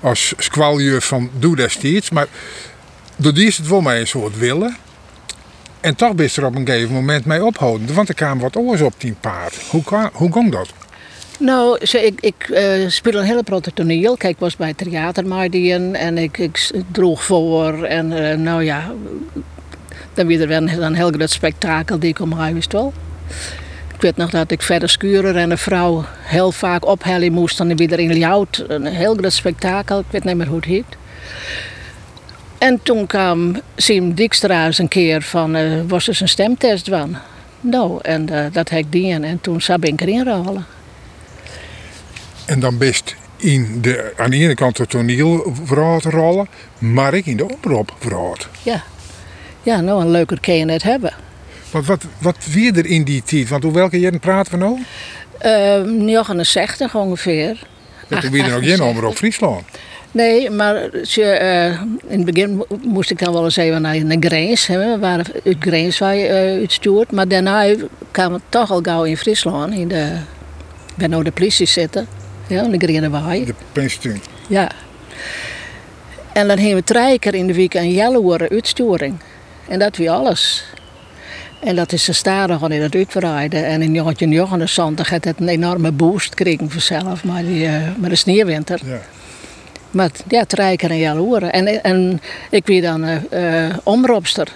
als 0.00 0.34
squalje 0.36 1.00
van 1.00 1.30
doe 1.38 1.56
destijds. 1.56 2.10
Maar 2.10 2.26
door 3.16 3.34
die 3.34 3.46
is 3.46 3.56
het 3.56 3.68
wel 3.68 3.80
mij 3.80 4.00
een 4.00 4.06
soort 4.06 4.38
willen. 4.38 4.76
En 5.80 5.94
toch 5.94 6.14
is 6.14 6.36
er 6.36 6.44
op 6.44 6.54
een 6.54 6.66
gegeven 6.66 6.94
moment 6.94 7.24
mee 7.24 7.44
ophouden, 7.44 7.94
want 7.94 8.08
er 8.08 8.14
kwam 8.14 8.38
wat 8.38 8.56
oors 8.56 8.80
op 8.80 8.94
die 8.98 9.14
paard. 9.20 9.54
Hoe, 9.70 10.10
hoe 10.12 10.32
ging 10.32 10.52
dat? 10.52 10.72
Nou, 11.38 11.78
ik, 11.80 12.20
ik 12.20 12.48
eh, 12.48 12.88
speel 12.88 13.14
een 13.14 13.24
hele 13.24 13.42
grote. 13.44 13.72
Kijk, 13.72 14.22
ik 14.22 14.38
was 14.38 14.56
bij 14.56 14.68
het 14.68 14.78
theatermaardien 14.78 15.94
en 15.94 16.18
ik, 16.18 16.38
ik 16.38 16.70
droeg 16.92 17.24
voor. 17.24 17.84
En 17.84 18.30
eh, 18.30 18.38
nou 18.38 18.64
ja, 18.64 18.92
dan 20.18 20.26
weer 20.26 20.40
er 20.40 20.48
wel 20.48 20.82
een, 20.82 20.94
heel 20.94 21.10
groot 21.10 21.30
spektakel 21.30 21.98
die 21.98 22.08
ik 22.08 22.20
om 22.20 22.28
mij 22.28 22.54
wist 22.54 22.72
wel. 22.72 22.92
Ik 23.94 24.00
weet 24.00 24.16
nog 24.16 24.30
dat 24.30 24.50
ik 24.50 24.62
verder 24.62 24.88
skuren 24.88 25.36
en 25.36 25.50
een 25.50 25.58
vrouw 25.58 26.04
heel 26.20 26.52
vaak 26.52 26.86
ophellen 26.86 27.32
moest. 27.32 27.58
Dan 27.58 27.76
weer 27.76 27.98
in 27.98 28.12
Ljout. 28.12 28.64
Een 28.68 28.86
heel 28.86 29.14
groot 29.14 29.32
spektakel. 29.32 29.98
Ik 29.98 30.04
weet 30.10 30.24
niet 30.24 30.36
meer 30.36 30.46
hoe 30.46 30.56
het 30.56 30.64
heet. 30.64 30.84
En 32.58 32.80
toen 32.82 33.06
kwam 33.06 33.60
Sim 33.76 34.14
Dijkstra 34.14 34.66
eens 34.66 34.78
een 34.78 34.88
keer 34.88 35.22
van, 35.22 35.54
eh, 35.54 35.80
was 35.88 36.08
er 36.08 36.18
een 36.20 36.28
stemtest 36.28 36.88
van? 36.88 37.16
Nou, 37.60 37.98
en 38.02 38.28
eh, 38.28 38.52
dat 38.52 38.68
heb 38.68 38.78
ik 38.78 38.92
dien 38.92 39.24
en 39.24 39.40
toen 39.40 39.60
zou 39.60 39.78
ik 39.80 40.00
erin 40.00 40.24
rollen. 40.24 40.66
En 42.44 42.60
dan 42.60 42.78
best 42.78 43.16
in 43.36 43.78
de, 43.80 44.12
aan 44.16 44.30
de 44.30 44.36
ene 44.36 44.54
kant 44.54 44.76
de 44.76 44.86
toneelverhaal 44.86 46.00
te 46.00 46.10
rollen, 46.10 46.48
maar 46.78 47.14
ik 47.14 47.26
in 47.26 47.36
de 47.36 47.48
omroep 47.48 47.94
verhaal. 47.98 48.36
Ja. 48.62 48.82
Ja, 49.68 49.80
nou, 49.80 50.00
een 50.00 50.10
leuker 50.10 50.40
kan 50.40 50.54
je 50.54 50.64
net 50.64 50.82
hebben. 50.82 51.12
Want 51.70 51.86
wat, 51.86 52.04
wat 52.18 52.36
weer 52.52 52.76
er 52.76 52.86
in 52.86 53.04
die 53.04 53.22
tijd? 53.22 53.48
Want 53.48 53.62
hoe 53.62 53.72
welke 53.72 54.00
jaren 54.00 54.20
praten 54.20 54.52
we 54.52 54.58
nou? 54.58 54.78
Uh, 55.86 55.92
69 56.04 56.94
ongeveer. 56.94 57.66
Dat 58.08 58.20
toen 58.20 58.30
weer 58.30 58.44
er 58.44 58.50
nog 58.50 58.64
geen 58.64 58.82
omroep 58.82 59.16
Friesland. 59.16 59.62
Nee, 60.10 60.50
maar 60.50 60.90
ze, 61.04 61.22
eh, 61.22 61.66
in 62.06 62.16
het 62.16 62.24
begin 62.24 62.56
mo- 62.56 62.66
moest 62.82 63.10
ik 63.10 63.18
dan 63.18 63.32
wel 63.32 63.44
eens 63.44 63.56
even 63.56 63.82
naar, 63.82 64.04
naar 64.04 64.16
Greens. 64.20 64.66
Hè. 64.66 64.78
We 64.78 64.98
waren 64.98 65.24
uit 65.44 65.98
waar 65.98 66.16
je 66.16 66.26
eh, 66.26 66.34
uitstuurd. 66.58 67.12
Maar 67.12 67.28
daarna 67.28 67.74
kwam 68.10 68.32
het 68.32 68.42
toch 68.48 68.70
al 68.70 68.80
gauw 68.82 69.04
in 69.04 69.16
Friesland. 69.16 69.74
In 69.74 69.88
de, 69.88 70.04
ik 70.88 70.94
ben 70.96 71.10
nou 71.10 71.22
de 71.24 71.30
politie 71.30 71.66
zitten. 71.66 72.06
Ja, 72.46 72.62
in 72.62 72.70
de 72.70 72.86
Grene 72.86 73.10
Waai. 73.10 73.44
De 73.44 73.54
pensioen. 73.72 74.22
Ja. 74.48 74.70
En 76.32 76.48
dan 76.48 76.58
hebben 76.58 76.74
we 76.76 76.82
drie 76.84 77.18
keer 77.18 77.34
in 77.34 77.46
de 77.46 77.54
week 77.54 77.74
een 77.74 77.92
Jelloer 77.92 78.48
uitsturing. 78.50 79.14
En 79.68 79.78
dat 79.78 79.96
wie 79.96 80.10
alles. 80.10 80.64
En 81.60 81.76
dat 81.76 81.92
is 81.92 82.04
de 82.04 82.12
stadig 82.12 82.60
in 82.68 82.82
het 82.82 82.94
uitbreiden. 82.94 83.64
En 83.64 83.82
in 83.82 83.92
1979 83.92 85.10
had 85.10 85.24
het 85.24 85.40
een 85.40 85.48
enorme 85.48 85.92
boost 85.92 86.28
gekregen 86.28 86.70
vanzelf. 86.70 87.24
Maar, 87.24 87.42
die, 87.42 87.66
eh, 87.66 87.82
met 87.96 88.10
de 88.10 88.16
sneeuwwinter. 88.16 88.80
Ja. 88.84 89.00
Maar 89.90 90.10
ja, 90.28 90.44
drie 90.44 90.76
keer 90.76 90.90
een 90.90 90.98
Jelloer. 90.98 91.42
En, 91.42 91.82
en 91.82 92.20
ik 92.50 92.66
weer 92.66 92.82
dan 92.82 93.04
omropster. 93.82 94.48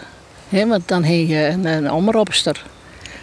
Hè, 0.48 0.66
want 0.66 0.88
dan 0.88 1.05
heb 1.05 1.29
je 1.29 1.46
een, 1.46 1.64
een 1.64 1.92
omropster. 1.92 2.62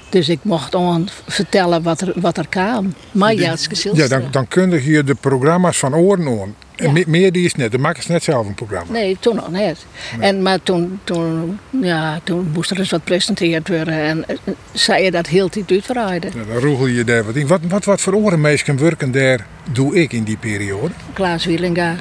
Dus 0.10 0.30
ik 0.30 0.40
mocht 0.42 0.72
gewoon 0.72 1.08
vertellen 1.28 1.84
wat 1.84 2.02
er, 2.02 2.12
wat 2.16 2.38
er 2.38 2.48
kwam. 2.48 2.94
Maar 3.12 3.34
ja, 3.34 3.56
Ja, 3.94 4.08
dan, 4.08 4.24
dan 4.32 4.48
kun 4.48 4.84
je 4.84 5.04
de 5.04 5.16
programma's 5.16 5.78
van 5.78 5.96
oren 5.96 6.28
aan. 6.42 6.56
En 6.76 6.86
Ja. 6.86 6.92
me- 6.92 7.04
meer 7.08 7.32
die 7.32 7.46
is 7.46 7.56
net. 7.56 7.72
Dan 7.72 7.82
maken 7.82 8.04
ze 8.04 8.12
net 8.12 8.24
zelf 8.24 8.48
een 8.48 8.54
programma. 8.54 8.92
Nee, 8.92 9.18
toen 9.20 9.36
nog 9.36 9.52
niet. 9.52 9.86
En, 10.20 10.42
maar 10.42 10.64
toen, 10.64 11.00
toen, 11.04 11.60
ja, 11.82 12.20
toen 12.24 12.50
moest 12.54 12.72
er 12.72 12.80
eens 12.80 12.90
wat 12.90 13.04
presenteerd 13.04 13.68
worden. 13.68 13.94
En 13.94 14.28
eh, 14.28 14.36
zei 14.72 15.04
je 15.04 15.12
dat 15.12 15.28
heel 15.28 15.50
tijd 15.50 15.72
uitverraaide. 15.72 16.28
Ja, 16.36 16.44
dan 16.54 16.58
roegel 16.62 16.88
je 16.88 17.04
daar 17.04 17.24
wat 17.26 17.36
in. 17.36 17.48
Wat, 17.48 17.60
wat, 17.68 17.86
wat 17.86 18.02
voor 18.02 18.14
orenmeesken 18.14 18.80
werken 18.80 19.12
daar 19.12 19.46
doe 19.72 19.96
ik 20.02 20.14
in 20.14 20.24
die 20.24 20.38
periode? 20.38 20.92
Klaas 21.14 21.46
Wielinga. 21.46 21.96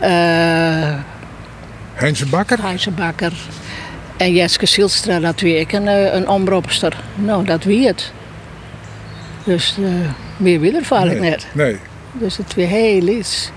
eh 0.00 0.94
Heinze 1.94 2.26
Bakker? 2.26 2.58
Gijze 2.58 2.90
Bakker. 2.90 3.32
En 4.16 4.32
Jeske 4.32 4.66
Silstra, 4.66 5.18
dat 5.18 5.40
wie 5.40 5.58
ik 5.58 5.72
een, 5.72 5.88
eh, 5.88 6.14
een 6.14 6.28
omropster. 6.28 7.04
Nou, 7.14 7.44
dat 7.44 7.64
wie 7.64 7.86
het. 7.86 8.12
Dus 9.44 9.76
eh, 9.78 10.10
meer 10.36 10.60
wil 10.60 10.74
er 10.74 10.84
vaak 10.84 11.04
nee. 11.04 11.20
net. 11.20 11.46
nee. 11.52 11.76
Dus 12.12 12.36
het 12.36 12.54
weer 12.54 12.66
heel 12.66 13.08
iets. 13.08 13.50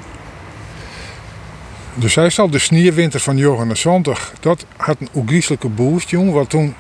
Dus 1.94 2.16
hij 2.16 2.30
zal 2.30 2.50
de 2.50 2.60
sneeuwwinter 2.60 3.20
van 3.20 3.38
Johannes 3.38 3.82
Zondag, 3.82 4.34
dat 4.40 4.66
had 4.78 4.98
een 5.00 5.10
ogrieselijke 5.12 5.70
boost, 5.70 6.10
jong. 6.10 6.32
Want 6.32 6.50
toen 6.50 6.76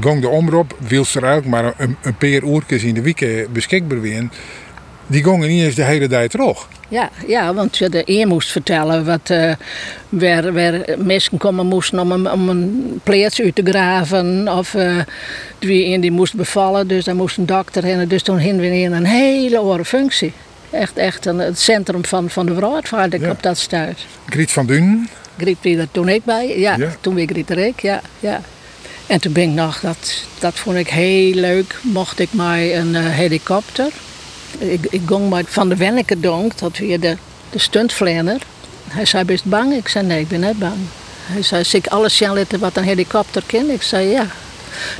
ging 0.00 0.20
de 0.20 0.28
omroep, 0.28 0.76
wils 0.78 1.14
er 1.14 1.36
ook 1.36 1.44
maar 1.44 1.74
een, 1.76 1.96
een 2.02 2.16
paar 2.16 2.42
uurtjes 2.42 2.82
in 2.82 2.94
de 2.94 3.02
week 3.02 3.46
beschikbaar 3.52 4.00
weer. 4.00 4.28
Die 5.06 5.24
gingen 5.24 5.48
niet 5.48 5.62
eens 5.64 5.74
de 5.74 5.84
hele 5.84 6.08
dag 6.08 6.26
terug. 6.26 6.68
Ja, 6.88 7.10
ja, 7.26 7.54
want 7.54 7.78
je 7.78 7.88
de 7.88 8.02
eer 8.04 8.26
moest 8.26 8.50
vertellen 8.50 9.04
wat, 9.04 9.30
eh 9.30 9.52
waar, 10.08 10.52
waar 10.52 10.80
mensen 10.98 11.38
komen 11.38 11.66
moesten 11.66 11.98
om 11.98 12.12
een, 12.12 12.30
om 12.30 12.48
een 12.48 13.00
plaats 13.02 13.40
uit 13.40 13.54
te 13.54 13.62
graven. 13.64 14.48
Of 14.58 14.74
eh 14.74 14.96
wie 15.58 15.98
die 16.00 16.10
moest 16.12 16.34
bevallen, 16.34 16.88
dus 16.88 17.04
daar 17.04 17.16
moest 17.16 17.36
een 17.36 17.46
dokter 17.46 17.84
heen. 17.84 18.08
Dus 18.08 18.22
toen 18.22 18.38
hingen 18.38 18.60
we 18.60 18.78
in 18.78 18.92
een 18.92 19.06
hele 19.06 19.60
oren 19.60 19.84
functie. 19.84 20.32
Echt, 20.70 20.96
echt 20.96 21.26
een, 21.26 21.38
het 21.38 21.58
centrum 21.58 22.04
van, 22.04 22.30
van 22.30 22.46
de 22.46 22.54
vrouwvaart 22.54 23.16
Ja. 23.20 23.30
op 23.30 23.42
dat 23.42 23.58
stuit. 23.58 23.98
Griet 24.28 24.52
van 24.52 24.66
Dunen, 24.66 25.08
Griet 25.38 25.56
wie 25.60 25.78
er 25.78 25.88
toen 25.90 26.08
ik 26.08 26.24
bij? 26.24 26.58
Ja, 26.58 26.76
Ja. 26.76 26.88
toen 27.00 27.14
weer 27.14 27.26
Griet 27.26 27.50
ik, 27.50 27.80
ja, 27.80 28.00
ja. 28.20 28.40
En 29.06 29.20
toen 29.20 29.32
ben 29.32 29.42
ik 29.42 29.48
nog, 29.54 29.80
dat, 29.80 30.24
dat 30.38 30.54
vond 30.54 30.76
ik 30.76 30.88
heel 30.88 31.34
leuk, 31.34 31.76
mocht 31.82 32.18
ik 32.18 32.28
mij 32.32 32.78
een 32.78 32.94
eh, 32.94 33.04
helikopter. 33.06 33.88
Ik, 34.58 34.86
ik 34.90 35.00
ging 35.06 35.30
met 35.30 35.46
Van 35.48 35.68
de 35.68 35.76
Wenneke 35.76 36.20
donk, 36.20 36.58
dat 36.58 36.78
weer 36.78 37.00
de, 37.00 37.16
de. 37.50 38.40
Hij 38.88 39.04
zei, 39.04 39.24
best 39.24 39.44
bang? 39.44 39.72
Ik 39.74 39.88
zei, 39.88 40.06
nee, 40.06 40.20
ik 40.20 40.28
ben 40.28 40.40
net 40.40 40.58
bang. 40.58 40.76
Hij 41.26 41.42
zei, 41.42 41.64
zie 41.64 41.78
ik 41.78 41.86
alles 41.86 42.16
zien 42.16 42.34
laten 42.34 42.58
wat 42.58 42.76
een 42.76 42.84
helikopter 42.84 43.42
kan? 43.46 43.70
Ik 43.70 43.82
zei, 43.82 44.08
ja. 44.08 44.26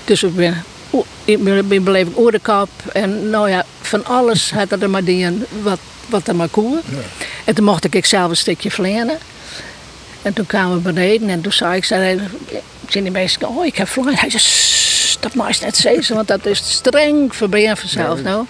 Dus 0.04 0.22
ik 0.22 0.34
ben, 0.36 0.64
o- 0.90 1.04
ik 1.24 1.44
ben, 1.44 1.68
beleefd 1.84 2.10
oorkap 2.16 2.68
en 2.92 3.30
nou 3.30 3.50
ja, 3.50 3.64
van 3.80 4.04
alles 4.04 4.50
had 4.50 4.72
er 4.72 4.90
maar 4.90 5.04
dingen 5.04 5.46
wat, 5.62 5.78
wat 6.08 6.28
er 6.28 6.36
maar 6.36 6.48
kon. 6.48 6.80
En 7.44 7.54
toen 7.54 7.64
mocht 7.64 7.94
ik 7.94 8.06
zelf 8.06 8.30
een 8.30 8.36
stukje 8.36 8.70
vlenen. 8.70 9.18
En 10.26 10.32
toen 10.32 10.46
kwamen 10.46 10.76
we 10.76 10.92
beneden 10.92 11.28
en 11.28 11.40
toen 11.40 11.52
zei 11.52 11.76
ik, 11.76 11.84
zei, 11.84 12.20
zijn 12.88 13.04
die 13.04 13.12
mensen, 13.12 13.48
oh 13.48 13.66
ik 13.66 13.76
heb 13.76 13.88
vleien. 13.88 14.18
Hij 14.18 14.30
zei, 14.30 14.42
"Sst, 14.42 15.22
dat 15.22 15.34
mag 15.34 15.58
je 15.58 15.64
net 15.64 15.76
zeggen, 15.76 16.14
want 16.14 16.28
dat 16.28 16.46
is 16.46 16.70
streng 16.70 17.32
ben 17.50 17.76
vanzelf 17.76 18.22
nou. 18.22 18.46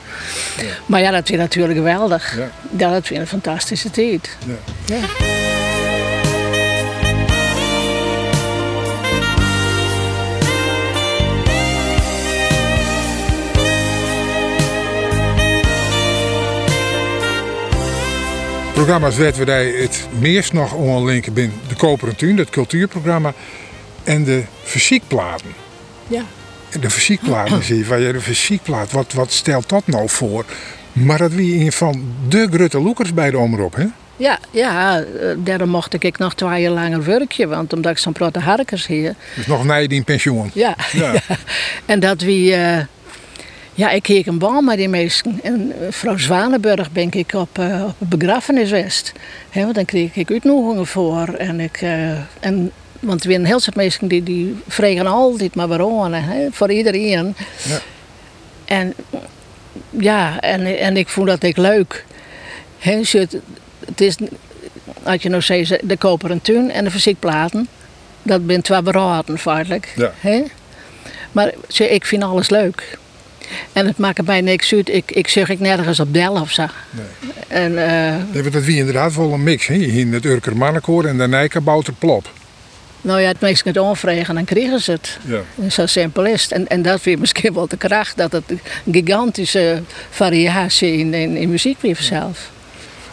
Maar 0.86 1.00
ja, 1.00 1.10
dat 1.10 1.26
vind 1.26 1.38
ik 1.38 1.44
natuurlijk 1.44 1.78
geweldig. 1.78 2.36
Ja. 2.36 2.50
Ja, 2.76 2.90
dat 2.90 3.06
vind 3.06 3.10
ik 3.10 3.20
een 3.20 3.26
fantastische 3.26 3.90
tijd. 3.90 4.36
Ja. 4.86 4.96
Programma's 18.76 19.16
werd 19.16 19.44
wij 19.44 19.66
het 19.66 20.06
meest 20.18 20.52
nog 20.52 20.72
onlinken 20.72 21.32
binnen 21.32 21.56
de 21.68 21.74
Koperen 21.74 22.16
Tuin, 22.16 22.36
dat 22.36 22.50
cultuurprogramma, 22.50 23.32
en 24.04 24.24
de 24.24 24.42
fysiekplaten. 24.62 25.50
Ja. 26.08 26.22
En 26.70 26.80
de 26.80 26.90
fysiekplaten 26.90 27.64
zie 27.64 27.76
je, 27.76 27.98
ja, 27.98 28.12
de 28.12 28.20
fysiekplaat, 28.20 28.92
wat, 28.92 29.12
wat 29.12 29.32
stelt 29.32 29.68
dat 29.68 29.86
nou 29.86 30.08
voor? 30.08 30.44
Maar 30.92 31.18
dat 31.18 31.32
wie 31.32 31.64
een 31.64 31.72
van 31.72 32.14
de 32.28 32.48
grote 32.50 32.80
loekers 32.80 33.14
bij 33.14 33.30
de 33.30 33.38
omroep, 33.38 33.74
hè? 33.74 33.84
Ja, 34.16 34.38
ja, 34.50 35.00
eh, 35.00 35.28
daarom 35.36 35.68
mocht 35.68 36.02
ik 36.04 36.18
nog 36.18 36.34
twee 36.34 36.62
jaar 36.62 36.72
langer 36.72 37.04
werken, 37.04 37.48
want 37.48 37.72
omdat 37.72 37.92
ik 37.92 37.98
zo'n 37.98 38.14
grote 38.14 38.38
harkers 38.38 38.86
hier. 38.86 39.14
Dus 39.34 39.46
nog 39.46 39.64
na 39.64 39.74
je 39.74 39.88
die 39.88 40.02
pensioen. 40.02 40.50
Ja. 40.54 40.76
Ja. 40.92 41.12
ja. 41.12 41.20
En 41.84 42.00
dat 42.00 42.20
wie, 42.20 42.54
eh, 42.54 42.84
ja, 43.76 43.90
ik 43.90 44.02
keek 44.02 44.26
een 44.26 44.38
bal 44.38 44.60
met 44.60 44.76
die 44.76 44.88
mensen. 44.88 45.40
En 45.42 45.72
eh, 45.80 45.86
vrouw 45.90 46.16
Zwanenburg 46.16 46.92
ben 46.92 47.12
ik 47.12 47.32
op, 47.32 47.58
eh 47.58 47.84
op 47.84 47.94
een 47.98 48.18
begrafenis 48.18 48.68
geweest. 48.68 49.12
Hè, 49.50 49.62
want 49.62 49.74
dan 49.74 49.84
kreeg 49.84 50.16
ik 50.16 50.30
uitnodigingen 50.30 50.86
voor. 50.86 51.28
En 51.28 51.60
ik, 51.60 51.82
eh, 51.82 52.10
en, 52.40 52.72
want 53.00 53.24
er 53.24 53.30
zijn 53.30 53.44
heel 53.44 53.60
veel 53.60 53.72
mensen 53.76 54.08
die, 54.08 54.22
die 54.22 54.56
vregen 54.68 55.06
altijd 55.06 55.54
maar 55.54 55.68
waarom, 55.68 56.12
hè, 56.12 56.48
voor 56.50 56.72
iedereen. 56.72 57.34
Ja. 57.62 57.78
En 58.64 58.94
ja, 59.90 60.40
en, 60.40 60.78
en 60.78 60.96
ik 60.96 61.08
vond 61.08 61.26
dat 61.26 61.42
ik 61.42 61.56
leuk. 61.56 62.04
Je 62.78 63.18
het, 63.18 63.36
het 63.86 64.00
is, 64.00 64.16
als 65.02 65.22
je 65.22 65.28
nou 65.28 65.42
zegt, 65.42 65.88
de 65.88 65.96
koperen 65.96 66.42
tuin 66.42 66.70
en 66.70 66.84
de 66.84 66.90
fysiekplaten, 66.90 67.68
dat 68.22 68.40
zijn 68.46 68.62
twee 68.62 68.82
beraden 68.82 69.38
feitelijk. 69.38 69.92
Ja. 69.96 70.12
Hè? 70.20 70.42
Maar 71.32 71.52
ik 71.78 72.04
vind 72.04 72.22
alles 72.22 72.50
leuk. 72.50 72.98
En 73.72 73.86
het 73.86 73.98
maakt 73.98 74.26
mij 74.26 74.40
niks 74.40 74.72
uit. 74.72 74.88
Ik, 74.88 75.10
ik 75.10 75.28
zeg 75.28 75.48
ik 75.48 75.60
nergens 75.60 76.00
op 76.00 76.14
del 76.14 76.32
of 76.32 76.50
zo. 76.52 76.66
Nee. 76.90 77.32
En 77.48 77.84
eh, 77.88 78.14
Nee, 78.32 78.50
dat 78.50 78.64
wie 78.64 78.76
inderdaad 78.78 79.14
wel 79.14 79.32
een 79.32 79.42
mix, 79.42 79.66
hè? 79.66 79.74
In 79.74 80.12
het 80.12 80.24
Urker 80.24 80.56
Mannenkoor 80.56 81.04
en 81.04 81.18
de 81.18 81.28
Nijkabouter 81.28 81.92
Plop. 81.92 82.30
nou 83.00 83.20
ja, 83.20 83.28
het 83.28 83.40
meesten 83.40 83.68
het 83.72 83.78
aanvregen, 83.82 84.34
dan 84.34 84.44
kregen 84.44 84.80
ze 84.80 84.90
het. 84.92 85.18
Ja. 85.24 85.40
En 85.62 85.72
Zo 85.72 85.86
simpel 85.86 86.26
is 86.26 86.42
het. 86.42 86.52
En, 86.52 86.68
en 86.68 86.82
dat 86.82 87.00
vind 87.00 87.14
ik 87.14 87.20
misschien 87.20 87.54
wel 87.54 87.68
de 87.68 87.76
kracht, 87.76 88.16
dat 88.16 88.32
het 88.32 88.44
een 88.50 88.60
gigantische 88.92 89.82
variatie 90.10 90.92
in, 90.92 91.14
in, 91.14 91.36
in 91.36 91.50
muziek 91.50 91.80
weer 91.80 91.96
zelf. 92.00 92.50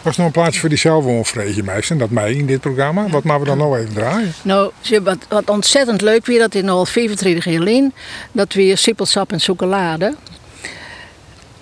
Was 0.04 0.16
nog 0.16 0.26
een 0.26 0.32
plaatsje 0.32 0.60
voor 0.60 0.68
die 0.68 0.78
zelfwoonvreetje 0.78 1.62
meisje, 1.62 1.96
dat 1.96 2.10
mij 2.10 2.32
in 2.32 2.46
dit 2.46 2.60
programma? 2.60 3.08
Wat 3.08 3.24
maar 3.24 3.40
we 3.40 3.46
dan 3.46 3.58
nou 3.58 3.78
even 3.78 3.94
draaien? 3.94 4.32
Nou, 4.42 4.70
wat, 5.02 5.18
wat 5.28 5.50
ontzettend 5.50 6.00
leuk 6.00 6.26
weer, 6.26 6.38
dat 6.38 6.54
in 6.54 6.68
al 6.68 6.86
35 6.86 7.44
jaar 7.44 7.54
geleden, 7.54 7.94
dat 8.32 8.52
weer 8.52 8.78
sippelsap 8.78 9.32
en 9.32 9.40
chocolade. 9.40 10.14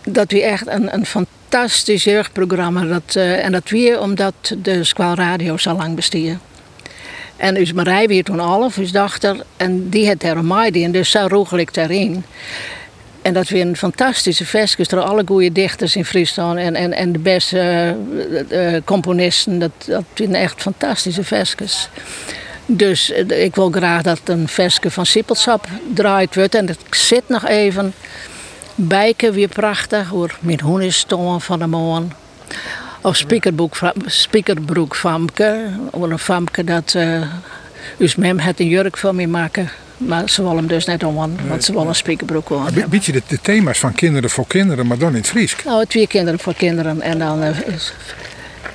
dat 0.05 0.31
wie 0.31 0.43
echt 0.43 0.67
een, 0.67 0.95
een 0.95 1.07
fantastisch 1.07 2.05
jeugdprogramma. 2.05 2.85
Dat, 2.85 3.15
uh, 3.17 3.45
en 3.45 3.53
dat 3.53 3.69
weer 3.69 4.01
omdat 4.01 4.55
de 4.59 4.85
Squal 4.85 5.15
Radio 5.15 5.57
zo 5.57 5.73
lang 5.73 5.95
bestier. 5.95 6.39
En 7.37 7.55
dus 7.55 7.73
Marij 7.73 8.07
weer 8.07 8.25
toen 8.25 8.39
half, 8.39 8.75
dus 8.75 8.93
dochter, 8.93 9.45
en 9.57 9.89
die 9.89 10.07
had 10.07 10.23
er 10.23 10.37
een 10.37 10.75
en 10.75 10.93
dus 10.93 11.11
zo 11.11 11.27
roegel 11.29 11.59
ik 11.59 11.75
daarin. 11.75 12.25
En 13.23 13.33
dat 13.33 13.49
weer 13.49 13.67
een 13.67 13.77
fantastische 13.77 14.47
festjes 14.47 14.89
door 14.89 15.01
alle 15.01 15.23
goede 15.27 15.53
dichters 15.53 15.97
in 15.97 16.05
Friesland 16.05 16.59
en, 16.59 16.75
en, 16.75 16.93
en 16.93 17.13
de 17.13 17.19
beste 17.19 17.97
uh, 18.51 18.77
componisten. 18.85 19.59
Dat, 19.59 19.73
dat 19.87 20.05
zijn 20.15 20.35
echt 20.35 20.61
fantastische 20.63 21.25
festjes. 21.25 21.89
Dus 22.67 23.11
ik 23.29 23.55
wil 23.55 23.71
graag 23.71 24.03
dat 24.03 24.21
een 24.25 24.49
versje 24.49 24.91
van 24.91 25.07
Sippelsap 25.07 25.67
draait 25.95 26.35
wordt. 26.35 26.55
En 26.55 26.67
dat 26.67 26.79
zit 26.91 27.29
nog 27.29 27.47
even. 27.47 27.95
Bijken 28.75 29.33
weer 29.33 29.49
prachtig, 29.49 30.09
hoor. 30.09 30.37
Met 30.41 30.61
hoenistongen 30.61 31.41
van 31.41 31.59
de 31.59 31.67
morgen. 31.67 32.13
Of 33.01 33.17
spiekerbroek, 33.17 33.77
spiekerbroek 34.07 34.97
Famke. 34.97 35.67
Of 35.91 36.03
een 36.03 36.19
Famke 36.19 36.65
dat... 36.65 36.97
Dus 37.97 38.17
mem 38.17 38.39
het 38.39 38.61
een 38.61 38.69
jurk 38.69 38.97
voor 38.97 39.15
me 39.15 39.27
maken. 39.27 39.71
Maar 40.07 40.29
ze 40.29 40.43
willen 40.43 40.57
hem 40.57 40.67
dus 40.67 40.85
net 40.85 41.05
om, 41.05 41.15
want 41.49 41.65
ze 41.65 41.73
willen 41.73 41.89
een 41.89 41.95
spiekerbroek 41.95 42.51
aan. 42.51 42.67
Een 42.75 42.89
beetje 42.89 43.13
de, 43.13 43.23
de, 43.27 43.39
thema's 43.41 43.79
van 43.79 43.93
kinderen 43.93 44.31
voor 44.31 44.47
kinderen, 44.47 44.87
maar 44.87 44.99
dan 44.99 45.09
in 45.09 45.17
het 45.17 45.27
Fries. 45.27 45.57
Nou, 45.65 45.87
twee 45.87 46.07
kinderen 46.07 46.39
voor 46.39 46.55
kinderen 46.55 47.01
en 47.01 47.19
dan, 47.19 47.43
uh, 47.43 47.49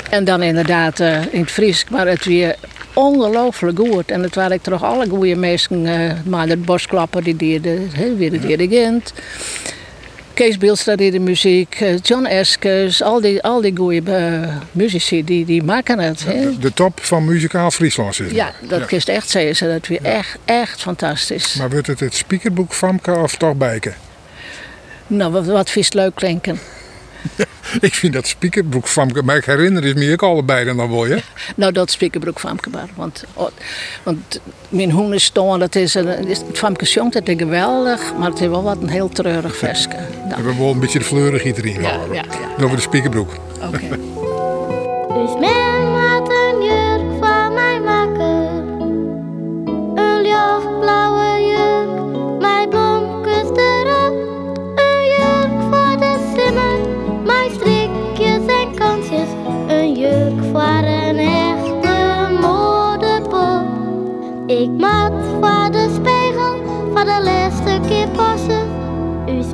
en 0.10 0.24
dan 0.24 0.44
inderdaad 0.44 1.00
uh, 1.00 1.34
in 1.34 1.40
het 1.40 1.52
Fries. 1.52 1.86
Maar 1.90 2.08
het 2.08 2.26
weer 2.26 2.56
ongelooflijk 2.94 3.80
goed. 3.80 4.12
En 4.12 4.24
het 4.24 4.36
waren 4.36 4.62
toch 4.62 4.84
alle 4.84 5.10
goede 5.10 5.36
mensen. 5.36 5.86
Uh, 5.86 6.12
maar 6.26 6.48
de 6.48 6.58
bosklapper 6.58 7.24
die 7.24 7.36
deed, 7.36 7.62
weer 8.18 8.32
de 8.32 8.40
dirigent. 8.40 9.14
Kees 10.38 10.58
Bielstra 10.58 10.96
deed 10.96 11.12
de 11.12 11.20
muziek, 11.20 11.76
eh, 11.80 11.98
John 12.02 12.26
Eskes, 12.26 13.02
al 13.04 13.22
die, 13.22 13.44
al 13.44 13.62
die 13.62 13.76
goede 13.76 14.02
uh, 14.12 14.56
muzici 14.72 15.24
die, 15.24 15.46
die 15.46 15.64
maken 15.64 16.00
het. 16.00 16.20
De, 16.20 16.60
de, 16.60 16.74
top 16.74 17.00
van 17.02 17.26
muzikaal 17.26 17.72
Friesland 17.72 18.20
is 18.20 18.32
Ja, 18.32 18.52
dat 18.68 18.90
ja. 18.90 19.14
echt 19.14 19.30
zeggen. 19.30 19.68
Dat 19.68 19.88
weer 19.88 20.00
ja. 20.04 20.10
echt, 20.10 20.38
echt 20.46 20.82
fantastisch. 20.82 21.56
Maar 21.56 21.70
wordt 21.70 21.88
het 21.88 22.00
het 22.00 22.14
speakerboek 22.14 22.74
Famke 22.74 23.12
of 23.12 23.36
toch 23.36 23.56
bijken? 23.56 23.96
Nou, 25.08 25.32
wat, 25.32 25.46
wat 25.46 25.70
vies 25.70 25.94
leuk 25.94 26.16
klinken. 26.16 26.60
ik 27.80 27.94
vind 27.94 28.14
dat 28.14 28.28
spiekerbroek 28.28 28.88
Famke, 28.88 29.24
maar 29.24 29.36
ik 29.36 29.46
herinner 29.46 29.86
is 29.86 29.94
me 29.94 30.12
ook 30.12 30.24
allebei 30.24 30.66
dan 30.66 30.78
wel 30.78 31.06
je. 31.06 31.22
nou, 31.56 31.72
dat 31.72 31.92
spiekerbroek 31.92 32.40
Famke 32.40 32.70
maar. 32.70 32.90
Want, 32.96 33.24
oh, 33.34 33.48
want 34.04 34.40
mijn 34.70 34.92
hoenenston, 34.92 35.60
dat 35.60 35.76
is 35.76 35.94
een, 35.94 36.08
het 36.08 36.44
Famke 36.54 36.86
Jong, 36.86 37.12
dat 37.12 37.28
is 37.28 37.36
geweldig, 37.38 38.14
maar 38.20 38.30
het 38.30 38.42
is 38.42 38.48
wel 38.48 38.64
wat 38.64 38.78
een 38.82 38.90
heel 38.90 39.10
treurig 39.10 39.56
versje. 39.56 39.88
Nou. 39.88 40.28
We 40.28 40.34
hebben 40.34 40.58
wel 40.58 40.72
een 40.72 40.80
beetje 40.80 41.00
de 41.00 41.06
fleurigheid 41.06 41.58
erin 41.58 41.82
ja, 41.82 42.00
ja, 42.12 42.24
ja, 42.58 42.64
Over 42.64 42.76
de 42.76 42.82
spiekerbroek. 42.82 43.30
Oké. 43.62 43.80
Okay. 45.18 45.77
Ik 64.48 64.70
mat 64.70 65.12
voor 65.42 65.72
de 65.72 65.90
spiegel, 65.94 66.56
voor 66.94 67.06
de 67.06 67.22
laatste 67.24 67.80
keer 67.88 68.08
passen. 68.08 68.76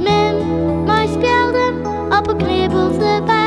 Men, 0.03 0.83
mijn 0.83 1.07
spelden, 1.07 1.85
op 2.19 2.27
een 2.27 2.37
knibbel 2.37 2.91
erbij. 3.01 3.42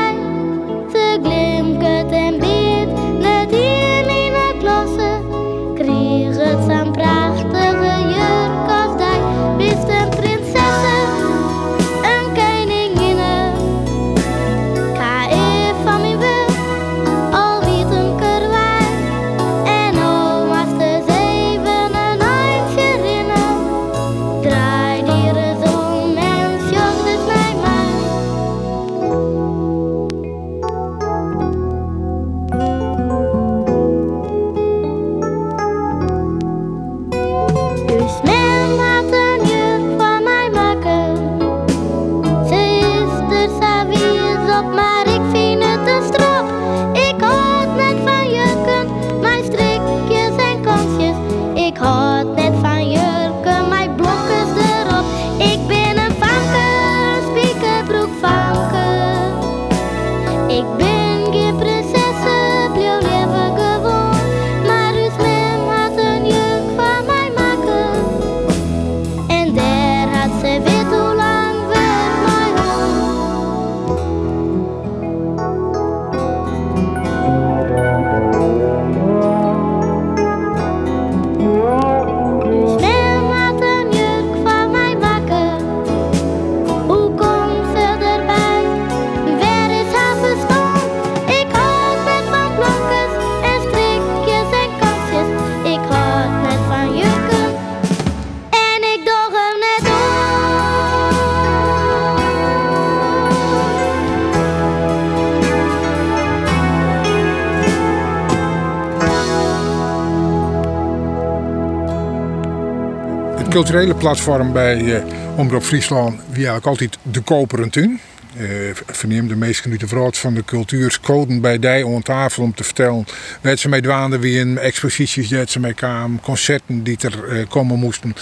Culturele 113.57 113.95
platform 113.95 114.53
bij 114.53 114.81
uh, 114.81 115.03
Omroep 115.37 115.63
Friesland 115.63 116.19
wie 116.25 116.35
eigenlijk 116.35 116.65
altijd 116.65 116.97
de 117.01 117.21
koperen 117.21 117.69
tuin. 117.69 117.99
Uh, 118.37 118.49
verneem 118.85 119.27
de 119.27 119.35
meest 119.35 119.61
genieten 119.61 119.87
van 120.17 120.33
de 120.33 120.45
cultuurscoden 120.45 121.41
bij 121.41 121.59
die 121.59 121.85
aan 121.85 122.01
tafel 122.01 122.43
om 122.43 122.53
te 122.53 122.63
vertellen 122.63 123.05
wat 123.41 123.59
ze 123.59 123.69
mee 123.69 123.81
dwaanden 123.81 124.19
wie 124.19 124.39
in 124.39 124.57
exposities 124.57 125.29
dat 125.29 125.49
ze 125.49 125.59
mee 125.59 125.73
kwamen, 125.73 126.21
concerten 126.21 126.83
die 126.83 126.97
er 127.01 127.37
uh, 127.39 127.47
komen 127.47 127.79
moesten. 127.79 128.15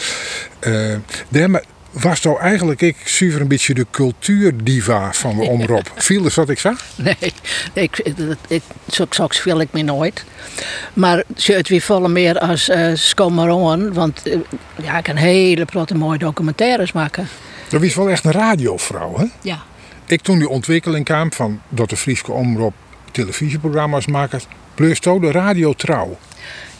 Uh, 0.68 0.96
was 2.02 2.20
toch 2.20 2.40
eigenlijk 2.40 2.82
ik 2.82 2.96
zuiver 3.04 3.42
een 3.42 3.48
beetje 3.48 3.74
de 3.74 3.86
cultuurdiva 3.92 5.14
van 5.14 5.38
de 5.38 5.44
omroep. 5.56 5.92
Viel 5.96 6.22
dus 6.22 6.36
wat 6.36 6.50
ik 6.50 6.60
zag? 6.60 6.86
Nee, 6.96 7.34
ik, 7.74 8.00
ik, 8.48 8.62
speel 9.34 9.62
ik 9.62 9.68
me 9.72 9.82
nooit. 9.82 10.24
Maar 10.94 11.24
het 11.36 11.70
weer 11.70 11.82
volle 11.82 12.08
meer 12.08 12.40
als 12.40 12.70
uh, 12.70 12.92
Skomaron, 12.94 13.94
want 13.94 14.28
uh, 14.28 14.38
ja, 14.84 14.98
ik 14.98 15.04
kan 15.04 15.16
hele 15.16 15.66
grote 15.70 15.96
mooie 15.96 16.18
documentaires 16.18 16.92
maken. 16.92 17.28
Dat 17.70 17.82
was 17.82 17.96
wel 17.96 18.10
echt 18.10 18.26
een 18.26 18.32
radiovrouw, 18.32 19.18
hè? 19.18 19.26
Ja. 19.42 19.64
Ik 20.06 20.22
toen 20.22 20.38
die 20.38 20.50
ontwikkeling 20.50 21.06
kwam 21.06 21.34
van 21.34 21.62
dat 21.70 21.90
de 21.90 21.98
Friese 21.98 22.32
omroep 22.32 22.74
televisieprogramma's 23.12 24.06
maken, 24.06 24.42
plus 24.74 25.00
de 25.00 25.32
radio 25.32 25.74
trouw. 25.74 26.18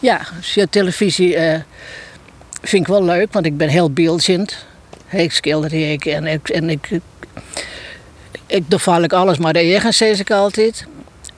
Ja, 0.00 0.20
televisie 0.70 1.36
uh, 1.36 1.54
vind 2.62 2.82
ik 2.82 2.88
wel 2.88 3.04
leuk, 3.04 3.32
want 3.32 3.46
ik 3.46 3.56
ben 3.56 3.68
heel 3.68 3.90
beeldzend. 3.90 4.66
Ik 5.10 5.32
schilder 5.32 5.90
ik 5.92 6.04
en 6.04 6.26
ik, 6.26 6.48
en 6.48 6.70
ik, 6.70 6.88
ik 8.46 8.70
doe 8.70 8.78
vaak 8.78 9.12
alles 9.12 9.38
maar 9.38 9.52
de 9.52 9.58
eigen, 9.58 9.94
zeg 9.94 10.18
ik 10.18 10.30
altijd. 10.30 10.86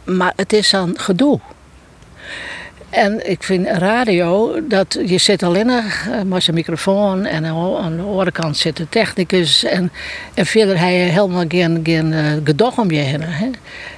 Maar 0.05 0.33
het 0.37 0.53
is 0.53 0.75
aan 0.75 0.99
gedoe. 0.99 1.41
En 2.91 3.31
ik 3.31 3.43
vind 3.43 3.67
radio, 3.67 4.61
dat 4.69 4.99
je 5.07 5.19
zit 5.19 5.43
alleen 5.43 5.69
uh, 5.69 5.85
met 6.25 6.45
je 6.45 6.53
microfoon 6.53 7.25
en 7.25 7.45
aan 7.45 7.97
de 7.97 8.03
andere 8.03 8.33
kant 8.33 8.57
zit 8.57 8.77
de 8.77 8.89
technicus. 8.89 9.65
En, 9.65 9.93
en 10.35 10.47
verder 10.47 10.79
heb 10.79 10.89
je 10.89 10.95
helemaal 10.95 11.45
geen, 11.49 11.81
geen 11.83 12.13
uh, 12.61 12.79
om 12.79 12.91
je 12.91 12.99
heen. 12.99 13.23
Hè? 13.23 13.51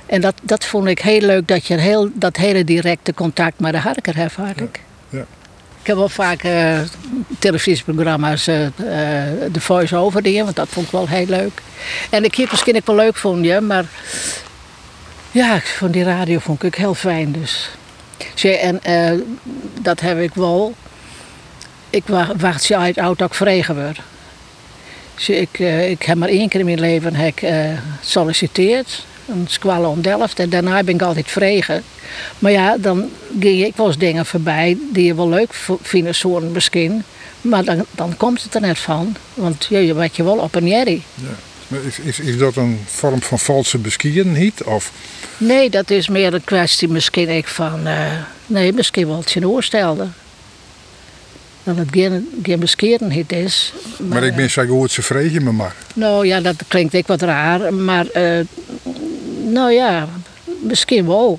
En 0.07 0.21
dat, 0.21 0.35
dat 0.43 0.65
vond 0.65 0.87
ik 0.87 0.99
heel 0.99 1.21
leuk, 1.21 1.49
dat 1.49 1.67
je 1.67 1.79
heel, 1.79 2.11
dat 2.15 2.37
hele 2.37 2.65
directe 2.65 3.15
contact 3.15 3.61
met 3.61 3.73
de 3.73 3.79
harker 3.79 4.17
hebt, 4.17 4.35
had 4.35 4.61
ik. 4.61 4.81
Ik 5.81 5.87
heb 5.87 5.97
wel 5.97 6.09
vaak 6.09 6.45
uh, 6.45 6.81
televisieprogramma's, 7.39 8.49
uh, 8.49 8.67
de 9.53 9.61
voice-over 9.61 10.23
dingen, 10.23 10.45
want 10.45 10.57
dat 10.57 10.69
vond 10.69 10.87
ik 10.87 10.93
wel 10.93 11.09
heel 11.09 11.27
leuk. 11.27 11.63
En 12.11 12.25
ik 12.25 12.35
heb 12.35 12.51
misschien 12.51 12.77
ook 12.77 12.87
wel 12.87 12.97
leuk 12.97 13.17
vond 13.17 13.45
je, 13.45 13.61
maar 13.61 13.85
ja, 15.31 15.61
van 15.61 15.91
die 15.91 16.03
radio 16.03 16.39
vond 16.39 16.63
ik 16.63 16.75
heel 16.75 16.95
fijn. 16.95 17.33
Dus. 17.33 17.71
En 18.43 18.81
dat 19.81 20.01
heb 20.01 20.19
ik 20.19 20.35
wel. 20.35 20.75
Ik 21.91 22.05
wacht 22.37 22.67
je 22.67 22.77
uit 22.77 22.99
oud 22.99 23.23
ook 23.23 23.35
vregen 23.35 23.83
word. 23.85 24.01
Ik, 25.29 25.59
uh, 25.59 25.91
ik 25.91 26.03
heb 26.03 26.17
maar 26.17 26.29
één 26.29 26.49
keer 26.49 26.61
in 26.61 26.67
mijn 26.67 26.81
leven 26.81 27.15
heb 27.15 27.43
uh, 27.43 27.79
solliciteerd. 28.01 29.05
Een 29.31 29.47
squalle 29.49 29.87
om 29.87 30.03
Delft. 30.03 30.39
En 30.39 30.49
daarna 30.49 30.83
ben 30.83 30.95
ik 30.95 31.03
altijd 31.03 31.31
vregen. 31.31 31.83
Maar 32.39 32.53
ja, 32.53 32.77
dan 32.79 33.11
ging 33.41 33.65
ik 33.65 33.77
wel 33.77 33.87
eens 33.87 33.99
dingen 33.99 34.27
voorbij 34.27 34.79
die 34.93 35.05
je 35.05 35.15
wel 35.15 35.29
leuk 35.29 35.55
vinden, 35.83 36.15
zo'n 36.15 36.53
misschien. 36.53 37.03
Maar 37.41 37.65
dan, 37.65 37.85
dan 37.91 38.17
komt 38.17 38.43
het 38.43 38.55
er 38.55 38.61
net 38.61 38.79
van. 38.79 39.17
Want 39.35 39.67
je 39.71 39.95
weet 39.95 40.17
je 40.17 40.25
wel 40.25 40.37
op 40.37 40.55
een 40.55 40.69
jerry. 40.69 41.03
Ja. 41.15 41.79
Is, 41.87 41.99
is, 41.99 42.21
is 42.21 42.39
dat 42.39 42.57
een 42.57 42.81
vorm 42.87 43.23
van 43.23 43.39
valse 43.39 43.79
beskiedenheid? 43.79 44.65
Of? 44.65 44.93
Nee, 45.37 45.71
dat 45.71 45.91
is 45.91 46.09
meer 46.09 46.35
een 46.35 46.45
kwestie 46.45 46.89
misschien 46.89 47.29
ik 47.29 47.49
van... 47.49 47.87
Uh, 47.87 48.13
nee, 48.47 48.73
misschien 48.73 49.07
wel 49.07 49.17
het 49.19 49.31
je 49.31 49.41
voorstelde. 49.41 50.07
Dat 51.63 51.77
het 51.77 51.89
geen, 51.91 52.29
geen 52.43 52.61
beskiedenheid 52.61 53.33
is. 53.33 53.73
Maar, 53.99 54.09
maar 54.09 54.23
ik 54.23 54.37
ben 54.37 54.51
zo 54.51 54.67
goed, 54.67 54.91
ze 54.91 55.03
vregen 55.03 55.45
me 55.45 55.53
maar. 55.53 55.75
Nou 55.95 56.27
ja, 56.27 56.41
dat 56.41 56.57
klinkt 56.69 56.95
ik 56.95 57.07
wat 57.07 57.23
raar. 57.23 57.75
Maar 57.75 58.07
uh, 58.17 58.41
nou 59.53 59.73
ja, 59.73 60.09
misschien 60.63 61.07
wel. 61.07 61.39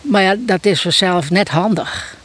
Maar 0.00 0.22
ja, 0.22 0.36
dat 0.38 0.66
is 0.66 0.82
vanzelf 0.82 1.30
net 1.30 1.48
handig. 1.48 2.16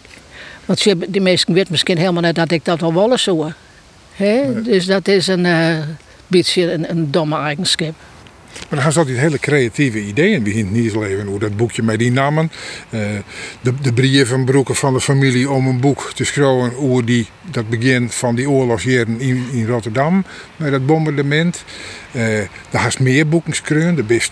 Want 0.66 0.84
die 1.08 1.22
mensen 1.22 1.54
weten 1.54 1.72
misschien 1.72 1.98
helemaal 1.98 2.22
net 2.22 2.36
dat 2.36 2.52
ik 2.52 2.66
dat 2.66 2.80
wel 2.80 2.94
willen 2.94 3.20
zo. 3.20 3.52
Nee. 4.16 4.62
Dus 4.62 4.86
dat 4.86 5.08
is 5.08 5.28
een... 5.28 5.46
Uh, 5.46 5.78
beetje 6.28 6.72
een, 6.72 6.90
een 6.90 7.12
domme 7.12 7.38
eigenschap. 7.38 7.94
Maar 8.60 8.84
dan 8.84 8.92
gaan 8.92 9.06
ze 9.06 9.12
hele 9.12 9.40
creatieve 9.40 10.02
ideeën 10.02 10.44
begint 10.44 10.72
niet 10.72 10.96
leven. 10.96 11.26
Hoe 11.26 11.40
dat 11.40 11.58
boekje 11.58 11.84
met 11.84 12.00
die 12.00 12.12
namen. 12.12 12.52
Uh, 12.90 13.02
de, 13.62 13.74
de 13.82 13.94
brievenbroeken 13.94 14.76
van 14.76 14.94
de 14.94 15.02
familie 15.02 15.50
om 15.50 15.68
een 15.68 15.80
boek 15.80 16.12
te 16.14 16.24
schrijven. 16.24 16.70
Hoe 16.70 17.04
die, 17.04 17.28
dat 17.52 17.70
begin 17.70 18.10
van 18.10 18.36
die 18.36 18.50
oorlogsjaren 18.50 19.20
in, 19.20 19.46
in 19.52 19.68
Rotterdam. 19.68 20.26
Met 20.56 20.72
dat 20.72 20.86
bombardement. 20.86 21.64
Uh, 22.12 22.22
daar 22.70 22.82
haast 22.82 23.00
meer 23.00 23.28
boeken. 23.28 23.96
De 23.96 24.04
best, 24.04 24.32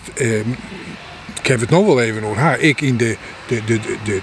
ik 1.40 1.46
heb 1.46 1.60
het 1.60 1.70
nog 1.70 1.86
wel 1.86 2.02
even 2.02 2.24
over. 2.24 2.60
Ik 2.60 2.80
in 2.80 2.96
de, 2.96 3.16
de, 3.46 3.64
de, 3.64 3.80
de, 4.04 4.20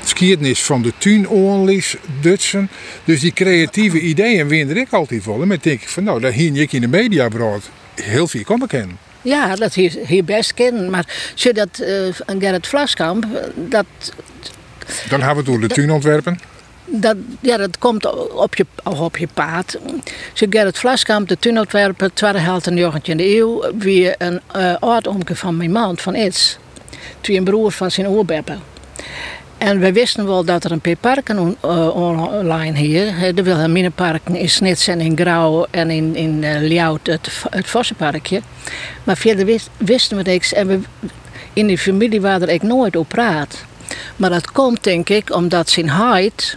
geschiedenis 0.00 0.62
van 0.62 0.82
de 0.82 0.92
tuinoorlis 0.98 1.96
Dutsen. 2.20 2.68
Dus 3.04 3.20
die 3.20 3.32
creatieve 3.32 4.00
ideeën 4.00 4.48
winder 4.48 4.76
ik 4.76 4.92
altijd 4.92 5.24
wel. 5.24 5.42
En 5.42 5.48
dan 5.48 5.58
denk 5.60 5.82
ik 5.82 5.88
van 5.88 6.04
nou, 6.04 6.20
daar 6.20 6.32
hier 6.32 6.60
ik 6.60 6.72
in 6.72 6.80
de 6.80 6.88
media 6.88 7.28
brood 7.28 7.70
heel 7.94 8.28
veel 8.28 8.44
komen 8.44 8.68
kennen. 8.68 9.03
Ja, 9.24 9.54
dat 9.54 9.74
hier, 9.74 9.98
hier 10.06 10.24
best 10.24 10.54
kennen. 10.54 10.90
Maar 10.90 11.32
zie 11.34 11.52
dat 11.52 11.68
uh, 11.80 11.88
een 12.26 12.40
Gerrit 12.40 12.66
Vlaskamp, 12.66 13.26
dat... 13.54 13.86
Dan 15.08 15.20
hebben 15.20 15.44
we 15.44 15.50
het 15.50 15.58
over 15.58 15.68
de 15.68 15.74
tuinontwerpen. 15.74 16.40
Dat, 16.84 17.16
ja, 17.40 17.56
dat 17.56 17.78
komt 17.78 18.30
op 18.30 18.54
je, 18.54 18.66
op 18.82 19.16
je 19.16 19.28
paad. 19.34 19.78
Zo 20.32 20.46
Gerrit 20.50 20.78
Vlaskamp, 20.78 21.28
de 21.28 21.38
tuinontwerper, 21.38 22.14
tweede 22.14 22.38
helft 22.38 22.66
in 22.66 22.76
de 22.76 22.92
19e 22.92 23.16
eeuw, 23.16 23.64
wie 23.78 24.14
een 24.18 24.40
uh, 24.56 24.74
oud 24.80 25.08
van 25.32 25.56
mijn 25.56 25.72
man, 25.72 25.98
van 25.98 26.14
Its. 26.14 26.58
Twee 27.20 27.36
een 27.36 27.44
broer 27.44 27.72
van 27.72 27.90
zijn 27.90 28.06
oerbeppen. 28.06 28.60
En 29.64 29.78
we 29.78 29.92
wisten 29.92 30.26
wel 30.26 30.44
dat 30.44 30.64
er 30.64 30.72
een 30.72 30.80
paar 30.80 30.96
parken 30.96 31.56
uh, 31.64 31.96
online 31.96 32.78
hier. 32.78 33.34
De 33.34 33.42
Wilhelminaparken 33.42 34.36
in 34.36 34.48
Snits 34.48 34.86
en 34.86 35.00
in 35.00 35.16
Grauw 35.16 35.66
en 35.70 35.90
in, 35.90 36.16
in 36.16 36.42
uh, 36.42 36.60
Ljout 36.60 37.06
het, 37.06 37.44
het 37.50 37.66
Vossenparkje. 37.66 38.40
Maar 39.04 39.16
verder 39.16 39.60
wisten 39.76 40.16
we 40.16 40.22
niks. 40.22 40.52
En 40.52 40.66
we, 40.66 40.80
in 41.52 41.66
die 41.66 41.78
familie 41.78 42.20
waren 42.20 42.48
ik 42.48 42.62
nooit 42.62 42.96
op 42.96 43.08
praat. 43.08 43.64
Maar 44.16 44.30
dat 44.30 44.52
komt 44.52 44.84
denk 44.84 45.08
ik 45.08 45.34
omdat 45.34 45.68
zijn 45.68 45.90
Heid, 45.90 46.56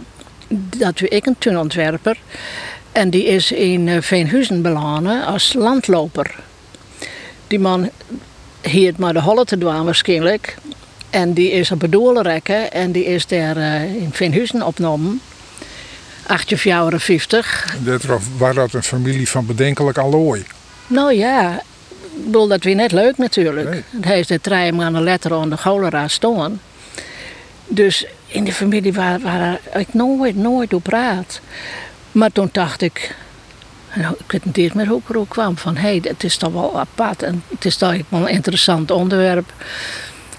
dat 0.76 0.98
we 0.98 1.08
ik 1.08 1.26
een 1.26 1.38
tuinontwerper. 1.38 2.18
En 2.92 3.10
die 3.10 3.24
is 3.24 3.52
in 3.52 3.86
uh, 3.86 4.00
Veenhuizen 4.00 4.62
belangen 4.62 5.26
als 5.26 5.52
landloper. 5.52 6.34
Die 7.46 7.58
man 7.58 7.90
hier 8.62 8.94
maar 8.96 9.12
de 9.12 9.20
holle 9.20 9.44
te 9.44 9.58
doen 9.58 9.84
waarschijnlijk. 9.84 10.56
En 11.10 11.32
die 11.32 11.50
is 11.50 11.70
op 11.70 11.78
Bedoelenrekken 11.78 12.72
en 12.72 12.92
die 12.92 13.04
is 13.04 13.26
daar 13.26 13.56
uh, 13.56 13.94
in 13.94 14.10
Vinhuizen 14.12 14.62
opgenomen. 14.62 15.20
50. 16.98 17.76
Dat 17.84 18.02
was 18.38 18.54
dat 18.54 18.72
een 18.72 18.82
familie 18.82 19.28
van 19.28 19.46
bedenkelijk 19.46 19.98
allooi? 19.98 20.44
Nou 20.86 21.14
ja, 21.14 21.62
ik 22.16 22.24
bedoel, 22.24 22.48
dat 22.48 22.64
weer 22.64 22.74
net 22.74 22.92
leuk 22.92 23.18
natuurlijk. 23.18 23.70
Nee. 23.70 23.82
Hij 24.00 24.18
is 24.18 24.26
de 24.26 24.40
trein 24.40 24.82
aan 24.82 24.92
de 24.92 25.00
letter 25.00 25.34
aan 25.34 25.50
de 25.50 25.56
cholera 25.56 26.08
staan. 26.08 26.60
Dus 27.66 28.06
in 28.26 28.44
de 28.44 28.52
familie 28.52 28.92
waar, 28.92 29.20
waar 29.20 29.60
ik 29.74 29.94
nooit, 29.94 30.36
nooit 30.36 30.74
op 30.74 30.82
praat. 30.82 31.40
Maar 32.12 32.32
toen 32.32 32.48
dacht 32.52 32.82
ik, 32.82 33.14
nou, 33.94 34.14
ik 34.18 34.32
weet 34.32 34.56
niet 34.56 34.74
meer 34.74 34.86
hoe 34.86 34.98
ik 34.98 35.08
erop 35.08 35.28
kwam. 35.28 35.56
Van 35.56 35.76
hé, 35.76 35.88
hey, 35.88 36.00
het 36.02 36.24
is 36.24 36.36
toch 36.36 36.52
wel 36.52 36.78
apart 36.78 37.22
en 37.22 37.42
het 37.48 37.64
is 37.64 37.76
toch 37.76 37.94
wel 38.08 38.20
een 38.20 38.28
interessant 38.28 38.90
onderwerp. 38.90 39.52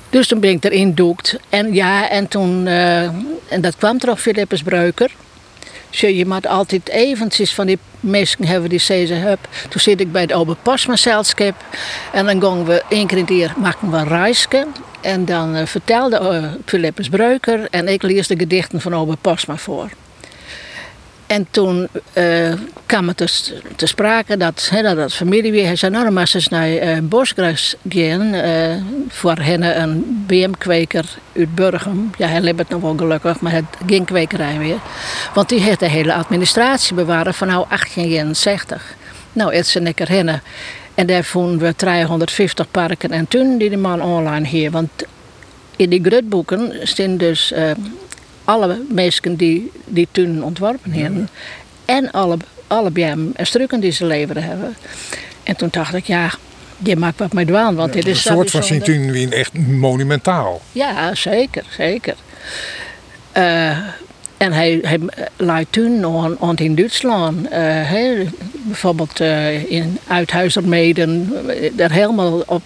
Dus 0.09 0.27
toen 0.27 0.39
ben 0.39 0.49
ik 0.49 0.63
erin 0.63 0.93
doekt. 0.93 1.39
En 1.49 1.73
ja, 1.73 2.09
en 2.09 2.27
toen, 2.27 2.65
uh, 2.65 3.01
en 3.47 3.61
dat 3.61 3.75
kwam 3.75 3.97
toch 3.97 4.21
Philippus 4.21 4.63
Breuker. 4.63 5.11
je 5.89 6.25
moet 6.25 6.47
altijd 6.47 6.89
eventjes 6.89 7.53
van 7.53 7.67
die 7.67 7.79
mensen 7.99 8.45
hebben 8.45 8.69
die 8.69 8.79
zeggen, 8.79 9.21
hup. 9.21 9.47
Toen 9.69 9.81
zit 9.81 9.99
ik 9.99 10.11
bij 10.11 10.21
het 10.21 10.33
Ober 10.33 10.55
Pasma 10.55 10.95
En 12.13 12.25
dan 12.25 12.41
gingen 12.41 12.65
we 12.65 12.83
één 12.89 13.07
keer 13.07 13.17
in 13.17 13.23
het 13.23 13.33
jaar 13.33 13.53
maken 13.57 13.91
we 13.91 13.97
een 13.97 14.07
reisje. 14.07 14.67
En 15.01 15.25
dan 15.25 15.55
uh, 15.55 15.65
vertelde 15.65 16.19
uh, 16.19 16.51
Philippus 16.65 17.09
Breuker 17.09 17.67
en 17.71 17.87
ik 17.87 18.01
lees 18.01 18.27
de 18.27 18.37
gedichten 18.37 18.81
van 18.81 18.95
Ober 18.95 19.17
Pasma 19.17 19.57
voor. 19.57 19.89
En 21.29 21.47
toen 21.51 21.87
uh, 22.13 22.53
kwam 22.85 23.07
het 23.07 23.17
dus 23.17 23.53
te 23.75 23.85
sprake 23.85 24.37
dat, 24.37 24.69
he, 24.71 24.81
dat 24.81 24.97
het 24.97 25.13
familie 25.13 25.51
weer... 25.51 25.77
Zei, 25.77 25.91
nou 25.91 26.27
naar 26.49 26.69
uh, 26.69 26.97
Bosgras 27.01 27.75
gaan. 27.89 28.33
Uh, 28.33 28.75
voor 29.07 29.37
hen 29.37 29.81
een 29.81 30.23
BM-kweker 30.27 31.05
uit 31.37 31.55
Burgum. 31.55 32.11
Ja, 32.17 32.27
hij 32.27 32.41
leeft 32.41 32.69
nog 32.69 32.81
wel 32.81 32.97
gelukkig, 32.97 33.39
maar 33.39 33.51
het 33.51 33.65
ging 33.85 34.05
kwekerij 34.05 34.57
weer. 34.57 34.77
Want 35.33 35.49
die 35.49 35.59
heeft 35.59 35.79
de 35.79 35.89
hele 35.89 36.13
administratie 36.13 36.95
bewaren 36.95 37.33
van 37.33 37.47
nou 37.47 37.65
1860. 37.67 38.95
Nou, 39.33 39.55
het 39.55 39.67
zijn 39.67 39.87
ik 39.87 39.99
er 39.99 40.09
En 40.93 41.07
daar 41.07 41.23
vonden 41.23 41.59
we 41.59 41.75
350 41.75 42.71
parken 42.71 43.11
en 43.11 43.27
toen 43.27 43.57
die 43.57 43.69
de 43.69 43.77
man 43.77 44.01
online 44.01 44.47
hier. 44.47 44.71
Want 44.71 44.89
in 45.75 45.89
die 45.89 46.03
grutboeken 46.03 46.87
staan 46.87 47.17
dus 47.17 47.53
alle 48.49 48.81
mensen 48.89 49.35
die, 49.35 49.71
die 49.85 50.07
toen 50.11 50.43
ontworpen 50.43 50.91
hebben. 50.91 51.29
En 51.85 52.11
alle, 52.11 52.37
alle 52.67 52.91
BM 52.91 53.19
en 53.35 53.47
strukken 53.47 53.79
die 53.79 53.91
ze 53.91 54.05
leveren 54.05 54.43
hebben. 54.43 54.75
En 55.43 55.55
toen 55.55 55.67
dacht 55.71 55.93
ik, 55.93 56.05
ja, 56.05 56.31
je 56.77 56.95
maakt 56.95 57.19
wat 57.19 57.33
mee 57.33 57.45
dwaan. 57.45 57.75
Want 57.75 57.93
dit 57.93 58.05
is 58.07 58.25
een 58.25 58.33
soort 58.33 58.51
van 58.51 58.63
Sint-Tunwien 58.63 59.31
echt 59.31 59.57
monumentaal. 59.57 60.61
Ja, 60.71 61.15
zeker, 61.15 61.63
zeker. 61.77 62.15
Uh, 63.37 63.69
en 64.37 64.53
hij, 64.53 64.79
hij 64.81 64.99
laat 65.35 65.65
toen 65.69 65.99
nog 65.99 66.55
in 66.55 66.75
Duitsland, 66.75 67.45
uh, 67.45 67.49
he, 67.89 68.25
bijvoorbeeld 68.51 69.19
uh, 69.21 69.71
in 69.71 69.97
Uithuizermeden, 70.07 71.33
daar 71.75 71.91
helemaal 71.91 72.43
op 72.45 72.61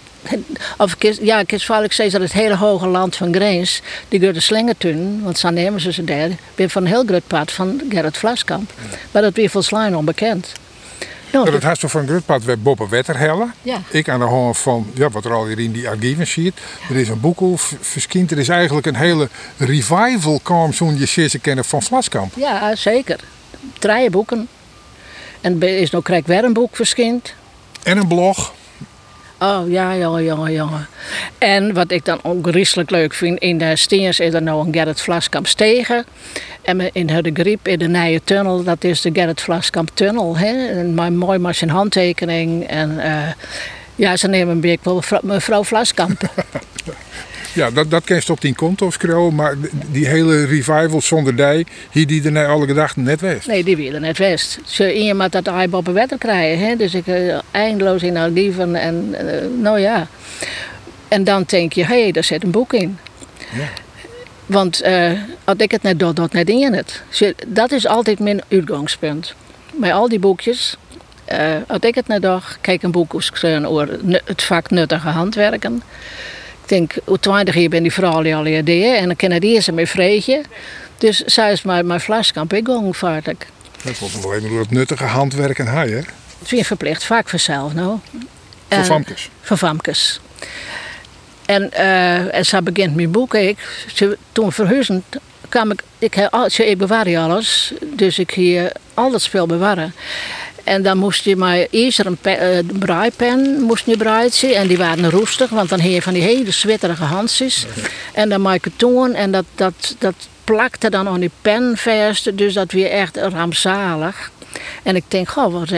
of 0.78 0.96
ja, 1.20 1.38
ik 1.38 1.52
is 1.52 1.64
vaak 1.64 1.92
zeggen 1.92 2.20
dat 2.20 2.28
het 2.28 2.38
hele 2.38 2.56
hoge 2.56 2.86
land 2.86 3.16
van 3.16 3.34
Greens, 3.34 3.80
die 4.08 4.32
de 4.32 4.40
slingertun, 4.40 5.20
want 5.22 5.38
zo 5.38 5.50
nemen 5.50 5.80
ze 5.80 5.92
ze 5.92 6.04
daar, 6.04 6.28
weer 6.54 6.70
van 6.70 6.82
een 6.82 6.88
heel 6.88 7.04
groot 7.04 7.26
pad 7.26 7.52
van 7.52 7.82
Gerrit 7.88 8.16
Vlaskamp. 8.16 8.72
Maar 9.10 9.22
dat 9.22 9.34
weer 9.34 9.50
volgens 9.50 9.72
onbekend. 9.96 10.52
Nou, 11.32 11.50
dat 11.50 11.62
toch 11.78 11.90
van 11.90 12.08
een 12.08 12.22
pad 12.22 12.44
bij 12.44 12.58
Boppe 12.58 12.88
Wetterhelle. 12.88 13.46
Ja. 13.62 13.82
Ik 13.90 14.08
aan 14.08 14.18
de 14.18 14.24
hand 14.24 14.58
van 14.58 14.86
ja, 14.94 15.10
wat 15.10 15.24
er 15.24 15.32
al 15.32 15.46
hier 15.46 15.58
in 15.58 15.72
die 15.72 15.88
archieven 15.88 16.26
ziet. 16.26 16.54
Er 16.90 16.96
is 16.96 17.08
een 17.08 17.20
boek 17.20 17.40
verschijnt. 17.80 18.30
Er 18.30 18.38
is 18.38 18.48
eigenlijk 18.48 18.86
een 18.86 18.96
hele 18.96 19.28
revival 19.56 20.40
kwam 20.42 20.72
zo'n 20.72 20.98
je 20.98 21.38
kennen 21.40 21.64
van 21.64 21.82
Vlaskamp. 21.82 22.32
Ja, 22.36 22.76
zeker. 22.76 23.20
Drie 23.78 24.10
boeken. 24.10 24.48
En 25.40 25.62
er 25.62 25.78
is 25.78 25.90
nog 25.90 26.02
krijg 26.02 26.26
weer 26.26 26.44
een 26.44 26.52
boek 26.52 26.76
verschijnt. 26.76 27.34
En 27.82 27.98
een 27.98 28.08
blog. 28.08 28.53
Oh 29.44 29.70
ja, 29.70 29.96
jongen, 29.96 30.24
jongen, 30.24 30.52
jongen. 30.52 30.86
En 31.38 31.74
wat 31.74 31.90
ik 31.90 32.04
dan 32.04 32.18
ook 32.22 32.46
griezelig 32.46 32.88
leuk 32.88 33.14
vind, 33.14 33.38
in 33.38 33.58
de 33.58 33.76
Steens 33.76 34.20
is 34.20 34.34
er 34.34 34.42
nou 34.42 34.66
een 34.66 34.72
Gerrit 34.72 35.00
Vlaskamp 35.00 35.46
stegen. 35.46 36.04
En 36.62 36.92
in 36.92 37.06
de 37.06 37.30
griep 37.32 37.68
in 37.68 37.78
de 37.78 37.88
nieuwe 37.88 38.20
tunnel, 38.24 38.62
dat 38.62 38.84
is 38.84 39.00
de 39.00 39.10
Gerrit 39.12 39.40
Vlaskamp 39.40 39.90
tunnel. 39.94 40.36
Hè? 40.36 40.68
En 40.68 40.94
maar 40.94 41.12
mooi 41.12 41.38
met 41.38 41.56
zijn 41.56 41.70
handtekening. 41.70 42.66
En 42.66 42.90
uh, 42.90 43.28
ja, 43.94 44.16
ze 44.16 44.28
nemen 44.28 44.54
een 44.54 44.60
beetje 44.60 45.00
mevrouw 45.22 45.64
Vlaskamp. 45.64 46.20
Ja, 47.54 47.70
dat, 47.70 47.90
dat 47.90 48.04
ken 48.04 48.20
je 48.24 48.32
op 48.32 48.40
die 48.40 48.54
konto 48.54 48.90
schreeuwen, 48.90 49.34
maar 49.34 49.56
die 49.90 50.06
hele 50.06 50.44
revival 50.44 51.00
zonder 51.00 51.36
die, 51.36 51.66
hier 51.90 52.06
die 52.06 52.30
er 52.30 52.48
alle 52.48 52.66
gedachten 52.66 53.02
net 53.02 53.20
west. 53.20 53.46
Nee, 53.46 53.64
die 53.64 53.76
willen 53.76 54.00
net 54.00 54.18
west. 54.18 54.58
Ze 54.64 54.94
iemand 54.94 55.32
dat 55.32 55.46
hij 55.46 55.68
op 55.70 55.86
een 55.86 55.92
wetter 55.92 56.18
krijgen, 56.18 56.66
hè? 56.66 56.76
dus 56.76 56.94
ik 56.94 57.06
uh, 57.06 57.38
eindeloos 57.50 58.02
in 58.02 58.16
haar 58.16 58.28
lieven 58.28 58.74
en 58.74 59.14
uh, 59.22 59.62
nou 59.62 59.80
ja. 59.80 60.06
En 61.08 61.24
dan 61.24 61.44
denk 61.46 61.72
je, 61.72 61.84
hé, 61.84 62.02
hey, 62.02 62.12
daar 62.12 62.24
zit 62.24 62.42
een 62.42 62.50
boek 62.50 62.72
in. 62.72 62.98
Ja. 63.52 63.68
Want 64.46 64.84
uh, 64.84 65.12
als 65.44 65.56
ik 65.58 65.70
het 65.70 65.82
net 65.82 65.98
doe, 65.98 66.12
dat 66.12 66.32
net 66.32 66.48
in 66.48 66.72
het. 66.72 67.02
Dat 67.46 67.72
is 67.72 67.86
altijd 67.86 68.18
mijn 68.18 68.42
uitgangspunt. 68.48 69.34
Met 69.72 69.92
al 69.92 70.08
die 70.08 70.18
boekjes, 70.18 70.76
als 71.66 71.80
ik 71.80 71.94
het 71.94 72.06
net 72.06 72.22
doe, 72.22 72.40
kijk 72.60 72.82
een 72.82 72.90
boek 72.90 73.14
over 73.14 73.98
het 74.24 74.42
vak 74.42 74.70
nuttige 74.70 75.08
handwerken. 75.08 75.82
Ik 76.64 76.70
denk, 76.70 76.94
hoe 77.04 77.20
twintig 77.20 77.54
jaar 77.54 77.68
ben 77.68 77.82
die 77.82 77.92
vrouw 77.92 78.34
al 78.34 78.46
ideeën 78.46 78.94
en 78.94 79.06
dan 79.06 79.16
kan 79.16 79.30
het 79.30 79.44
eerst 79.44 79.72
mee 79.72 79.86
vreetje. 79.86 80.42
Dus 80.98 81.20
zij 81.20 81.52
is 81.52 81.62
mijn, 81.62 81.86
mijn 81.86 82.00
flaskamp 82.00 82.52
ik 82.52 82.66
gang 82.66 82.96
vaartig. 82.96 83.36
Dat 83.82 83.98
was 83.98 84.20
wel 84.20 84.34
even 84.34 84.48
door 84.48 84.60
het 84.60 84.70
nuttige 84.70 85.04
handwerken 85.04 85.66
hij, 85.66 85.88
hè? 85.88 85.96
Het 85.96 86.06
is 86.44 86.50
weer 86.50 86.64
verplicht, 86.64 87.04
vaak 87.04 87.28
vanzelf, 87.28 87.74
nou. 87.74 87.98
Voor 88.68 88.84
famkes? 88.84 89.30
Voor 89.40 89.56
famkes. 89.56 90.20
En, 91.46 91.70
uh, 91.72 92.34
en 92.34 92.44
zo 92.44 92.62
begint 92.62 92.94
mijn 92.94 93.10
boek. 93.10 93.34
Ik, 93.34 93.58
toen 94.32 94.52
verhuizen 94.52 95.04
kwam 95.48 95.70
ik, 95.70 95.82
ik, 95.98 96.28
ik 96.56 96.78
bewaar 96.78 97.16
alles, 97.16 97.72
dus 97.96 98.18
ik 98.18 98.30
hier 98.30 98.72
al 98.94 99.10
dat 99.10 99.22
spel 99.22 99.46
bewaren. 99.46 99.94
En 100.64 100.82
dan 100.82 100.98
moest 100.98 101.24
je 101.24 101.36
maar 101.36 101.66
eerst 101.70 101.98
een, 101.98 102.18
braaipen 102.78 103.60
moest 103.62 103.86
je 103.86 103.96
braaien. 103.96 104.54
En 104.54 104.66
die 104.66 104.78
waren 104.78 105.10
roestig, 105.10 105.50
want 105.50 105.68
dan 105.68 105.80
heb 105.80 105.92
je 105.92 106.02
van 106.02 106.12
die 106.12 106.22
hele 106.22 106.50
zwitterige 106.50 107.04
handjes. 107.04 107.66
En 108.12 108.28
dan 108.28 108.40
maak 108.40 108.64
je 108.64 108.70
toen 108.76 109.14
en 109.14 109.30
dat, 109.30 109.44
dat, 109.54 109.96
dat 109.98 110.14
plakte 110.44 110.90
dan 110.90 111.08
aan 111.08 111.20
die 111.20 111.30
pen 111.42 111.76
vast. 111.76 112.38
Dus 112.38 112.54
dat 112.54 112.72
weer 112.72 112.90
echt 112.90 113.16
rampzalig. 113.16 114.30
En 114.82 114.96
ik 114.96 115.04
denk, 115.08 115.28
goh, 115.28 115.52
wat 115.52 115.68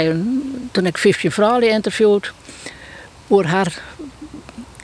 toen 0.70 0.87
ik 0.87 0.99
Vivje 0.99 1.30
Vrouwen 1.30 1.70
interviewd, 1.70 2.32
voor 3.26 3.45
haar 3.45 3.82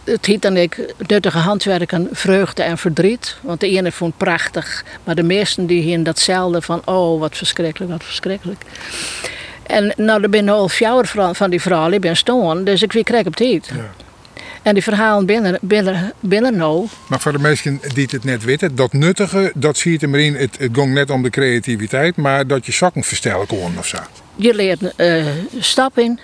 het 0.05 0.27
heet 0.27 0.43
dan 0.43 0.57
ik 0.57 0.95
nuttige 1.07 1.39
handwerken, 1.39 2.09
vreugde 2.13 2.63
en 2.63 2.79
verdriet. 2.79 3.37
Want 3.41 3.61
de 3.61 3.69
ene 3.69 3.93
vond 3.93 4.17
prachtig, 4.17 4.85
maar 5.05 5.15
de 5.15 5.23
meesten 5.23 5.67
die 5.67 5.83
hier 5.83 6.03
datzelfde 6.03 6.63
van, 6.63 6.83
oh 6.85 7.21
wat 7.21 7.37
verschrikkelijk, 7.37 7.93
wat 7.93 8.05
verschrikkelijk. 8.05 8.63
En 9.63 9.93
nou, 9.97 10.23
er 10.23 10.31
ben 10.31 10.49
al 10.49 10.69
vier 10.69 11.11
van 11.33 11.51
die 11.51 11.61
vrouwen, 11.61 11.93
ik 11.93 12.01
ben 12.01 12.17
staan, 12.17 12.65
dus 12.65 12.83
ik 12.83 12.93
weer 12.93 13.05
krijg 13.05 13.27
op 13.27 13.37
tijd. 13.37 13.71
Ja. 13.75 13.91
En 14.63 14.75
die 14.75 14.83
verhalen 14.83 15.27
binnen, 15.27 15.59
binnen, 15.61 16.13
binnen 16.21 16.57
nou. 16.57 16.87
Maar 17.09 17.21
voor 17.21 17.33
de 17.33 17.39
mensen 17.39 17.81
die 17.95 18.09
het 18.11 18.25
net 18.25 18.45
weten, 18.45 18.75
dat 18.75 18.93
nuttige, 18.93 19.53
dat 19.55 19.77
zie 19.77 19.93
je 20.01 20.09
erin. 20.09 20.35
Het, 20.35 20.59
het 20.59 20.71
ging 20.73 20.95
net 20.95 21.11
om 21.11 21.23
de 21.23 21.31
creativiteit, 21.31 22.17
maar 22.17 22.47
dat 22.47 22.67
je 22.67 22.73
zakken 22.73 23.03
verstellen 23.03 23.47
kon 23.47 23.79
of 23.79 23.87
zo. 23.87 23.99
Je 24.37 24.55
leert 24.55 24.81
uh, 24.97 25.27
stappen, 25.59 26.21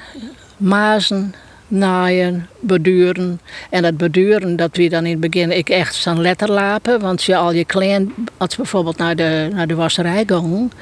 mazen, 0.57 1.35
naaien, 1.69 2.49
beduren. 2.61 3.41
En 3.71 3.83
dat 3.83 3.97
beduren, 3.97 4.57
dat 4.57 4.77
we 4.77 4.89
dan 4.89 5.05
in 5.05 5.21
het 5.21 5.31
begin 5.31 5.57
ik 5.57 5.69
echt 5.69 5.95
zo'n 5.95 6.21
letter 6.21 6.51
lapen. 6.51 7.01
Want 7.01 7.23
je 7.23 7.37
al 7.37 7.53
je 7.53 7.65
klein, 7.65 8.15
als 8.37 8.57
bijvoorbeeld 8.57 8.97
naar 8.97 9.17
de, 9.17 9.49
naar 9.53 9.67
de 9.67 9.75
wasserij 9.75 10.25
gaan, 10.27 10.73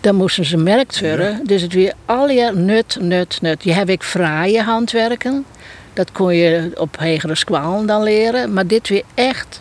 dan 0.00 0.14
moesten 0.14 0.44
ze 0.44 0.56
merkt 0.56 1.00
worden. 1.00 1.40
Dus 1.46 1.62
het 1.62 1.72
weer 1.72 1.92
al 2.04 2.28
je 2.28 2.52
nut, 2.54 2.96
nut, 3.00 3.38
nut. 3.40 3.64
Je 3.64 3.72
hebt 3.72 3.90
ik 3.90 4.02
fraaie 4.02 4.62
handwerken. 4.62 5.44
Dat 5.92 6.12
kon 6.12 6.34
je 6.34 6.70
op 6.74 6.98
hegere 6.98 7.34
squalen 7.34 7.86
dan 7.86 8.02
leren. 8.02 8.52
Maar 8.52 8.66
dit 8.66 8.88
weer 8.88 9.02
echt, 9.14 9.60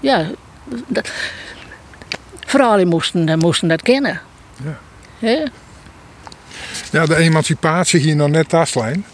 ja, 0.00 0.26
dat, 0.86 1.10
vooral 2.46 2.86
moesten, 2.86 3.38
moesten 3.38 3.68
dat 3.68 3.82
kennen. 3.82 4.20
Ja. 4.64 4.78
ja. 5.18 5.48
Ja, 6.90 7.06
de 7.06 7.16
emancipatie 7.16 8.00
hier 8.00 8.16
nog 8.16 8.28
net 8.28 8.48
tastlijn. 8.48 9.04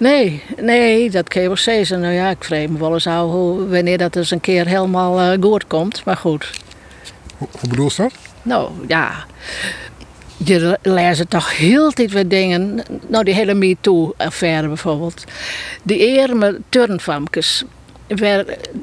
Nee, 0.00 0.42
nee, 0.60 1.10
dat 1.10 1.28
kan 1.28 1.42
je 1.42 1.48
wel 1.48 1.56
zeggen. 1.56 2.00
Nou 2.00 2.12
ja, 2.12 2.30
ik 2.30 2.44
vrees 2.44 2.68
me 2.68 2.78
wel 2.78 2.92
eens 2.92 3.04
hoe, 3.04 3.68
wanneer 3.68 3.98
dat 3.98 4.16
eens 4.16 4.30
een 4.30 4.40
keer 4.40 4.66
helemaal 4.66 5.32
uh, 5.32 5.42
goed 5.42 5.66
komt. 5.66 6.04
Maar 6.04 6.16
goed. 6.16 6.50
Hoe, 7.36 7.48
hoe 7.60 7.68
bedoel 7.68 7.88
je 7.88 8.02
dat? 8.02 8.12
Nou, 8.42 8.70
ja. 8.88 9.24
Je 10.36 10.78
leest 10.82 11.30
toch 11.30 11.56
heel 11.56 11.90
tijd 11.90 12.12
weer 12.12 12.28
dingen. 12.28 12.82
Nou, 13.06 13.24
die 13.24 13.34
hele 13.34 13.54
MeToo-affaire 13.54 14.66
bijvoorbeeld. 14.66 15.24
Die 15.82 16.20
arme 16.20 16.60
turnfamkes. 16.68 17.64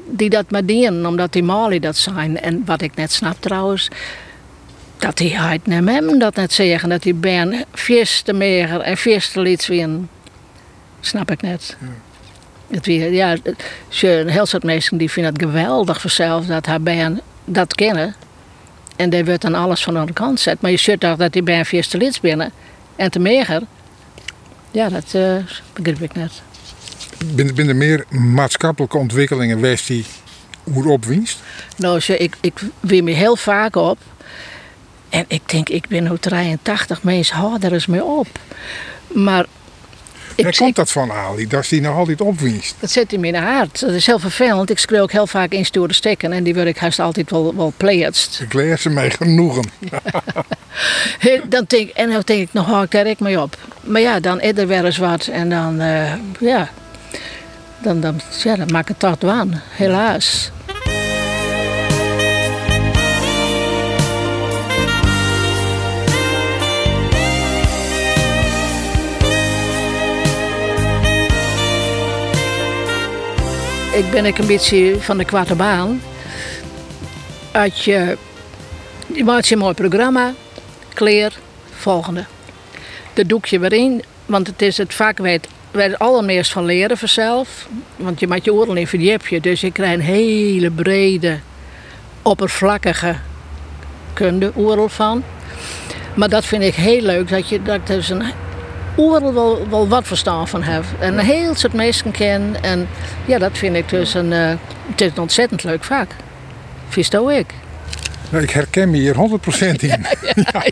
Die 0.06 0.30
dat 0.30 0.50
maar 0.50 0.64
dienen, 0.64 1.06
omdat 1.06 1.32
die 1.32 1.42
Mali 1.42 1.80
dat 1.80 1.96
zijn. 1.96 2.40
En 2.40 2.62
wat 2.64 2.82
ik 2.82 2.94
net 2.94 3.12
snap 3.12 3.36
trouwens 3.40 3.88
dat 4.98 5.16
die 5.16 5.38
uit 5.38 5.66
naar 5.66 5.82
hem 5.82 6.18
dat 6.18 6.34
net 6.34 6.52
zeggen. 6.52 6.88
Dat 6.88 7.02
die 7.02 7.14
ben 7.14 7.64
vies 7.72 8.20
te 8.20 8.32
meer 8.32 8.80
en 8.80 8.96
vies 8.96 9.30
te 9.30 9.40
liet 9.40 9.66
winnen. 9.66 10.08
Snap 11.00 11.30
ik 11.30 11.42
net. 11.42 11.76
Ja. 11.80 11.86
Het 12.70 12.86
weer, 12.86 13.12
ja, 13.12 13.36
een 14.00 14.28
heel 14.28 14.46
soort 14.46 14.62
mensen 14.62 14.98
die 14.98 15.10
vinden 15.10 15.32
het 15.32 15.42
geweldig 15.42 16.00
vanzelf 16.00 16.46
dat 16.46 16.66
haar 16.66 16.80
band 16.80 17.20
dat 17.44 17.74
kennen. 17.74 18.14
En 18.96 19.10
die 19.10 19.24
wordt 19.24 19.42
dan 19.42 19.54
alles 19.54 19.82
van 19.82 20.06
de 20.06 20.12
kant 20.12 20.40
zet. 20.40 20.60
Maar 20.60 20.70
je 20.70 20.76
ziet 20.76 21.00
toch 21.00 21.16
dat 21.16 21.32
die 21.32 21.42
band 21.42 21.66
vierste 21.66 21.98
lids 21.98 22.20
binnen. 22.20 22.52
En 22.96 23.10
te 23.10 23.18
meer. 23.18 23.60
Ja, 24.70 24.88
dat 24.88 25.12
uh, 25.14 25.36
begrijp 25.72 26.00
ik 26.00 26.14
net. 26.14 26.42
Binnen 27.34 27.68
er 27.68 27.76
meer 27.76 28.04
maatschappelijke 28.08 28.98
ontwikkelingen 28.98 29.60
west 29.60 29.86
die 29.86 30.04
hoe 30.72 30.88
opwinst? 30.88 31.38
Nou, 31.76 32.02
ik, 32.06 32.36
ik 32.40 32.60
weer 32.80 33.04
me 33.04 33.10
heel 33.10 33.36
vaak 33.36 33.76
op. 33.76 33.98
En 35.08 35.24
ik 35.28 35.48
denk, 35.48 35.68
ik 35.68 35.88
ben 35.88 36.02
nu 36.02 36.18
83, 36.18 37.02
mensen 37.02 37.36
houden 37.36 37.68
er 37.68 37.72
eens 37.72 37.86
mee 37.86 38.04
op. 38.04 38.26
Maar 39.06 39.46
Waar 40.42 40.56
komt 40.56 40.76
dat 40.76 40.90
van, 40.90 41.12
Ali? 41.12 41.46
Dat 41.46 41.68
die 41.68 41.80
nog 41.80 41.96
altijd 41.96 42.20
opwinst? 42.20 42.74
Dat 42.80 42.90
zit 42.90 43.12
in 43.12 43.20
mijn 43.20 43.34
hart. 43.34 43.80
Dat 43.80 43.90
is 43.90 44.06
heel 44.06 44.18
vervelend. 44.18 44.70
Ik 44.70 44.78
schreeuw 44.78 45.02
ook 45.02 45.12
heel 45.12 45.26
vaak 45.26 45.52
in 45.52 45.64
stoere 45.64 45.92
steken 45.92 46.32
en 46.32 46.42
die 46.42 46.54
wil 46.54 46.66
ik 46.66 46.78
haast 46.78 46.98
altijd 46.98 47.30
wel, 47.30 47.56
wel 47.56 47.72
pleegst. 47.76 48.40
Ik 48.40 48.52
leer 48.52 48.78
ze 48.78 48.88
mij 48.88 49.10
genoegen. 49.10 49.64
dan 51.48 51.64
denk, 51.66 51.90
en 51.90 52.10
dan 52.10 52.22
denk 52.24 52.40
ik, 52.40 52.52
nog 52.52 52.66
hou 52.66 52.84
ik 52.84 52.90
daar 52.90 53.06
ik 53.06 53.20
mee 53.20 53.40
op. 53.40 53.56
Maar 53.80 54.00
ja, 54.00 54.20
dan 54.20 54.40
is 54.40 54.52
er 54.56 54.66
weer 54.66 54.84
eens 54.84 54.96
wat 54.96 55.26
en 55.26 55.48
dan, 55.48 55.80
uh, 55.80 56.12
ja, 56.40 56.70
dan, 57.78 58.00
dan, 58.00 58.20
ja, 58.42 58.56
dan 58.56 58.68
maak 58.72 58.88
ik 58.88 58.96
het 59.00 59.18
toch 59.20 59.30
aan, 59.30 59.62
helaas. 59.68 60.50
Ik 73.98 74.10
ben 74.10 74.26
ik 74.26 74.38
een 74.38 74.46
beetje 74.46 75.00
van 75.00 75.18
de 75.18 75.24
kwarte 75.24 75.54
baan. 75.54 76.00
Je, 77.74 78.16
je 79.14 79.24
maakt 79.24 79.50
een 79.50 79.58
mooi 79.58 79.74
programma, 79.74 80.32
kleer, 80.94 81.32
volgende. 81.70 82.24
Dat 83.12 83.28
doe 83.28 83.40
je 83.42 83.58
weer 83.58 83.72
in, 83.72 84.02
want 84.26 84.46
het 84.46 84.62
is 84.62 84.78
het 84.78 84.94
vak 84.94 85.18
waar 85.18 85.38
het 85.72 85.98
allermeest 85.98 86.52
van 86.52 86.64
leren 86.64 86.98
vanzelf. 86.98 87.68
Want 87.96 88.20
je 88.20 88.26
maakt 88.26 88.44
je 88.44 88.52
oren 88.52 88.76
in 88.76 88.86
verdiep 88.86 89.42
dus 89.42 89.60
je 89.60 89.72
krijgt 89.72 89.94
een 89.94 90.00
hele 90.00 90.70
brede, 90.70 91.38
oppervlakkige 92.22 93.16
kunde 94.12 94.52
van. 94.86 95.22
Maar 96.14 96.28
dat 96.28 96.44
vind 96.44 96.62
ik 96.62 96.74
heel 96.74 97.02
leuk, 97.02 97.28
dat 97.28 97.48
je 97.48 97.62
dat 97.62 97.86
dus 97.86 98.08
een 98.08 98.22
overal 98.98 99.34
wel, 99.34 99.68
wel 99.68 99.88
wat 99.88 100.06
verstaan 100.06 100.48
van 100.48 100.62
heb. 100.62 100.84
En 100.98 101.18
een 101.18 101.24
heel 101.24 101.54
soort 101.54 101.72
mensen 101.72 102.10
ken. 102.10 102.56
En 102.62 102.88
ja, 103.26 103.38
dat 103.38 103.58
vind 103.58 103.76
ik 103.76 103.88
dus 103.88 104.14
een, 104.14 104.32
uh, 104.32 104.48
het 104.90 105.00
is 105.00 105.10
een 105.10 105.18
ontzettend 105.18 105.64
leuk 105.64 105.84
vak. 105.84 106.10
Vies 106.88 107.08
ik. 107.08 107.54
Nou, 108.30 108.42
ik 108.42 108.50
herken 108.50 108.90
me 108.90 108.96
hier 108.96 109.14
100% 109.14 109.18
in. 109.80 110.06
Ja, 110.52 110.64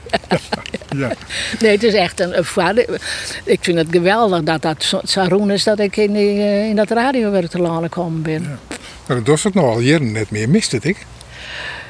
ja, 0.97 1.13
Nee, 1.61 1.71
het 1.71 1.83
is 1.83 1.95
echt 1.95 2.21
een, 2.21 2.39
een 2.39 2.99
Ik 3.45 3.59
vind 3.61 3.79
het 3.79 3.87
geweldig 3.91 4.43
dat 4.43 4.63
dat 4.63 4.83
zo 5.05 5.47
is 5.47 5.65
dat 5.65 5.79
ik 5.79 5.97
in, 5.97 6.13
die, 6.13 6.35
uh, 6.35 6.69
in 6.69 6.77
dat 6.77 6.91
radiowerk 6.91 7.51
te 7.51 7.59
laten 7.59 7.89
komen 7.89 8.23
ben. 8.23 8.43
Ja. 8.43 8.77
Maar 9.07 9.17
dat 9.17 9.27
was 9.27 9.43
het 9.43 9.55
nog 9.55 9.65
al 9.65 9.81
jaren 9.81 10.13
net 10.13 10.31
meer. 10.31 10.49
Miste 10.49 10.79
ik? 10.83 11.07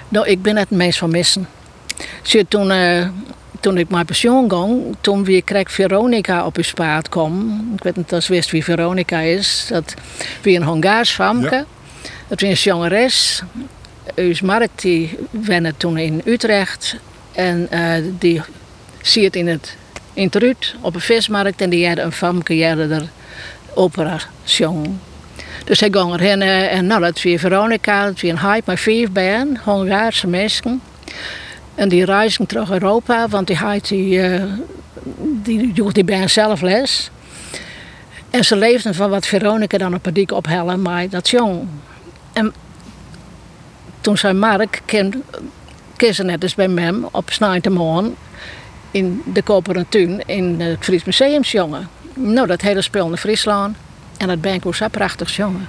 Nou, 0.09 0.27
ik 0.27 0.43
ben 0.43 0.57
het 0.57 0.71
meest 0.71 0.99
van 0.99 1.11
missen. 1.11 1.49
Toen... 2.49 2.71
Uh, 2.71 3.07
toen 3.61 3.79
ik 3.79 3.89
mijn 3.89 4.07
pensioen 4.07 4.51
ging, 4.51 4.97
toen 5.01 5.25
weer 5.25 5.43
kreeg 5.43 5.73
Veronica 5.73 6.47
op 6.47 6.57
uw 6.57 6.63
spaat 6.63 7.09
kwam. 7.09 7.61
Ik 7.77 7.83
weet 7.83 7.97
niet 7.97 8.13
als 8.13 8.29
wist 8.29 8.51
wie 8.51 8.65
Veronica 8.65 9.19
is. 9.19 9.67
Dat 9.69 9.95
wie 10.43 10.57
een 10.57 10.63
Hongaars 10.63 11.11
famke. 11.11 11.55
Ja. 11.55 11.65
Dat 12.29 12.41
was 12.41 12.51
een 12.51 12.55
jongeres. 12.55 13.43
Uw 14.15 14.35
markt 14.43 14.83
die 14.83 15.19
wenne 15.31 15.75
toen 15.77 15.99
in 15.99 16.23
Utrecht. 16.25 16.97
En 17.33 17.67
eh, 17.71 18.03
die 18.19 18.43
zie 19.03 19.25
het 19.25 19.37
in 19.37 19.47
het 19.47 19.77
in 20.13 20.25
het 20.25 20.35
Ruud 20.35 20.75
op 20.81 20.95
een 20.95 21.01
vismarkt. 21.01 21.61
En 21.61 21.71
die 21.71 21.87
hadden 21.87 22.05
een 22.05 22.13
famke, 22.13 22.53
die 22.53 22.67
hadden 22.67 22.91
er 22.91 23.09
opera 23.75 24.19
zong. 24.45 24.99
Dus 25.65 25.81
hij 25.81 25.89
ging 25.93 26.13
erheen 26.13 26.43
eh, 26.43 26.73
en 26.73 26.87
nou, 26.87 27.01
dat 27.01 27.23
was 27.23 27.41
Veronica, 27.41 28.05
dat 28.05 28.13
was 28.13 28.23
een 28.23 28.39
hype 28.39 28.63
met 28.71 28.81
vijf 28.81 29.11
band, 29.11 29.59
Hongaarse 29.59 30.27
mensen. 30.27 30.81
En 31.77 31.89
die 31.89 32.05
reizen 32.05 32.47
terug 32.47 32.71
Europa, 32.71 33.29
want 33.29 33.47
die 33.47 33.57
die, 33.89 34.21
eh, 34.21 34.43
die 35.21 35.73
joeg 35.73 35.93
die 35.93 36.05
zelf 36.29 36.61
les. 36.61 37.11
En 38.31 38.45
ze 38.45 38.57
leefden 38.57 38.95
van 38.95 39.11
wat 39.11 39.27
Veronica 39.27 39.79
dan 39.79 39.95
op 39.95 40.07
een 40.07 40.15
dik 40.15 40.33
ophellen, 40.33 40.83
maar 40.83 41.09
dat 41.09 41.29
jong. 41.29 41.69
En 42.33 42.53
toen 44.01 44.19
zei 44.19 44.33
Mark, 44.33 44.83
ze 46.15 46.23
net 46.23 46.43
eens 46.43 46.55
bij 46.55 46.69
mem 46.69 47.09
op 47.11 47.31
Snijtemorgen 47.31 48.15
in 48.91 49.23
de 49.33 49.43
Koperen 49.43 49.89
Tuin 49.89 50.23
in 50.27 50.61
het 50.61 50.79
Fries 50.81 51.05
Museum 51.05 51.43
jongen. 51.43 51.89
Nou, 52.15 52.47
dat 52.47 52.61
hele 52.61 52.83
spel 52.83 53.11
in 53.11 53.17
Friesland. 53.17 53.77
En 54.19 54.29
dat 54.29 54.41
ben 54.41 54.55
ik 54.55 54.67
ook 54.67 54.75
prachtig 54.91 55.37
jongen. 55.37 55.69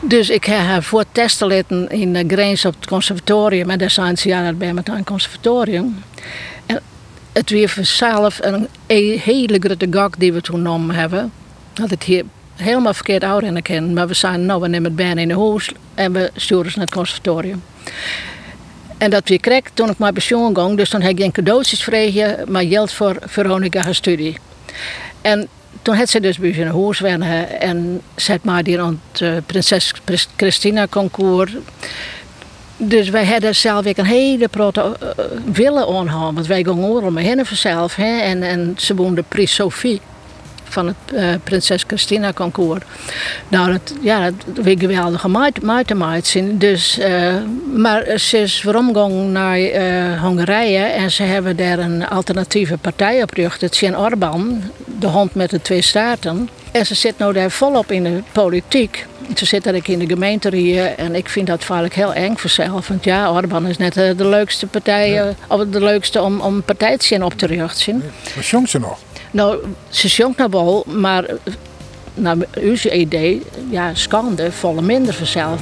Dus 0.00 0.30
ik 0.30 0.44
heb 0.44 0.58
haar 0.58 0.82
voor 0.82 1.04
testen 1.12 1.48
laten 1.48 1.88
in 1.88 2.12
de 2.12 2.24
Greens 2.26 2.64
op 2.64 2.74
het 2.74 2.86
conservatorium. 2.86 3.70
En 3.70 3.78
daar 3.78 3.90
zijn 3.90 4.18
ze, 4.18 4.28
ja, 4.28 4.44
dat 4.44 4.58
ben 4.58 4.74
met 4.74 4.90
conservatorium. 5.04 6.02
En 6.66 6.80
het 7.32 7.50
weer 7.50 7.68
vanzelf 7.68 8.38
een 8.42 8.68
e- 8.86 9.18
hele 9.18 9.58
grote 9.60 9.86
gok 9.90 10.18
die 10.18 10.32
we 10.32 10.40
toen 10.40 10.56
genomen 10.56 10.94
hebben. 10.94 11.32
Dat 11.72 11.90
het 11.90 12.02
hier 12.02 12.24
helemaal 12.56 12.94
verkeerd 12.94 13.24
oud 13.24 13.42
in 13.42 13.62
kennen. 13.62 13.92
Maar 13.92 14.08
we 14.08 14.14
zijn 14.14 14.46
nou, 14.46 14.60
we 14.60 14.68
nemen 14.68 14.84
het 14.84 14.96
bijna 14.96 15.20
in 15.20 15.28
de 15.28 15.38
huis 15.38 15.70
en 15.94 16.12
we 16.12 16.30
sturen 16.34 16.70
ze 16.70 16.78
naar 16.78 16.86
het 16.86 16.94
conservatorium. 16.94 17.62
En 18.98 19.10
dat 19.10 19.28
weer 19.28 19.40
kreeg 19.40 19.62
toen 19.74 19.90
ik 19.90 19.98
mijn 19.98 20.12
pensioen 20.12 20.56
ging. 20.56 20.76
Dus 20.76 20.88
toen 20.88 21.00
heb 21.00 21.10
ik 21.10 21.20
geen 21.20 21.32
cadeautjes 21.32 21.82
vregen, 21.82 22.44
maar 22.48 22.64
geld 22.64 22.92
voor 22.92 23.16
Veronica 23.26 23.80
haar 23.80 23.94
studie. 23.94 24.36
En 25.20 25.48
toen 25.82 25.94
had 25.94 26.08
ze 26.08 26.20
dus 26.20 26.38
bij 26.38 26.60
een 26.60 26.72
huis 26.72 27.00
en 27.60 28.00
zet 28.14 28.44
maar 28.44 28.62
die 28.62 28.80
aan 28.80 29.00
het 29.12 29.20
eh, 29.20 29.32
Prinses 29.46 29.92
Christina 30.36 30.86
concours. 30.86 31.52
Dus 32.76 33.08
wij 33.08 33.26
hadden 33.26 33.54
zelf 33.54 33.86
ook 33.86 33.96
een 33.96 34.04
hele 34.04 34.48
grote 34.50 34.96
uh, 35.02 35.08
willen 35.52 35.86
aanhouden. 35.86 36.34
Want 36.34 36.46
wij 36.46 36.64
gingen 36.64 36.84
overal 36.84 37.10
met 37.10 37.24
hen 37.24 37.46
vanzelf. 37.46 37.94
Hè? 37.94 38.20
En, 38.20 38.42
en 38.42 38.74
ze 38.76 38.94
woonde 38.94 39.24
Pries 39.28 39.54
Sophie 39.54 40.00
van 40.68 40.86
het 40.86 40.96
uh, 41.14 41.34
Prinses 41.44 41.84
Christina 41.86 42.32
concours. 42.32 42.84
Nou, 43.48 43.72
dat, 43.72 43.94
ja, 44.00 44.30
dat 44.54 44.64
weer 44.64 44.78
geweldige 44.78 45.28
meid 45.28 46.26
zien. 46.26 46.58
Dus, 46.58 46.98
uh, 46.98 47.34
maar 47.74 48.18
ze 48.18 48.38
is 48.38 48.60
veromgegaan 48.60 49.32
naar 49.32 49.58
uh, 49.58 50.22
Hongarije 50.22 50.84
en 50.84 51.10
ze 51.10 51.22
hebben 51.22 51.56
daar 51.56 51.78
een 51.78 52.08
alternatieve 52.08 52.76
partij 52.76 53.22
opgericht. 53.22 53.60
Het 53.60 53.82
is 53.82 53.90
Orban, 53.96 54.62
de 54.98 55.06
hond 55.06 55.34
met 55.34 55.50
de 55.50 55.62
twee 55.62 55.82
staten. 55.82 56.48
En 56.72 56.86
ze 56.86 56.94
zit 56.94 57.18
nou 57.18 57.32
daar 57.32 57.50
volop 57.50 57.92
in 57.92 58.02
de 58.02 58.22
politiek. 58.32 59.06
Ze 59.34 59.46
zit 59.46 59.64
daar 59.64 59.74
in 59.82 59.98
de 59.98 60.06
gemeente 60.06 60.56
hier 60.56 60.94
en 60.94 61.14
ik 61.14 61.28
vind 61.28 61.46
dat 61.46 61.64
vaak 61.64 61.92
heel 61.92 62.14
eng 62.14 62.36
voor 62.36 62.50
zelf. 62.50 62.88
Want 62.88 63.04
ja, 63.04 63.32
Orban 63.32 63.66
is 63.66 63.76
net 63.76 63.94
de 63.94 64.14
leukste 64.28 64.66
partij, 64.66 65.10
ja. 65.10 65.34
of 65.48 65.64
de 65.64 65.80
leukste 65.80 66.22
om, 66.22 66.40
om 66.40 66.62
partijtje 66.62 67.24
op 67.24 67.32
te 67.32 67.46
richten. 67.46 68.02
Wat 68.50 68.68
ze 68.68 68.78
nog? 68.78 68.98
Nou, 69.30 69.58
ze 69.88 70.08
zong 70.08 70.36
nou 70.36 70.50
wel, 70.50 70.84
maar 70.86 71.24
naar 72.14 72.36
uw 72.54 72.74
idee, 72.90 73.42
ja, 73.70 73.94
schande, 73.94 74.52
volle 74.52 74.82
minder 74.82 75.14
vanzelf. 75.14 75.60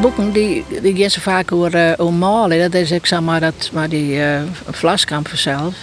boeken 0.00 0.32
die, 0.32 0.64
die 0.82 1.08
ze 1.08 1.20
vaak 1.20 1.52
over, 1.52 1.74
uh, 1.74 1.92
over 1.96 2.14
malen. 2.14 2.58
Dat 2.58 2.74
is 2.74 2.90
ik 2.90 3.06
zeg 3.06 3.20
maar, 3.20 3.40
dat, 3.40 3.70
maar 3.72 3.88
die 3.88 4.14
uh, 4.14 4.40
vlaskamp 4.70 5.28
vanzelf. 5.28 5.74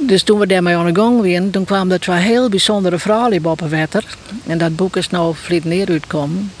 Dus 0.00 0.22
toen 0.22 0.38
we 0.38 0.46
daarmee 0.46 0.76
aan 0.76 0.92
de 0.92 1.00
gang 1.00 1.20
waren, 1.20 1.50
toen 1.50 1.64
kwam 1.64 1.90
er 1.90 2.00
twee 2.00 2.18
heel 2.18 2.48
bijzondere 2.48 2.98
verhalen 2.98 3.44
op 3.44 3.60
wetter. 3.60 4.04
En 4.46 4.58
dat 4.58 4.76
boek 4.76 4.96
is 4.96 5.08
nou 5.08 5.34
vliet 5.36 5.64
neer 5.64 5.88
uitgekomen. 5.88 6.52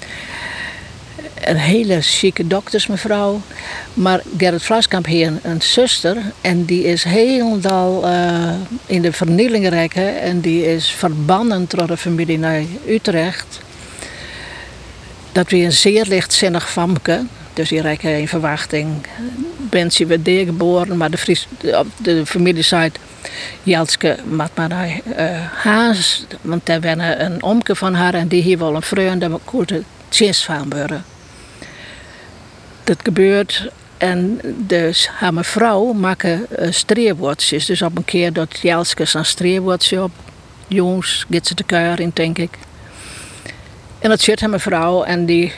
Een 1.44 1.56
hele 1.56 2.00
chique 2.00 2.46
doktersmevrouw. 2.46 3.40
Maar 3.94 4.22
Gerrit 4.36 4.62
Vlaskamp 4.62 5.06
heeft 5.06 5.32
een, 5.42 5.62
zuster. 5.62 6.16
En 6.40 6.64
die 6.64 6.84
is 6.84 7.04
helemaal 7.04 8.08
uh, 8.08 8.54
in 8.86 9.02
de 9.02 9.12
vernieling 9.12 9.68
rekken. 9.68 10.20
En 10.20 10.40
die 10.40 10.66
is 10.66 10.90
verbannen 10.90 11.64
door 11.68 11.86
de 11.86 11.96
familie 11.96 12.38
naar 12.38 12.62
Utrecht. 12.88 13.60
Dat 15.32 15.50
weer 15.50 15.64
een 15.64 15.72
zeer 15.72 16.04
lichtzinnig 16.06 16.70
famke. 16.70 17.24
Dus 17.52 17.68
die 17.68 17.80
rekken 17.80 18.18
in 18.18 18.28
verwachting. 18.28 18.88
Bentje 19.56 20.06
werd 20.06 20.24
daar 20.24 20.44
geboren, 20.44 20.96
maar 20.96 21.10
de, 21.10 21.18
Fries, 21.18 21.48
de 21.96 22.26
familie 22.26 22.62
zei... 22.62 22.90
Jelske 23.62 24.16
met 24.24 24.50
maar 24.54 25.00
uh, 25.18 25.40
Haas, 25.52 26.26
want 26.40 26.66
daar 26.66 26.80
wennen 26.80 27.24
een 27.24 27.42
omke 27.42 27.74
van 27.74 27.94
haar 27.94 28.14
en 28.14 28.28
die 28.28 28.42
hier 28.42 28.58
wel 28.58 28.74
een 28.74 28.82
vreugde, 28.82 29.10
en 29.10 29.30
daar 29.30 29.38
kon 29.44 29.66
tjens 30.08 30.44
van 30.44 30.70
worden. 30.70 31.04
Dat 32.84 32.98
gebeurt 33.02 33.70
en 33.98 34.40
dus 34.56 35.08
haar 35.08 35.34
mevrouw 35.34 35.92
maken 35.92 36.46
uh, 36.58 36.72
streerwoordjes. 36.72 37.66
Dus 37.66 37.82
op 37.82 37.96
een 37.96 38.04
keer 38.04 38.32
dat 38.32 38.58
Jelske 38.62 39.04
zijn 39.04 39.24
streerwoordje 39.24 40.02
op. 40.02 40.10
Jongens, 40.66 41.26
gaat 41.30 41.46
ze 41.46 41.54
de 41.54 41.64
kuier 41.64 42.00
in, 42.00 42.10
denk 42.14 42.38
ik. 42.38 42.58
En 43.98 44.08
dat 44.08 44.20
zit 44.20 44.40
haar 44.40 44.50
mevrouw 44.50 45.02
en 45.02 45.26
die 45.26 45.52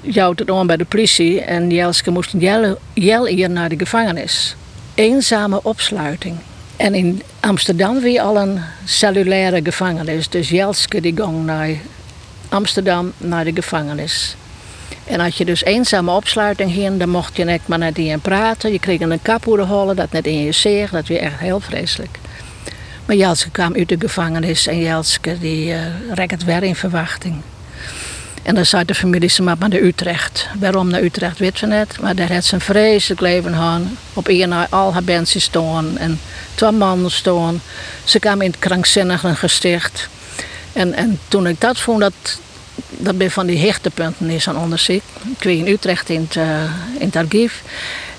jouwt 0.00 0.38
het 0.38 0.50
aan 0.50 0.66
bij 0.66 0.76
de 0.76 0.84
politie. 0.84 1.40
En 1.40 1.70
Jelske 1.70 2.10
moest 2.10 2.34
jel, 2.38 2.78
jel 2.92 3.26
hier 3.26 3.50
naar 3.50 3.68
de 3.68 3.78
gevangenis. 3.78 4.56
Eenzame 4.94 5.60
opsluiting. 5.62 6.36
En 6.78 6.94
in 6.94 7.22
Amsterdam 7.40 8.00
weer 8.00 8.20
al 8.20 8.36
een 8.36 8.60
cellulaire 8.84 9.60
gevangenis. 9.62 10.28
Dus 10.28 10.48
Jelske 10.48 11.00
die 11.00 11.16
ging 11.16 11.44
naar 11.44 11.70
Amsterdam 12.48 13.12
naar 13.16 13.44
de 13.44 13.54
gevangenis. 13.54 14.36
En 15.04 15.20
als 15.20 15.36
je 15.36 15.44
dus 15.44 15.64
eenzame 15.64 16.10
opsluiting 16.10 16.72
ging, 16.72 16.98
dan 16.98 17.08
mocht 17.08 17.36
je 17.36 17.44
net 17.44 17.60
maar 17.66 17.78
net 17.78 17.98
in 17.98 18.20
praten. 18.20 18.72
Je 18.72 18.78
kreeg 18.78 19.00
een 19.00 19.22
kaphoedenholle, 19.22 19.94
dat 19.94 20.12
net 20.12 20.26
in 20.26 20.44
je 20.44 20.52
zeer. 20.52 20.88
Dat 20.90 21.06
weer 21.06 21.20
echt 21.20 21.38
heel 21.38 21.60
vreselijk. 21.60 22.18
Maar 23.04 23.16
Jelske 23.16 23.50
kwam 23.50 23.74
uit 23.74 23.88
de 23.88 23.96
gevangenis 23.98 24.66
en 24.66 24.78
Jelske 24.78 25.38
die 25.38 25.66
uh, 25.66 25.80
rekt 26.14 26.44
weer 26.44 26.62
in 26.62 26.76
verwachting. 26.76 27.42
En 28.48 28.54
dan 28.54 28.66
zei 28.66 28.84
de 28.84 28.94
familie 28.94 29.28
ze 29.28 29.42
maar 29.42 29.56
naar 29.58 29.72
Utrecht. 29.72 30.48
Waarom 30.58 30.88
naar 30.88 31.02
Utrecht 31.02 31.38
weet 31.38 31.60
we 31.60 31.66
net. 31.66 32.00
Maar 32.00 32.14
daar 32.14 32.32
had 32.32 32.44
ze 32.44 32.54
een 32.54 32.60
vreselijk 32.60 33.20
leven 33.20 33.54
aan. 33.54 33.98
Op 34.12 34.28
na 34.28 34.66
al 34.70 34.92
haar 34.92 35.02
mensen 35.04 35.40
staan 35.40 35.98
en 35.98 36.20
twee 36.54 36.70
mannen 36.70 37.10
staan. 37.10 37.60
Ze 38.04 38.18
kwamen 38.18 38.44
in 38.44 38.50
het 38.50 38.60
krankzinnige 38.60 39.34
gesticht. 39.34 40.08
En, 40.72 40.92
en 40.92 41.18
toen 41.28 41.46
ik 41.46 41.60
dat 41.60 41.78
vond, 41.78 42.00
dat, 42.00 42.12
dat 42.90 43.18
ben 43.18 43.30
van 43.30 43.46
die 43.46 43.66
hechtepunten 43.66 44.30
is 44.30 44.48
aan 44.48 44.58
onderzoek. 44.58 45.02
Ik 45.36 45.42
weet 45.42 45.58
in 45.58 45.72
Utrecht 45.72 46.08
in 46.08 46.26
het, 46.28 46.34
uh, 46.34 46.62
in 46.98 47.06
het 47.06 47.16
archief. 47.16 47.62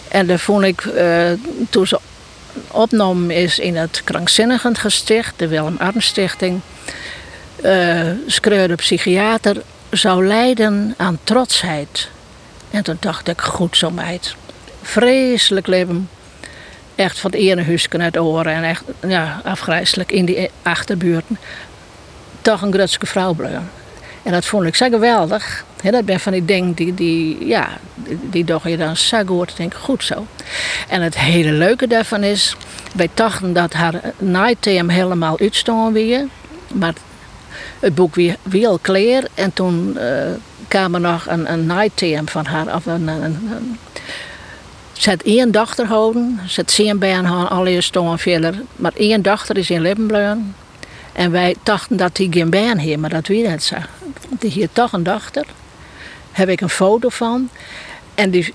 En 0.07 0.27
daar 0.27 0.39
vond 0.39 0.63
ik, 0.63 0.83
uh, 0.83 1.31
toen 1.69 1.87
ze 1.87 1.99
opgenomen 2.67 3.31
is 3.31 3.59
in 3.59 3.75
het 3.75 4.01
krankzinnigen 4.03 4.77
gesticht, 4.77 5.33
de 5.35 5.47
Willem 5.47 5.75
Arn 5.77 6.01
Stichting, 6.01 6.59
uh, 7.63 8.01
schreeuwde 8.27 8.75
psychiater 8.75 9.61
zou 9.91 10.27
lijden 10.27 10.93
aan 10.97 11.19
trotsheid. 11.23 12.09
En 12.71 12.83
toen 12.83 12.97
dacht 12.99 13.27
ik, 13.27 13.41
goed 13.41 13.77
zo 13.77 13.91
meid. 13.91 14.35
Vreselijk 14.81 15.67
leven. 15.67 16.09
Echt 16.95 17.19
van 17.19 17.31
het 17.31 17.39
ene 17.39 17.79
naar 17.91 18.05
het 18.05 18.19
oren. 18.19 18.53
En 18.53 18.63
echt 18.63 18.83
ja, 19.07 19.41
afgrijzelijk 19.43 20.11
in 20.11 20.25
die 20.25 20.49
achterbuurten. 20.61 21.37
Toch 22.41 22.61
een 22.61 22.73
grutske 22.73 23.05
vrouw 23.05 23.33
blijven. 23.33 23.69
En 24.23 24.31
dat 24.31 24.45
vond 24.45 24.65
ik 24.65 24.75
zo 24.75 24.89
geweldig. 24.89 25.65
Dat 25.83 26.05
ben 26.05 26.19
van 26.19 26.31
die 26.31 26.45
dingen 26.45 26.73
die, 26.73 26.93
die, 26.93 27.45
ja, 27.45 27.67
die, 28.21 28.43
doch 28.43 28.67
je 28.67 28.77
dan 28.77 28.97
zo 28.97 29.25
hoort. 29.25 29.57
denk 29.57 29.73
goed 29.73 30.03
zo. 30.03 30.27
En 30.87 31.01
het 31.01 31.17
hele 31.17 31.51
leuke 31.51 31.87
daarvan 31.87 32.23
is... 32.23 32.55
wij 32.95 33.09
dachten 33.13 33.53
dat 33.53 33.73
haar 33.73 34.01
nighttime 34.17 34.93
helemaal 34.93 35.39
uitstonden 35.39 35.93
weer. 35.93 36.27
Maar 36.73 36.93
het 37.79 37.95
boek 37.95 38.15
weer, 38.15 38.67
al 38.67 38.79
klaar. 38.81 39.23
En 39.33 39.53
toen 39.53 39.97
uh, 39.97 40.03
kwam 40.67 40.93
er 40.93 41.01
nog 41.01 41.27
een, 41.27 41.51
een 41.51 41.65
night 41.65 42.03
van 42.25 42.45
haar. 42.45 42.75
Of 42.75 42.85
een, 42.85 43.07
een, 43.07 43.77
Ze 44.93 45.09
had 45.09 45.21
één 45.21 45.51
dochter 45.51 45.85
houden. 45.85 46.39
Ze 46.47 46.61
had 46.61 46.71
zien 46.71 46.99
bij 46.99 47.13
haar 47.13 47.47
alle 47.47 47.81
staan 47.81 48.19
verder. 48.19 48.61
Maar 48.75 48.93
één 48.95 49.21
dochter 49.21 49.57
is 49.57 49.69
in 49.69 49.81
leven 49.81 50.55
En 51.13 51.31
wij 51.31 51.55
dachten 51.63 51.97
dat 51.97 52.17
hij 52.17 52.27
geen 52.29 52.49
baan 52.49 52.77
heeft, 52.77 52.99
maar 52.99 53.09
dat 53.09 53.27
weet 53.27 53.47
het 53.47 53.63
zo. 53.63 53.75
Die 54.29 54.51
hier 54.51 54.69
toch 54.71 54.93
een 54.93 55.03
dochter. 55.03 55.45
Heb 56.31 56.49
ik 56.49 56.61
een 56.61 56.69
foto 56.69 57.09
van. 57.09 57.49
En 58.15 58.29
die 58.29 58.53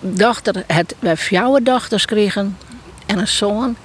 dochter, 0.00 0.64
het, 0.66 0.94
wij 0.98 1.16
vier 1.16 1.60
dochters 1.62 2.04
kregen 2.04 2.58
en 3.06 3.18
een 3.18 3.28
zoon. 3.28 3.76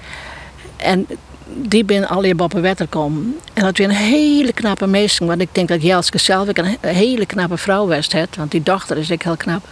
En 0.77 1.07
die 1.53 1.83
ben 1.83 2.07
alle 2.07 2.33
op 2.37 2.53
een 2.53 2.61
wetter 2.61 2.87
komen. 2.87 3.35
En 3.53 3.63
dat 3.63 3.77
weer 3.77 3.89
een 3.89 3.95
hele 3.95 4.53
knappe 4.53 4.87
meester. 4.87 5.25
Want 5.25 5.41
ik 5.41 5.49
denk 5.51 5.67
dat 5.67 5.81
Jelske 5.81 6.17
zelf 6.17 6.47
een 6.53 6.77
hele 6.81 7.25
knappe 7.25 7.57
vrouw 7.57 7.87
was. 7.87 8.09
Want 8.37 8.51
die 8.51 8.63
dochter 8.63 8.97
is 8.97 9.09
ik 9.09 9.21
heel 9.21 9.37
knap. 9.37 9.67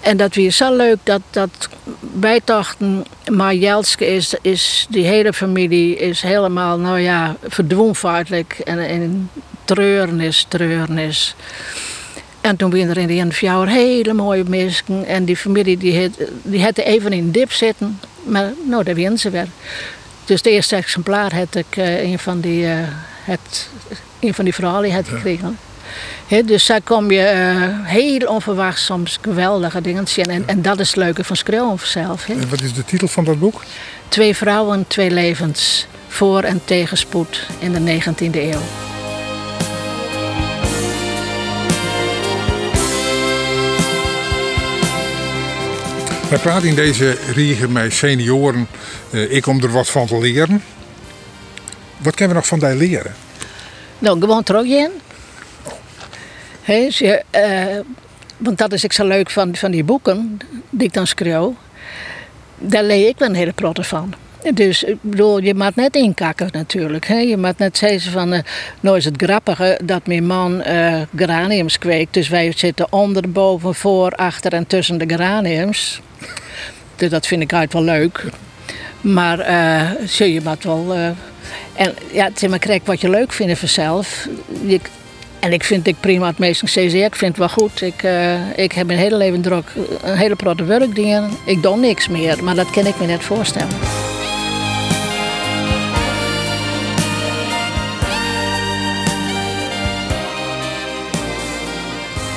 En 0.00 0.16
dat 0.16 0.34
weer 0.34 0.50
zo 0.50 0.76
leuk 0.76 0.98
dat, 1.02 1.20
dat 1.30 1.68
wij 2.20 2.40
dachten, 2.44 3.04
maar 3.30 3.54
Jelske 3.54 4.06
is, 4.06 4.34
is, 4.42 4.86
die 4.90 5.04
hele 5.04 5.32
familie 5.32 5.96
is 5.96 6.20
helemaal, 6.20 6.78
nou 6.78 6.98
ja, 6.98 7.36
verdwoenvaartelijk 7.48 8.58
en, 8.64 8.78
en 8.78 9.30
treurnis. 9.64 10.46
En 12.40 12.56
toen 12.56 12.70
ben 12.70 12.88
er 12.88 12.96
in 12.96 13.06
de 13.06 13.42
ene 13.42 13.70
hele 13.70 14.12
mooie 14.12 14.44
mensen. 14.48 15.06
En 15.06 15.24
die 15.24 15.36
familie 15.36 15.76
die 15.76 16.00
had, 16.00 16.28
die 16.42 16.62
had 16.62 16.78
even 16.78 17.12
in 17.12 17.30
dip 17.30 17.52
zitten. 17.52 18.00
Maar 18.22 18.52
nou, 18.66 18.84
daar 18.84 18.94
winnen 18.94 19.18
ze 19.18 19.30
weer. 19.30 19.46
Dus 20.24 20.38
het 20.38 20.46
eerste 20.46 20.76
exemplaar 20.76 21.34
had 21.34 21.54
ik 21.54 21.76
uh, 21.76 22.02
een, 22.02 22.18
van 22.18 22.40
die, 22.40 22.64
uh, 22.64 22.72
het, 23.24 23.68
een 24.20 24.34
van 24.34 24.44
die 24.44 24.54
verhalen 24.54 24.92
had 24.92 25.08
gekregen. 25.08 25.58
He, 26.26 26.44
dus 26.44 26.66
daar 26.66 26.80
kom 26.82 27.10
je 27.10 27.32
uh, 27.34 27.86
heel 27.86 28.28
onverwacht 28.28 28.80
soms 28.80 29.18
geweldige 29.20 29.80
dingen 29.80 30.08
zien. 30.08 30.26
En, 30.26 30.42
en 30.46 30.62
dat 30.62 30.80
is 30.80 30.88
het 30.88 30.96
leuke 30.96 31.24
van 31.24 31.36
Skrill 31.36 31.76
zelf. 31.82 32.28
En 32.28 32.48
wat 32.48 32.60
is 32.60 32.74
de 32.74 32.84
titel 32.84 33.08
van 33.08 33.24
dat 33.24 33.38
boek? 33.38 33.62
Twee 34.08 34.36
vrouwen, 34.36 34.84
twee 34.88 35.10
levens. 35.10 35.86
Voor- 36.08 36.42
en 36.42 36.60
tegenspoed 36.64 37.46
in 37.58 37.72
de 37.72 38.00
19e 38.00 38.34
eeuw. 38.34 38.79
Wij 46.30 46.38
praten 46.38 46.68
in 46.68 46.74
deze 46.74 47.16
riegen 47.34 47.72
met 47.72 47.92
senioren. 47.92 48.68
Uh, 49.10 49.32
ik 49.32 49.46
om 49.46 49.62
er 49.62 49.72
wat 49.72 49.88
van 49.88 50.06
te 50.06 50.18
leren. 50.18 50.62
Wat 51.96 52.14
kunnen 52.14 52.34
we 52.34 52.40
nog 52.40 52.46
van 52.46 52.58
die 52.58 52.74
leren? 52.74 53.14
Nou, 53.98 54.20
gewoon 54.20 54.42
terug 54.42 54.66
He, 56.62 56.88
uh, 57.00 57.80
want 58.36 58.58
dat 58.58 58.72
is 58.72 58.84
ik 58.84 58.92
zo 58.92 59.06
leuk 59.06 59.30
van, 59.30 59.56
van 59.56 59.70
die 59.70 59.84
boeken 59.84 60.38
die 60.70 60.86
ik 60.86 60.92
dan 60.92 61.06
schreeuw. 61.06 61.56
Daar 62.58 62.84
leer 62.84 63.08
ik 63.08 63.18
wel 63.18 63.28
een 63.28 63.34
hele 63.34 63.52
protte 63.52 63.84
van. 63.84 64.14
Dus 64.54 64.82
ik 64.82 64.96
bedoel, 65.00 65.42
je 65.42 65.54
moet 65.54 65.76
net 65.76 65.96
inkakken 65.96 66.48
natuurlijk. 66.52 67.06
Hè? 67.06 67.18
Je 67.18 67.36
moet 67.36 67.58
net 67.58 67.76
zeggen 67.76 68.12
van, 68.12 68.32
uh, 68.32 68.38
nou 68.80 68.96
is 68.96 69.04
het 69.04 69.22
grappige 69.22 69.80
dat 69.84 70.06
mijn 70.06 70.26
man 70.26 70.62
uh, 70.66 71.00
geraniums 71.16 71.78
kweekt. 71.78 72.14
Dus 72.14 72.28
wij 72.28 72.52
zitten 72.56 72.92
onder, 72.92 73.30
boven, 73.30 73.74
voor, 73.74 74.10
achter 74.10 74.52
en 74.52 74.66
tussen 74.66 74.98
de 74.98 75.08
geraniums. 75.08 76.00
Dus 76.96 77.10
dat 77.10 77.26
vind 77.26 77.42
ik 77.42 77.52
uit 77.52 77.72
wel 77.72 77.82
leuk. 77.82 78.24
Maar 79.00 79.38
uh, 79.38 80.06
je 80.34 80.40
moet 80.44 80.64
wel... 80.64 80.94
en 81.74 81.94
ja, 82.12 82.24
het 82.24 82.42
is 82.42 82.48
maar 82.48 82.58
krijg 82.58 82.80
wat 82.84 83.00
je 83.00 83.10
leuk 83.10 83.32
vindt 83.32 83.58
vanzelf. 83.58 84.28
En 85.40 85.52
ik 85.52 85.64
vind 85.64 85.86
ik 85.86 85.96
prima 86.00 86.26
het 86.26 86.38
meest 86.38 86.62
CCR. 86.62 86.96
Ik 86.96 87.16
vind 87.16 87.36
het 87.36 87.38
wel 87.38 87.48
goed. 87.48 87.82
Ik, 87.82 88.04
ik 88.56 88.72
heb 88.72 88.86
mijn 88.86 88.98
hele 88.98 89.16
leven 89.16 89.40
druk 89.40 89.72
een 90.02 90.16
hele 90.16 90.36
protte 90.36 90.64
werkdingen. 90.64 91.30
Ik 91.44 91.62
doe 91.62 91.76
niks 91.76 92.08
meer, 92.08 92.44
maar 92.44 92.54
dat 92.54 92.70
kan 92.70 92.86
ik 92.86 93.00
me 93.00 93.06
net 93.06 93.22
voorstellen. 93.22 93.68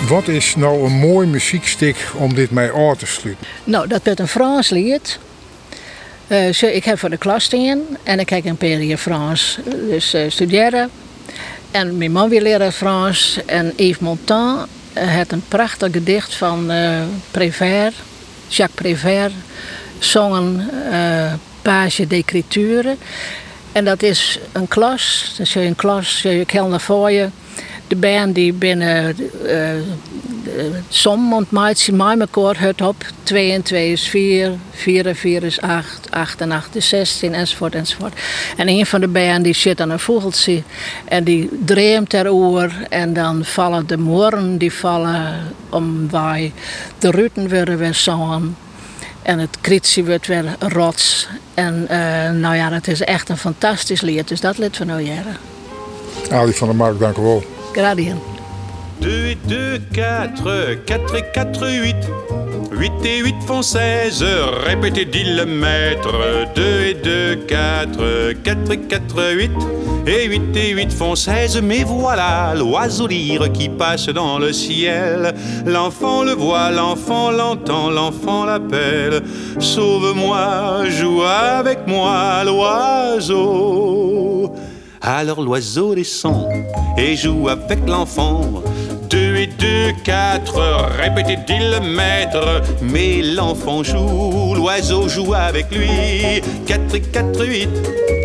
Wat 0.08 0.28
is 0.28 0.56
nou 0.56 0.86
een 0.86 0.92
mooi 0.92 1.28
muziekstuk 1.28 2.12
om 2.16 2.34
dit 2.34 2.52
mee 2.52 2.74
aan 2.74 2.96
te 2.98 3.06
sluiten? 3.06 3.46
Nou, 3.64 3.88
dat 3.88 4.02
wordt 4.04 4.20
een 4.20 4.28
Frans 4.28 4.70
lied. 4.70 5.20
Uh, 6.28 6.62
ik 6.62 6.84
heb 6.84 7.00
voor 7.00 7.10
de 7.10 7.18
klas 7.18 7.50
in 7.50 7.98
en 8.04 8.20
ik 8.20 8.30
heb 8.30 8.46
een 8.46 8.58
periode 8.58 8.98
Frans 8.98 9.58
dus, 9.90 10.16
uh, 10.16 10.22
studeren. 10.30 10.90
En 11.72 11.98
mijn 11.98 12.12
man 12.12 12.30
wil 12.30 12.42
leren 12.42 12.74
Frans. 12.74 13.40
En 13.46 13.74
Yves 13.76 14.00
Montand 14.00 14.68
uh, 14.98 15.04
heeft 15.04 15.32
een 15.32 15.44
prachtig 15.48 15.92
gedicht 15.92 16.36
van 16.36 16.72
Prévert, 17.32 17.96
Jacques 18.48 18.82
Prévert, 18.82 19.34
zongen 20.00 20.70
Page 21.62 22.08
d'écriture. 22.08 22.96
En 23.72 23.86
dat 23.86 24.04
is 24.04 24.40
een 24.52 24.68
klas, 24.68 25.34
dus 25.38 25.54
je 25.54 25.60
een 25.60 25.76
klas, 25.76 26.22
je 26.22 26.46
kelder 26.46 26.80
voor 26.80 27.12
je 27.12 27.28
de 27.88 27.96
band 27.96 28.36
die 28.36 28.54
binnen 28.54 29.16
uh, 29.46 29.70
som 30.90 31.34
ontmaakt 31.34 31.92
mij 31.92 32.18
elkaar 32.18 32.60
het 32.60 32.82
op. 32.82 33.06
2 33.24 33.52
en 33.52 33.62
2 33.62 33.92
is 33.92 34.08
4, 34.08 34.52
4 34.72 35.08
en 35.08 35.16
4 35.16 35.44
is 35.44 35.62
8, 35.62 36.12
8 36.12 36.42
en 36.42 36.52
8 36.52 36.76
is 36.76 36.90
16 36.90 37.34
enzovoort 37.34 37.76
enzovoort. 37.76 38.14
En 38.58 38.70
een 38.70 38.86
van 38.86 39.02
de 39.02 39.08
band 39.08 39.44
die 39.44 39.54
zit 39.54 39.82
aan 39.82 39.90
een 39.90 40.00
vogeltje 40.00 40.64
en 41.06 41.24
die 41.24 41.50
dreemt 41.66 42.14
erover 42.14 42.74
en 42.90 43.14
dan 43.14 43.46
vallen 43.46 43.88
de 43.88 43.98
moren 43.98 44.58
die 44.58 44.74
vallen 44.74 45.54
om 45.70 46.10
wij. 46.12 46.54
De 47.00 47.12
ruten 47.12 47.50
worden 47.50 47.78
weer 47.78 47.94
zongen. 47.94 48.56
En 49.22 49.40
het 49.40 49.58
kritsie 49.62 50.06
wordt 50.06 50.28
weer 50.28 50.56
rots. 50.60 51.28
En 51.54 51.88
uh, 51.92 52.30
nou 52.32 52.56
ja, 52.56 52.72
het 52.72 52.88
is 52.88 53.02
echt 53.02 53.30
een 53.30 53.38
fantastisch 53.38 54.02
lied. 54.02 54.28
Dus 54.28 54.42
dat 54.42 54.58
lied 54.58 54.78
van 54.78 55.04
jaren. 55.04 55.38
Ali 56.32 56.54
van 56.54 56.68
der 56.68 56.78
Mark, 56.78 57.00
dank 57.00 57.18
u 57.18 57.22
wel. 57.22 57.44
Gradien. 57.74 58.18
2 59.02 59.10
et 59.10 59.38
2, 59.48 59.80
4, 59.94 60.86
4 60.86 61.16
et 61.16 61.24
4, 61.34 61.68
8. 61.68 61.96
8 62.72 62.92
et 63.06 63.18
8 63.20 63.36
font 63.46 63.62
16, 63.62 64.24
répétez, 64.66 65.06
dit 65.06 65.24
le 65.24 65.46
maître. 65.46 66.14
2 66.56 66.62
et 66.86 66.94
2, 66.94 67.36
4, 67.48 68.34
4 68.44 68.72
et 68.72 68.80
4, 68.80 69.34
8. 69.34 69.52
Et 70.06 70.28
8 70.28 70.58
et 70.58 70.70
8 70.72 70.92
font 70.92 71.16
16, 71.16 71.62
mais 71.62 71.84
voilà 71.84 72.54
l'oiseau 72.56 73.08
lyre 73.08 73.52
qui 73.52 73.70
passe 73.70 74.10
dans 74.10 74.38
le 74.38 74.54
ciel. 74.54 75.34
L'enfant 75.66 76.24
le 76.24 76.34
voit, 76.34 76.72
l'enfant 76.72 77.32
l'entend, 77.32 77.90
l'enfant 77.90 78.46
l'appelle. 78.46 79.22
Sauve-moi, 79.60 80.90
joue 80.90 81.24
avec 81.24 81.88
moi, 81.88 82.44
l'oiseau. 82.46 84.54
Alors 85.06 85.42
l'oiseau 85.42 85.96
descend 85.96 86.48
et 86.98 87.18
joue 87.18 87.50
avec 87.50 87.80
l'enfant. 87.86 88.64
Deux 89.10 89.36
et 89.36 89.48
deux, 89.48 89.92
quatre, 90.06 90.62
répétez, 90.98 91.38
dit 91.46 91.60
le 91.60 91.82
maître. 91.82 92.62
Mais 92.82 93.22
l'enfant 93.22 93.84
joue, 93.84 94.56
l'oiseau 94.56 95.10
joue 95.10 95.34
avec 95.34 95.70
lui. 95.72 96.42
Quatre 96.66 96.96
et 96.96 97.02
quatre, 97.02 97.46
huit. 97.46 97.68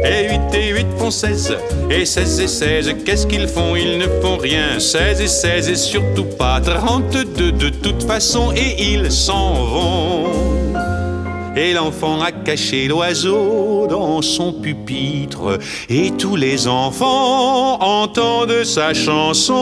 Et 0.05 0.29
huit 0.29 0.55
et 0.55 0.69
huit 0.69 0.87
font 0.97 1.11
seize. 1.11 1.57
Et 1.91 2.07
seize 2.07 2.39
et 2.39 2.47
seize, 2.47 2.95
qu'est-ce 3.05 3.27
qu'ils 3.27 3.49
font? 3.49 3.75
Ils 3.75 3.99
ne 3.99 4.07
font 4.23 4.37
rien. 4.37 4.79
Seize 4.79 5.21
et 5.21 5.27
seize 5.27 5.69
et 5.69 5.75
surtout 5.75 6.27
pas 6.39 6.61
trente-deux 6.61 7.51
de 7.51 7.71
toute 7.71 8.05
façon. 8.05 8.53
Et 8.53 8.93
ils 8.93 9.11
s'en 9.11 9.65
vont. 9.65 10.58
Et 11.59 11.73
l'enfant 11.73 12.21
a 12.21 12.31
caché 12.31 12.87
l'oiseau 12.87 13.89
dans 13.91 14.23
son 14.23 14.53
pupitre. 14.53 15.59
Et 15.89 16.13
tous 16.13 16.37
les 16.37 16.69
enfants 16.69 17.83
entendent 17.83 18.63
sa 18.63 18.95
chanson. 18.95 19.57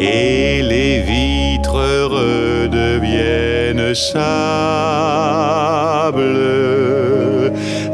et 0.03 0.61
les 0.61 0.99
vies 0.99 1.59
l'encre 1.63 2.07
redevienne 2.17 3.95
sable. 3.95 4.23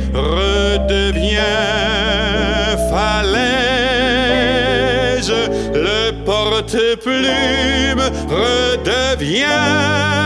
tes 6.62 6.96
plumes 6.96 8.10
redeviens 8.28 10.17